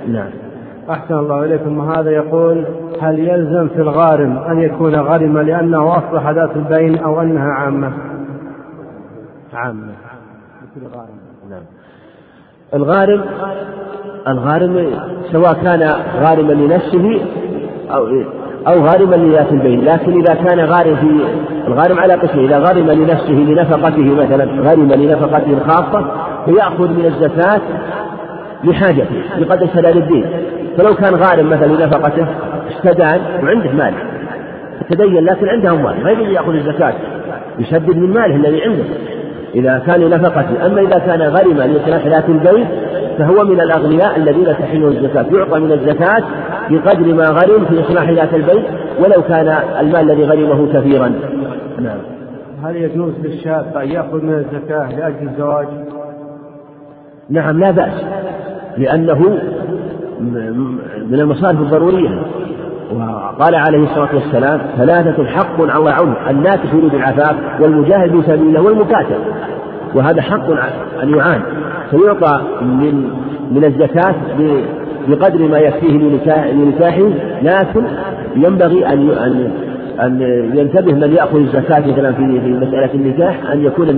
[0.07, 0.29] نعم.
[0.89, 1.77] أحسن الله إليكم.
[1.77, 2.65] وهذا يقول؟
[3.01, 7.93] هل يلزم في الغارم أن يكون غارما لأنه أصبح ذات البين أو أنها عامة؟
[9.53, 9.93] عامة.
[10.75, 11.19] مثل الغارم
[11.49, 11.63] نعم.
[12.73, 13.21] الغارم
[14.27, 14.91] الغارم
[15.31, 15.79] سواء كان
[16.21, 17.21] غارما لنفسه
[17.91, 18.07] أو
[18.67, 21.25] أو غارما لذات البين، لكن إذا كان غارم في
[21.67, 26.05] الغارم على قسم، إذا غرم لنفسه لنفقته مثلا غرم لنفقته الخاصة
[26.45, 27.61] فيأخذ من الزكاة
[28.63, 30.25] لحاجته بقدر سداد الدين،
[30.77, 32.25] فلو كان غارم مثلا لنفقته
[32.71, 33.93] استدان وعنده مال.
[34.89, 36.03] تدين لكن عنده أموال.
[36.03, 36.93] ما يجوز يأخذ الزكاة
[37.59, 38.83] يسدد من ماله الذي عنده.
[39.55, 42.67] إذا كان لنفقته أما إذا كان غرما لإصلاح ذات البيت
[43.17, 45.25] فهو من الأغنياء الذين تحل الزكاة.
[45.37, 46.23] يعطى من الزكاة
[46.69, 48.65] بقدر ما غرم في إصلاح ذات البيت
[48.99, 51.11] ولو كان المال الذي غرمه كثيرا.
[51.79, 51.97] نعم.
[52.63, 55.67] هل يجوز للشاب أن يأخذ من الزكاة لأجل الزواج؟
[57.29, 58.03] نعم لا بأس
[58.77, 59.39] لأنه
[61.09, 62.21] من المصارف الضرورية.
[62.95, 68.61] وقال عليه الصلاة والسلام ثلاثة حق على عون الناكح يريد العفاف والمجاهد في سبيل الله
[68.61, 69.17] والمكاتب.
[69.95, 70.49] وهذا حق
[71.03, 71.41] أن يعان.
[71.91, 73.09] فيعطى من
[73.51, 74.15] من الزكاة
[75.07, 75.97] بقدر ما يكفيه
[76.53, 77.09] لنكاحه
[77.41, 77.83] لكن
[78.35, 79.51] ينبغي أن أن
[80.01, 80.21] أن
[80.53, 83.89] ينتبه من يأخذ الزكاة مثلا في في مسألة النكاح أن يكون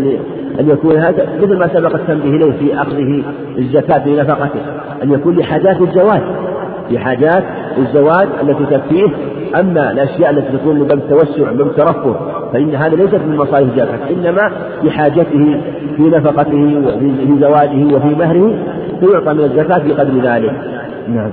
[0.60, 3.24] أن يكون هذا مثل ما سبق التنبيه إليه في أخذه
[3.58, 4.60] الزكاة بنفقته
[5.04, 6.22] أن يكون لحاجات الزواج
[6.94, 7.44] لحاجات
[7.78, 9.08] الزواج التي تكفيه.
[9.60, 12.16] أما الأشياء التي تكون من باب التوسع من باب الترفه
[12.54, 14.52] فإن هذا ليست من مصاريف الزكاة إنما
[14.84, 15.62] بحاجته
[15.96, 18.56] في نفقته وفي زواجه وفي مهره
[19.00, 20.54] فيعطى من الزكاة بقدر ذلك.
[21.08, 21.32] نعم.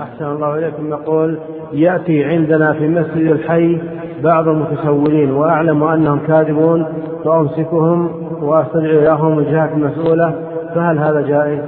[0.00, 0.88] أحسن الله إليكم.
[0.88, 1.38] يقول
[1.72, 3.78] يأتي عندنا في مسجد الحي
[4.24, 6.86] بعض المتسولين وأعلم أنهم كاذبون
[7.24, 8.10] فأمسكهم
[8.42, 10.34] وأستدعي لهم الجهات المسؤولة
[10.74, 11.60] فهل هذا جائز؟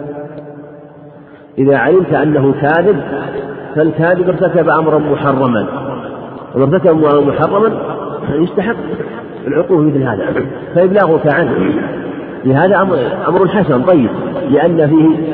[1.58, 2.96] إذا علمت أنه كاذب
[3.76, 5.66] فالكاذب ارتكب أمرا محرما.
[6.54, 7.72] وارتكب أمرا محرما
[8.30, 8.76] يستحق
[9.46, 10.26] العقوبة مثل هذا.
[10.74, 11.72] فإبلاغك عنه
[12.44, 12.98] لهذا أمر
[13.28, 14.10] أمر حسن طيب.
[14.50, 15.32] لأن فيه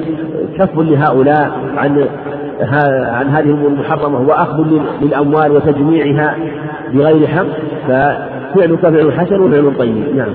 [0.59, 2.07] كف لهؤلاء عن
[3.13, 4.67] عن هذه الأمور المحرمة وأخذ
[5.03, 6.37] للأموال وتجميعها
[6.93, 7.47] بغير حق.
[7.89, 10.17] ففعلك فعل حسن وفعل طيب.
[10.17, 10.35] نعم.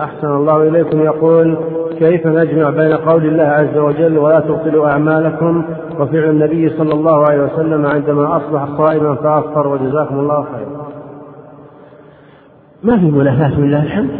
[0.00, 1.00] أحسن الله إليكم.
[1.00, 1.56] يقول
[1.98, 5.64] كيف نجمع بين قول الله عز وجل ولا تبطلوا أعمالكم
[6.00, 10.88] وفعل النبي صلى الله عليه وسلم عندما أصبح صائما فأفطر وجزاكم الله خيرا؟
[12.82, 14.10] ما في منافاة لله الحمد؟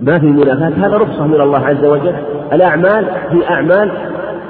[0.00, 2.14] ما في منافاة هذا رخصة من الله عز وجل.
[2.52, 3.90] الأعمال في أعمال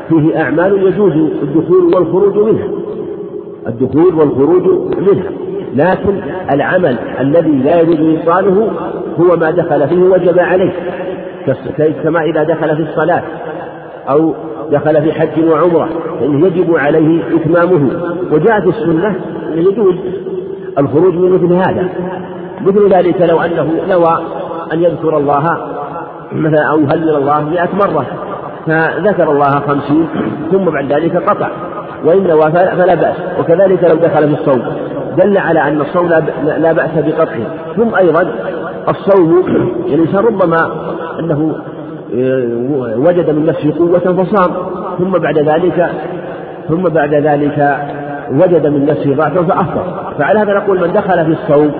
[0.08, 1.12] فيه أعمال يجوز
[1.42, 2.68] الدخول والخروج منها.
[3.70, 4.62] الدخول والخروج
[4.98, 5.30] منها.
[5.74, 6.20] لكن
[6.52, 8.70] العمل الذي لا يجوز إيصاله
[9.20, 10.72] هو ما دخل فيه وجب عليه.
[12.02, 13.22] كما إذا دخل في الصلاة
[14.10, 14.34] أو
[14.70, 15.88] دخل في حج وعمرة
[16.20, 17.90] فإنه يجب عليه إتمامه.
[18.32, 19.14] وجاءت السنة
[19.54, 19.94] يجوز
[20.78, 21.88] الخروج من مثل هذا.
[22.60, 24.18] مثل ذلك لو أنه نوى
[24.72, 25.56] أن يذكر الله
[26.32, 28.06] مثلا أو يهلل الله مئة مرة
[28.66, 30.06] فذكر الله خمسين
[30.52, 31.50] ثم بعد ذلك قطع.
[32.04, 33.16] وإن نوى فلا بأس.
[33.40, 34.62] وكذلك لو دخل في الصوم
[35.18, 36.08] دل على أن الصوم
[36.58, 37.74] لا بأس بقطعه.
[37.76, 38.26] ثم أيضا
[38.88, 39.44] الصوم
[39.86, 40.70] يعني الإنسان ربما
[41.18, 41.56] أنه
[42.14, 44.50] آه، وجد من نفسه قوة فصام.
[44.98, 45.90] ثم بعد ذلك
[46.68, 47.78] ثم بعد ذلك
[48.32, 50.14] وجد من نفسه ضعفا فأفطر.
[50.18, 51.72] فعلى هذا نقول من دخل في الصوم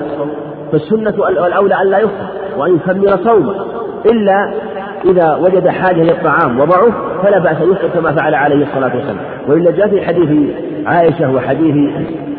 [0.72, 2.26] فالسنة الأولى أن لا يفطر
[2.58, 3.54] وأن يكمل صومه.
[4.12, 4.52] إلا
[5.04, 9.16] إذا وجد حاجة للطعام وضعه فلا بأس يفطر كما فعل عليه الصلاة والسلام.
[9.48, 10.50] وإلا جاء في حديث
[10.86, 11.74] عائشة وحديث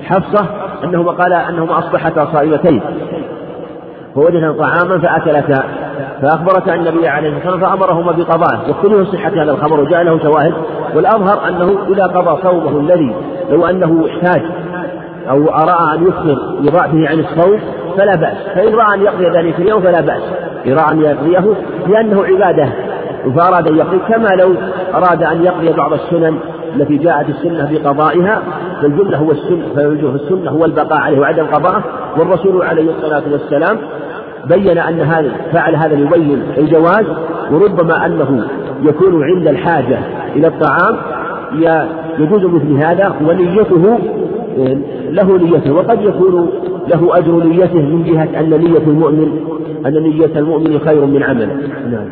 [0.03, 0.45] حفصة
[0.83, 2.81] أنهما قال أنهما أصبحتا صائمتين.
[4.15, 5.63] فوجد طعاما فأكلتا.
[6.21, 10.53] فأخبرك عن النبي عليه الصلاة والسلام فأمرهما بقضائه واختلف صحة هذا الخبر وجاء له شواهد.
[10.95, 13.15] والأظهر أنه إذا قضى صومه الذي
[13.51, 14.41] لو أنه احتاج
[15.29, 17.59] أو أرى أن يخبر بضعفه عن الصوم
[17.97, 18.37] فلا بأس.
[18.55, 20.21] فإن رأى أن يقضي ذلك اليوم فلا بأس.
[20.67, 21.55] إن رأى أن يقضيه
[21.87, 22.69] لأنه عبادة.
[23.35, 24.55] فأراد أن يقضي كما لو
[24.93, 26.37] أراد أن يقضي بعض السنن
[26.75, 28.41] التي جاءت السنة بقضائها
[28.81, 31.83] فالجملة هو السنة فالجملة السنة هو البقاء عليه وعدم قضاءه.
[32.17, 33.77] والرسول عليه الصلاة والسلام
[34.49, 37.05] بين أن هذا فعل هذا يبين الجواز
[37.51, 38.43] وربما أنه
[38.81, 39.99] يكون عند الحاجة
[40.35, 40.97] إلى الطعام
[42.19, 43.99] يجوز مثل هذا ونيته
[45.09, 46.49] له نيته وقد يكون
[46.87, 49.39] له أجر نيته من جهة أن نية المؤمن
[49.85, 51.55] أن نية المؤمن خير من عمله
[51.91, 52.09] نعم.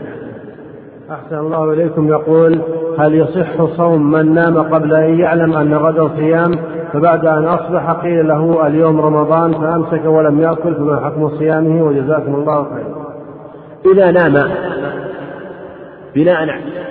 [1.11, 2.07] أحسن الله إليكم.
[2.07, 2.59] يقول
[2.99, 6.51] هل يصح صوم من نام قبل أن يعلم أن غدا صيام
[6.93, 12.63] فبعد أن أصبح قيل له اليوم رمضان فأمسك ولم يأكل فما حكم صيامه؟ وجزاكم الله
[12.63, 12.99] خيرا
[13.93, 14.49] إذا نام
[16.15, 16.45] بناء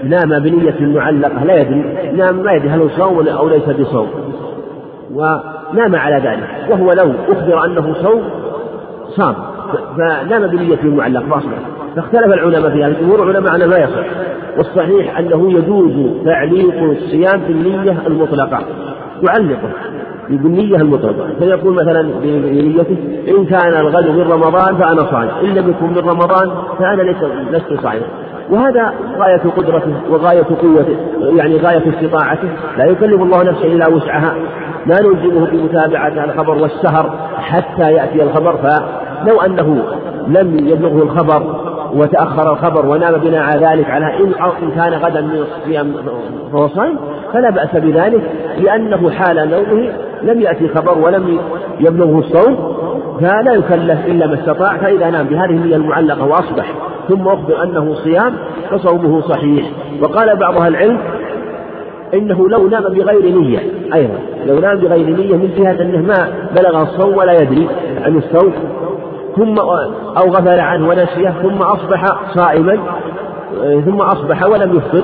[0.05, 4.09] نام بنية معلقة لا يدري نام ما يدري هل هو صوم أو ليس بصوم.
[5.15, 8.23] ونام على ذلك وهو لو أخبر أنه صوم
[9.09, 9.35] صام
[9.97, 11.59] فنام بنية معلق فأصبح
[11.97, 14.07] فاختلف العلماء في هذا الأمور العلماء أنه لا يصح.
[14.57, 18.61] والصحيح أنه يجوز تعليق الصيام بالنية المطلقة.
[19.23, 19.71] يعلقه.
[20.31, 21.27] بالنية المطلقة.
[21.39, 22.97] فيقول مثلا بنيته
[23.29, 27.03] إن كان الغد من رمضان فأنا صائم إن لم يكن من رمضان فأنا
[27.51, 28.07] لست صائما
[28.51, 32.49] وهذا غاية قدرته وغاية قوته يعني غاية استطاعته.
[32.79, 34.35] لا يكلف الله نفسا إلا وسعها.
[34.87, 38.57] لا نلزمه بمتابعة الخبر والسهر حتى يأتي الخبر.
[38.57, 39.83] فلو أنه
[40.27, 44.19] لم يبلغه الخبر وتأخر الخبر ونام بناء على ذلك على
[44.63, 45.93] إن كان غدا من الصيام
[46.53, 46.99] فهو صائم
[47.33, 48.23] فلا بأس بذلك
[48.59, 49.93] لأنه حال نومه
[50.23, 51.39] لم يأتي خبر ولم
[51.81, 52.79] يبلغه الصوم
[53.21, 56.75] فلا يكلف إلا ما استطاع فإذا نام بهذه النية المعلقة وأصبح
[57.09, 58.35] ثم أخبر أنه صيام
[58.71, 59.67] فصومه صحيح.
[60.03, 60.99] وقال بعض أهل العلم
[62.15, 63.59] إنه لو نام بغير نية
[63.95, 67.69] أيضا لو نام بغير نية من جهة أنه ما بلغ الصوم ولا يدري
[68.05, 68.53] عن الصوم
[69.37, 69.59] ثم
[70.17, 72.79] أو غفل عنه ونسيه ثم أصبح صائما
[73.85, 75.03] ثم أصبح ولم يفطر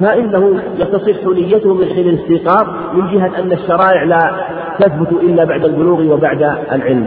[0.00, 4.30] فإنه تصح نيته من حين الاستيقاظ من جهة أن الشرائع لا
[4.78, 6.42] تثبت إلا بعد البلوغ وبعد
[6.72, 7.06] العلم.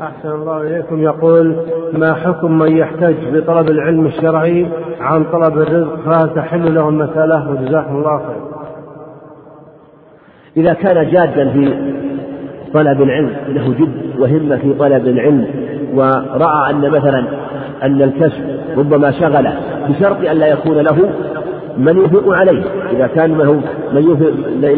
[0.00, 1.02] أحسن الله إليكم.
[1.02, 1.56] يقول
[1.92, 4.66] ما حكم من يحتج بطلب العلم الشرعي
[5.00, 8.50] عن طلب الرزق فهل تحل له المسألة وجزاكم الله خير.
[10.56, 11.74] إذا كان جادا في
[12.74, 15.46] طلب العلم له جد وهمة في طلب العلم
[15.94, 17.24] ورأى أن مثلا
[17.82, 19.54] أن الكسب ربما شغله
[19.88, 21.10] بشرط أن لا يكون له
[21.80, 22.62] من ينفق عليه
[22.92, 23.54] إذا كان هو
[23.92, 24.32] من ينفق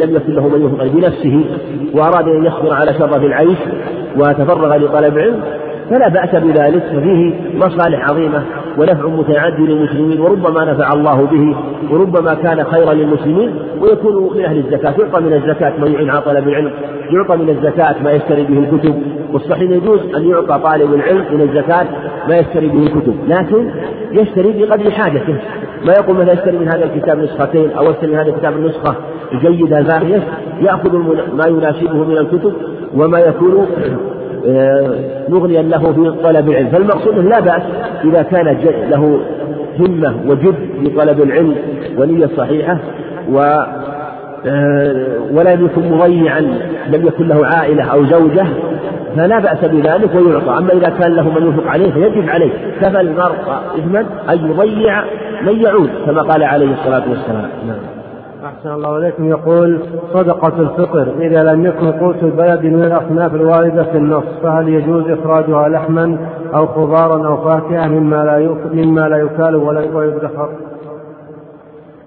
[0.05, 1.45] لم يكن له من ينفق بنفسه
[1.95, 3.59] وأراد أن يصبر على شرف العيش
[4.17, 5.41] وتفرغ لطلب العلم
[5.91, 8.43] فلا بأس بذلك ففيه مصالح عظيمة
[8.79, 11.57] ونفع متعدي للمسلمين وربما نفع الله به
[11.91, 14.95] وربما كان خيرا للمسلمين ويكون من أهل الزكاة.
[15.01, 16.73] يعطى من الزكاة ما يعين على طلب العلم
[17.11, 19.03] يعطى من الزكاة ما يشتري به الكتب.
[19.33, 21.87] والصحيح يجوز أن يعطى طالب العلم من الزكاة
[22.29, 23.71] ما يشتري به الكتب لكن
[24.13, 25.39] يشتري بقدر حاجته.
[25.87, 28.95] ما يقول مثلا يشتري من هذا الكتاب نسختين أو يشتري من هذا الكتاب النسخة
[29.33, 30.23] الجيدة الباقية
[30.61, 30.97] يأخذ
[31.37, 32.53] ما يناسبه من الكتب
[32.95, 33.67] وما يكون
[34.47, 34.95] آه،
[35.29, 36.69] مغنيا له في طلب العلم.
[36.69, 37.63] فالمقصود لا بأس
[38.05, 38.57] إذا كان
[38.91, 39.21] له
[39.79, 41.55] همة وجد في طلب العلم
[41.99, 42.79] ونية صحيحة
[43.33, 43.39] و
[44.47, 46.41] آه، ولم يكن مضيعا
[46.89, 48.47] لم يكن له عائلة أو زوجة
[49.17, 50.59] فلا بأس بذلك ويعطى.
[50.59, 52.51] أما إذا كان له من ينفق عليه فيجب عليه.
[52.81, 53.35] كفى المرء
[53.79, 55.05] إثما أن يضيع
[55.43, 57.49] من يعود كما قال عليه الصلاة والسلام.
[57.67, 57.77] نعم.
[58.45, 59.29] أحسن الله إليكم.
[59.29, 59.79] يقول
[60.15, 61.09] صدقة الفطر.
[61.21, 66.19] إذا لم يكن قوت البلد من الأصناف الواردة في النص فهل يجوز إخراجها لحما
[66.55, 70.49] أو خضارا أو فاكهة مما لا مما لا يكال ولا يدخر؟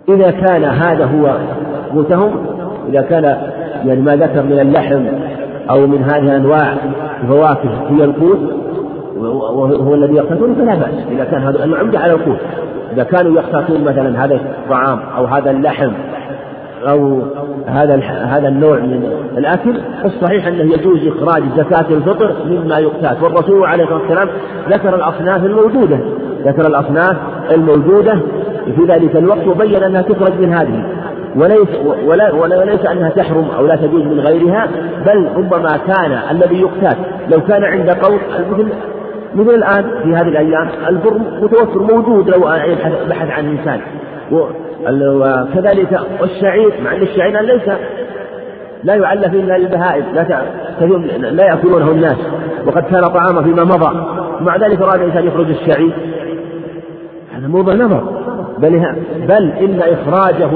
[0.10, 1.38] إذا كان هذا هو
[1.94, 2.45] قوتهم
[2.90, 3.23] إذا كان
[3.86, 5.06] يعني ما ذكر من اللحم
[5.69, 6.73] أو من هذه الأنواع
[7.23, 8.39] الفواكه هي القوت
[9.17, 11.07] وهو الذي يقتاتون فلا بأس.
[11.11, 12.39] إذا كان هذا العمدة على القوت.
[12.93, 15.91] إذا كانوا يقتاتون مثلا هذا الطعام أو هذا اللحم
[16.87, 17.21] أو
[17.67, 23.83] هذا هذا النوع من الأكل الصحيح أنه يجوز إخراج زكاة الفطر مما يقتات والرسول عليه
[23.83, 24.29] الصلاة والسلام
[24.69, 25.99] ذكر الأصناف الموجودة
[26.45, 27.17] ذكر الأصناف
[27.51, 28.19] الموجودة
[28.75, 31.05] في ذلك الوقت وبين أنها تخرج من هذه.
[31.35, 31.67] وليس
[32.05, 34.67] ولا وليس أنها تحرم أو لا تجوز من غيرها
[35.05, 36.97] بل ربما كان الذي يقتات.
[37.29, 38.19] لو كان عند قوم
[38.51, 38.67] مثل
[39.35, 42.39] مثل الآن في هذه الأيام البر متوفر موجود لو
[43.09, 43.79] بحث عن إنسان
[44.81, 47.69] وكذلك الشعير مع أن الشعير ليس
[48.83, 50.41] لا يعلف إلا للبهائم لا
[51.31, 52.17] لا يأكلونه الناس.
[52.65, 54.05] وقد كان طعاما فيما مضى.
[54.41, 55.91] مع ذلك أراد الإنسان يخرج الشعير.
[57.37, 58.03] هذا موضع نظر.
[58.69, 60.49] بل بل إن إخراجه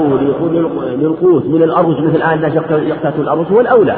[0.96, 3.96] للقوت من الأرز مثل الآن الناس يقتاتون الأرز هو الأولى.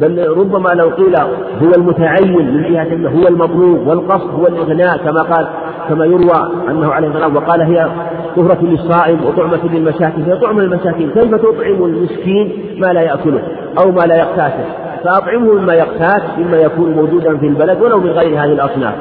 [0.00, 1.16] بل ربما لو قيل
[1.62, 5.46] هو المتعين من جهة هو المطلوب والقصد هو الإغناء كما قال
[5.88, 7.88] كما يروى أنه عليه الصلاة وقال هي
[8.36, 11.10] طهرة للصائم وطعمة للمساكين هي طعمة للمساكين.
[11.10, 13.42] كيف تطعم المسكين ما لا يأكله
[13.78, 14.64] أو ما لا يقتاته؟
[15.04, 18.94] فأطعمه مما يقتات مما يكون موجودا في البلد ولو من غير هذه الأصناف.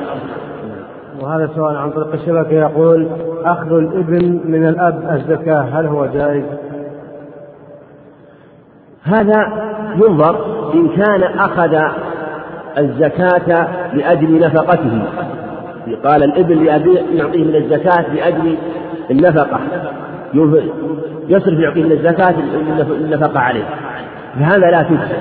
[1.26, 3.08] وهذا سؤال عن طريق الشبكة يقول
[3.46, 6.44] أخذ الإبن من الأب الزكاة هل هو جائز؟
[9.04, 9.48] هذا
[9.96, 11.78] ينظر إن كان أخذ
[12.78, 15.02] الزكاة لأجل نفقته.
[16.04, 18.58] قال الإبن لأبيه يعطيه من الزكاة لأجل
[19.12, 19.60] النفقة.
[21.28, 22.36] يصرف يعطيه من الزكاة
[22.90, 23.66] النفقة عليه.
[24.40, 25.16] فهذا لا تجزي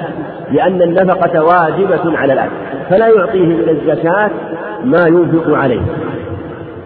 [0.50, 2.50] لأن النفقة واجبة على الأب.
[2.90, 4.30] فلا يعطيه من الزكاة
[4.84, 5.80] ما ينفق عليه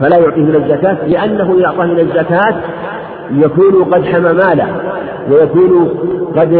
[0.01, 2.55] فلا يعطيه من الزكاة لأنه إذا أعطاه من الزكاة
[3.33, 4.67] يكون قد حمى ماله
[5.31, 5.89] ويكون
[6.37, 6.55] قد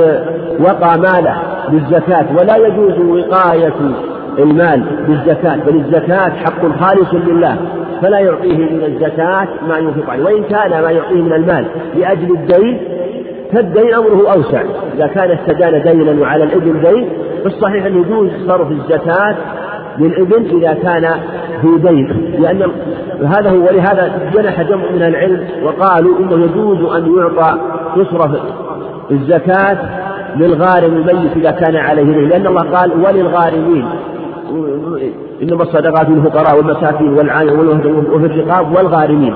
[0.61, 1.37] وقى ماله
[1.69, 3.75] بالزكاة ولا يجوز وقاية
[4.39, 7.57] المال بالزكاة بل الزكاة حق خالص لله
[8.03, 11.65] فلا يعطيه من الزكاة ما ينفق عليه وإن كان ما يعطيه من المال
[11.97, 12.81] لأجل الدين
[13.53, 14.63] فالدين أمره أوسع
[14.95, 17.09] إذا كان استدان دينا وعلى الابن دين
[17.45, 19.37] فالصحيح أن يجوز صرف الزكاة
[20.01, 21.11] للابن إذا كان
[21.63, 22.33] في دين.
[22.39, 22.71] لأن
[23.25, 27.59] هذا هو ولهذا جنح جمع من العلم وقالوا إنه يجوز أن يعطى
[27.97, 28.31] يصرف
[29.11, 29.79] الزكاة
[30.37, 32.29] للغارم الميت إذا كان عليه دين.
[32.29, 33.85] لأن الله قال وللغارمين
[35.43, 37.59] إنما الصدقات للفقراء والمساكين والعالم
[38.13, 39.35] وفي الرقاب والغارمين.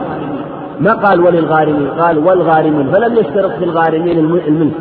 [0.80, 2.92] ما قال وللغارمين؟ قال والغارمين.
[2.92, 4.72] فلم يشترط في الغارمين الملك.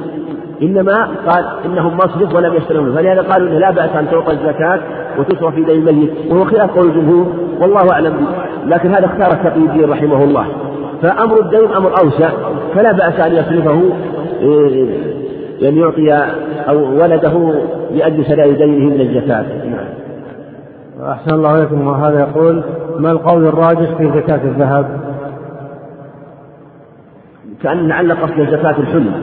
[0.62, 4.80] إنما قال إنهم مصرف ولم يشترطوا فلهذا قالوا إنه لا بأس أن تعطى الزكاة
[5.20, 6.12] وتصرف في دين الميت.
[6.30, 7.28] وهو خلاف قول الجمهور
[7.60, 8.14] والله أعلم.
[8.66, 10.46] لكن هذا اختار التقي الدين رحمه الله.
[11.02, 12.30] فأمر الدين أمر أوسع
[12.76, 13.82] فلا بأس أن يصرفه
[14.42, 16.14] إيه، أن يعطي
[16.70, 17.54] أو ولده
[17.92, 19.46] لأجل سداد دينه من الزكاة.
[19.66, 21.12] نعم.
[21.12, 21.88] أحسن الله إليكم.
[21.88, 22.64] وهذا يقول
[23.00, 24.86] ما القول الراجح في زكاة الذهب؟
[27.64, 29.14] كأن لعل قصد زكاة الحلم.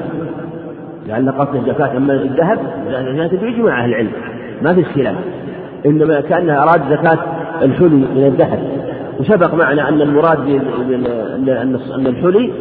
[1.08, 2.58] لعل قصد زكاة أما الذهب
[2.88, 4.10] زكاة بإجماع أهل العلم.
[4.62, 5.14] ما في خلاف
[5.86, 7.18] إنما كأنها أراد زكاة
[7.62, 8.58] الحلي من الذهب.
[9.20, 10.38] وسبق معنا أن المراد
[11.94, 12.52] أن الحلي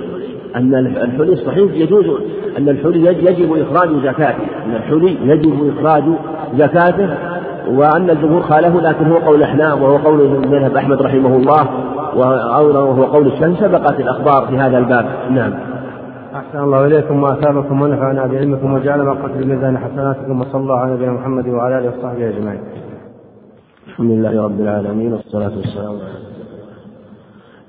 [0.56, 2.06] أن الحلي الصحيح يجوز
[2.57, 4.44] أن الحلي يجب إخراج زكاته.
[4.65, 6.03] أن الحلي يجب إخراج
[6.57, 7.10] زكاته
[7.68, 11.68] وأن الجمهور خالفه لكن هو قول الأحناف وهو قول المذهب أحمد رحمه الله
[12.15, 15.06] وهو قول الشافعي سبقت الأخبار في هذا الباب.
[15.32, 15.53] نعم.
[16.36, 21.12] أحسن الله إليكم وأثابكم ونفعنا بعلمكم وجعل ما قتل الميزان حسناتكم وصلى الله على نبينا
[21.12, 22.62] محمد وعلى آله وصحبه أجمعين.
[23.88, 26.18] الحمد لله رب العالمين والصلاة والسلام على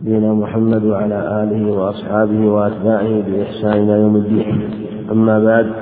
[0.03, 4.71] نبينا محمد وعلى آله وأصحابه وأتباعه بإحسان إلى يوم الدين
[5.11, 5.73] أما بعد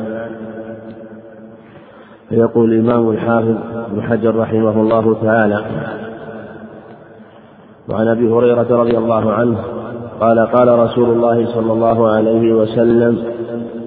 [2.29, 3.57] فيقول الإمام الحافظ
[3.91, 5.65] ابن حجر رحمه الله تعالى
[7.89, 9.59] وعن أبي هريرة رضي الله عنه
[10.21, 13.25] قال قال رسول الله صلى الله عليه وسلم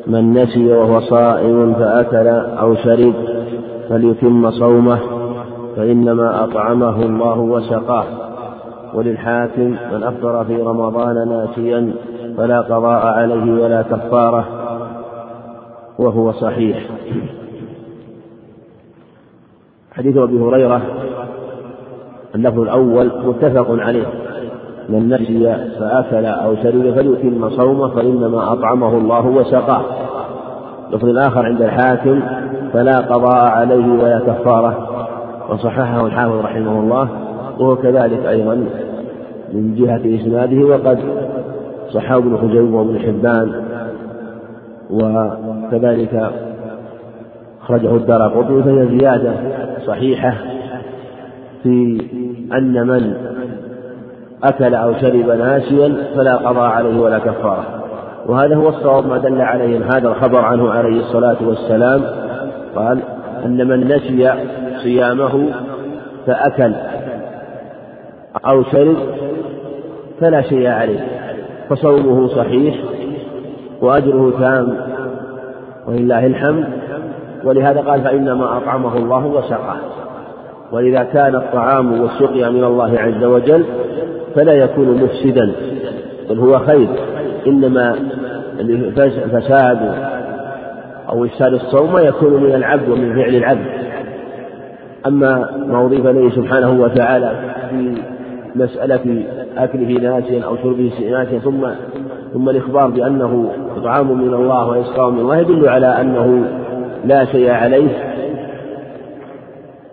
[0.07, 2.27] من نسي وهو صائم فأكل
[2.60, 3.14] أو شرب
[3.89, 4.99] فليتم صومه
[5.76, 8.06] فإنما أطعمه الله وسقاه.
[8.93, 11.93] وللحاكم من أفطر في رمضان ناسيا
[12.38, 14.45] فلا قضاء عليه ولا كفارة
[15.99, 16.89] وهو صحيح.
[19.91, 20.81] حديث أبي هريرة
[22.35, 24.28] اللفظ الأول متفق عليه.
[24.90, 29.82] من نسي فأكل أو شرب فليتم صومه فإنما أطعمه الله وسقاه.
[30.90, 32.22] اللفظ الآخر عند الحاكم
[32.74, 34.90] فلا قضاء عليه ولا كفارة.
[35.49, 37.10] وصححه الحافظ رحمه الله
[37.60, 38.56] وهو كذلك أيضا
[39.53, 40.99] من جهة إسناده وقد
[41.90, 43.52] صححه ابن خزيمة وابن حبان
[44.90, 46.32] وكذلك
[47.61, 49.34] أخرجه الدار قطني فهي زيادة
[49.86, 50.34] صحيحة
[51.64, 52.02] في
[52.53, 53.14] أن من
[54.44, 57.66] أكل أو شرب ناسيا فلا قضاء عليه ولا كفارة.
[58.26, 62.02] وهذا هو الصواب ما دل عليه هذا الخبر عنه عليه الصلاة والسلام.
[62.76, 62.99] قال
[63.45, 64.34] أن من نسي
[64.84, 65.49] صيامه
[66.28, 66.74] فأكل
[68.45, 68.98] أو شرب
[70.22, 71.07] فلا شيء عليه
[71.70, 72.76] فصومه صحيح
[73.82, 74.78] وأجره تام
[75.88, 76.66] ولله الحمد.
[77.44, 79.78] ولهذا قال فإنما أطعمه الله وسقاه.
[80.72, 83.66] وإذا كان الطعام والسقيا من الله عز وجل
[84.35, 85.51] فلا يكون مفسدا
[86.30, 86.88] بل هو خير.
[87.47, 87.95] إنما
[89.34, 89.80] فساد
[91.10, 93.65] أو إفساد الصوم يكون من العبد ومن فعل العبد.
[95.07, 97.31] أما ما أضيف إليه سبحانه وتعالى
[97.69, 97.95] في
[98.56, 99.23] مسألة
[99.57, 101.68] أكله ناسيا أو شربه ناسيا ثم
[102.34, 106.43] ثم الإخبار بأنه إطعام من الله وإسقاء من الله يدل على أنه
[107.06, 107.89] لا شيء عليه.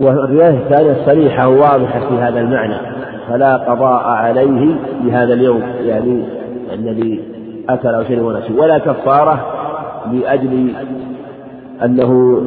[0.00, 2.95] والرواية الثانية صريحة واضحة في هذا المعنى.
[3.28, 6.24] فلا قضاء عليه لهذا اليوم يعني
[6.72, 7.22] الذي
[7.68, 8.52] أكل أو شرب ونسي.
[8.58, 9.46] ولا كفارة
[10.12, 10.72] لأجل
[11.84, 12.42] أنه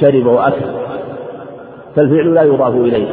[0.00, 0.66] شرب وأكل.
[1.96, 3.06] فالفعل لا يضاف إليه.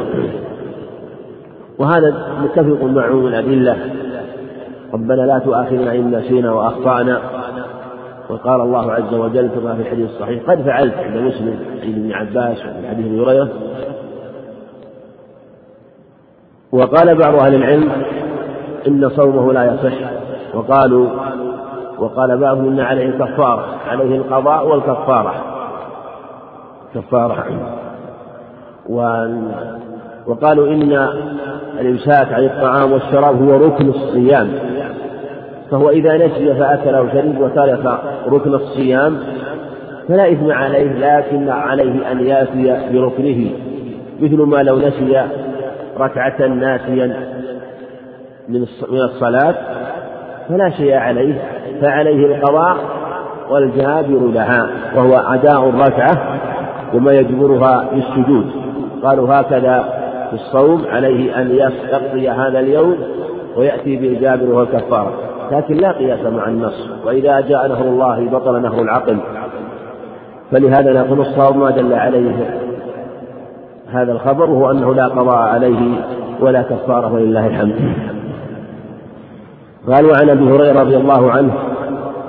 [1.78, 3.76] وهذا متفق مع عموم الأدلة.
[4.94, 7.20] ربنا لا تؤاخذنا إن نسينا وأخطأنا.
[8.28, 12.56] وقال الله عز وجل كما في الحديث الصحيح قد فعلت عند مسلم عند ابن عباس
[12.90, 13.48] حديث أبي هريرة
[16.72, 17.90] وقال بعض أهل العلم
[18.88, 19.94] إن صومه لا يصح.
[20.54, 21.08] وقالوا
[21.98, 25.34] وقال بعضهم إن عليه كفاره عليه القضاء والكفارة.
[26.94, 27.44] كفارة.
[30.26, 31.08] وقالوا إن
[31.80, 34.48] الإمساك عن الطعام والشراب هو ركن الصيام.
[35.70, 39.18] فهو إذا نسي فأكل أو شرب وترك ركن الصيام
[40.08, 43.50] فلا إثم عليه لكن عليه أن يأتي بركنه.
[44.20, 45.26] مثل ما لو نسي
[45.98, 47.28] ركعة ناسيا
[48.48, 49.54] من الصلاة
[50.48, 51.42] فلا شيء عليه
[51.80, 52.76] فعليه القضاء
[53.50, 56.40] والجابر لها وهو أداء الركعة
[56.94, 58.46] وما يجبرها بالسجود
[59.02, 59.84] قالوا هكذا
[60.30, 62.98] في الصوم عليه أن يقضي هذا اليوم
[63.56, 65.12] ويأتي بالجابر والكفارة
[65.52, 69.18] لكن لا قياس مع النص وإذا جاء نهر الله بطل نهر العقل
[70.50, 72.67] فلهذا نقول الصوم ما دل عليه.
[73.92, 76.00] هذا الخبر هو أنه لا قضاء عليه
[76.40, 77.74] ولا كفارة ولله الحمد.
[79.92, 81.52] قالوا عن أبي هريرة رضي الله عنه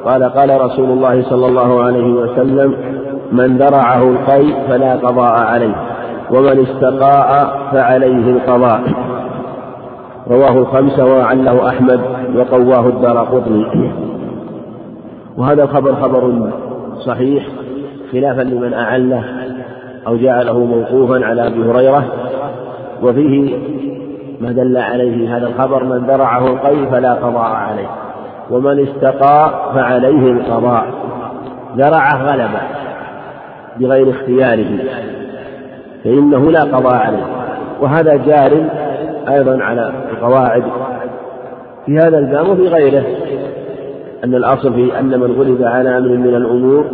[0.06, 2.76] قال قال رسول الله صلى الله عليه وسلم
[3.32, 5.76] من درعه القيء فلا قضاء عليه
[6.32, 8.82] ومن استقاء فعليه القضاء.
[10.28, 12.00] رواه الخمسة وعله أحمد
[12.36, 13.92] وقواه الدار قطني.
[15.38, 16.52] وهذا الخبر خبر
[17.00, 17.46] صحيح
[18.12, 19.24] خلافا لمن أعله
[20.10, 22.04] أو جعله موقوفا على أبي هريرة
[23.04, 23.58] وفيه
[24.42, 27.90] ما دل عليه هذا الخبر من درعه القي فلا قضاء عليه
[28.52, 30.86] ومن استقى فعليه القضاء.
[31.78, 32.50] درعه غلب
[33.80, 34.80] بغير اختياره
[36.04, 37.26] فإنه لا قضاء عليه.
[37.82, 38.70] وهذا جار
[39.30, 40.64] أيضا على القواعد
[41.86, 43.04] في هذا الباب وفي غيره
[44.24, 46.86] أن الأصل في أن من غلب على أمر من الأمور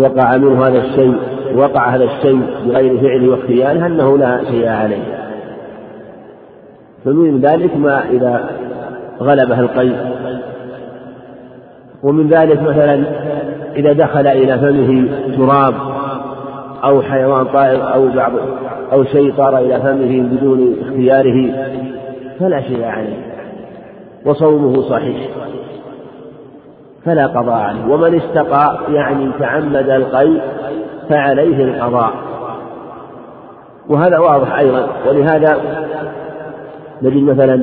[0.00, 1.16] ووقع منه هذا الشيء
[1.54, 5.02] وقع هذا الشيء بغير فعله واختياره أنه لا شيء عليه.
[7.04, 8.50] فمن ذلك ما إذا
[9.20, 9.96] غلبه القيء
[12.02, 13.04] ومن ذلك مثلا
[13.76, 15.74] إذا دخل إلى فمه تراب
[16.84, 18.32] أو حيوان طائر أو بعض
[18.92, 21.52] أو شيء طار إلى فمه بدون اختياره
[22.40, 23.16] فلا شيء عليه.
[24.26, 25.16] وصومه صحيح.
[27.04, 27.86] فلا قضاء عليه.
[27.86, 30.40] ومن استقى يعني تعمد القيء
[31.08, 32.12] فعليه القضاء.
[33.88, 34.86] وهذا واضح أيضا.
[35.08, 35.56] ولهذا
[37.02, 37.56] نجد مثلا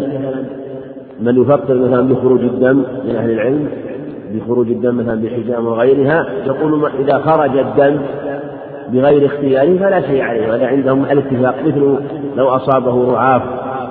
[1.20, 3.70] من يفطر مثلا بخروج الدم من أهل العلم
[4.34, 8.00] بخروج الدم مثلا بحجام وغيرها يقول إذا خرج الدم
[8.90, 10.50] بغير اختياره فلا شيء عليه.
[10.50, 11.56] وهذا عندهم الاتفاق.
[11.66, 11.96] مثل
[12.36, 13.42] لو أصابه رعاف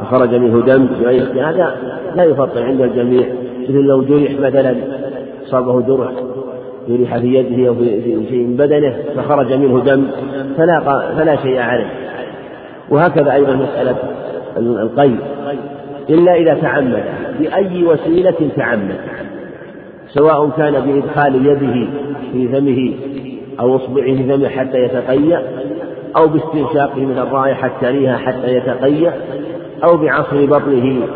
[0.02, 1.76] وخرج منه دم بغير اختيار هذا
[2.16, 3.26] لا يفطر عند الجميع.
[3.62, 4.74] مثل لو جرح مثلا
[5.46, 6.10] أصابه جرح
[6.88, 10.06] جرح في يده أو في شيء من بدنه فخرج منه دم
[10.56, 10.80] فلا
[11.16, 11.90] فلا شيء عليه.
[12.90, 13.96] وهكذا أيضا مسألة
[14.56, 15.10] القي
[16.10, 17.04] إلا إذا تعمد
[17.40, 18.96] بأي وسيلة تعمد.
[20.08, 21.88] سواء كان بإدخال يده
[22.32, 22.94] في فمه
[23.60, 25.42] أو إصبعه في فمه حتى يتقيأ
[26.16, 29.12] أو باستنشاقه من الرائحة الكريهة حتى يتقيأ
[29.84, 31.06] أو بعصر بطنه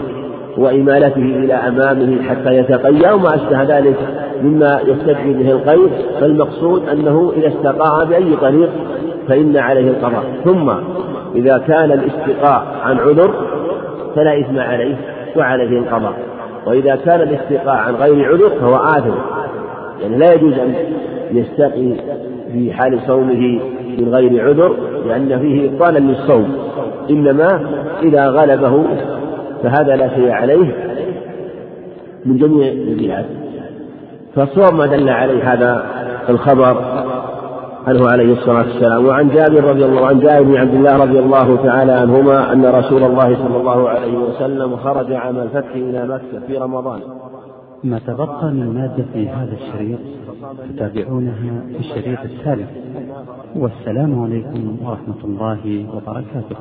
[0.56, 3.97] وإمالته إلى أمامه حتى يتقيأ أو ما أشبه ذلك
[4.43, 5.90] مما يستدعي به القيد.
[6.20, 8.70] فالمقصود أنه إذا استقاء بأي طريق
[9.28, 10.24] فإن عليه القضاء.
[10.44, 10.70] ثم
[11.35, 13.35] إذا كان الاستقاء عن عذر
[14.16, 14.97] فلا إثم عليه
[15.36, 16.14] وعليه القضاء.
[16.66, 19.14] وإذا كان الاستقاء عن غير عذر فهو آثم.
[20.02, 20.74] يعني لا يجوز أن
[21.32, 21.93] يستقي
[22.52, 23.60] في حال صومه
[23.98, 26.55] من غير عذر لأن فيه إبطالا للصوم.
[27.10, 27.60] إنما
[28.02, 28.85] إذا غلبه
[29.62, 30.74] فهذا لا شيء عليه
[32.27, 33.27] من جميع الجهات
[34.35, 35.85] فالصوم ما دل عليه هذا
[36.28, 36.77] الخبر
[37.87, 41.57] عنه عليه الصلاة والسلام؟ وعن جابر رضي الله عن جابر بن عبد الله رضي الله
[41.57, 46.59] تعالى عنهما أن رسول الله صلى الله عليه وسلم خرج عام الفتح إلى مكة في
[46.59, 47.01] رمضان.
[47.85, 49.99] ما تبقى من مادة في هذا الشريط
[50.77, 52.69] تتابعونها في الشريط الثالث
[53.57, 56.57] والسلام عليكم ورحمة الله وبركاته.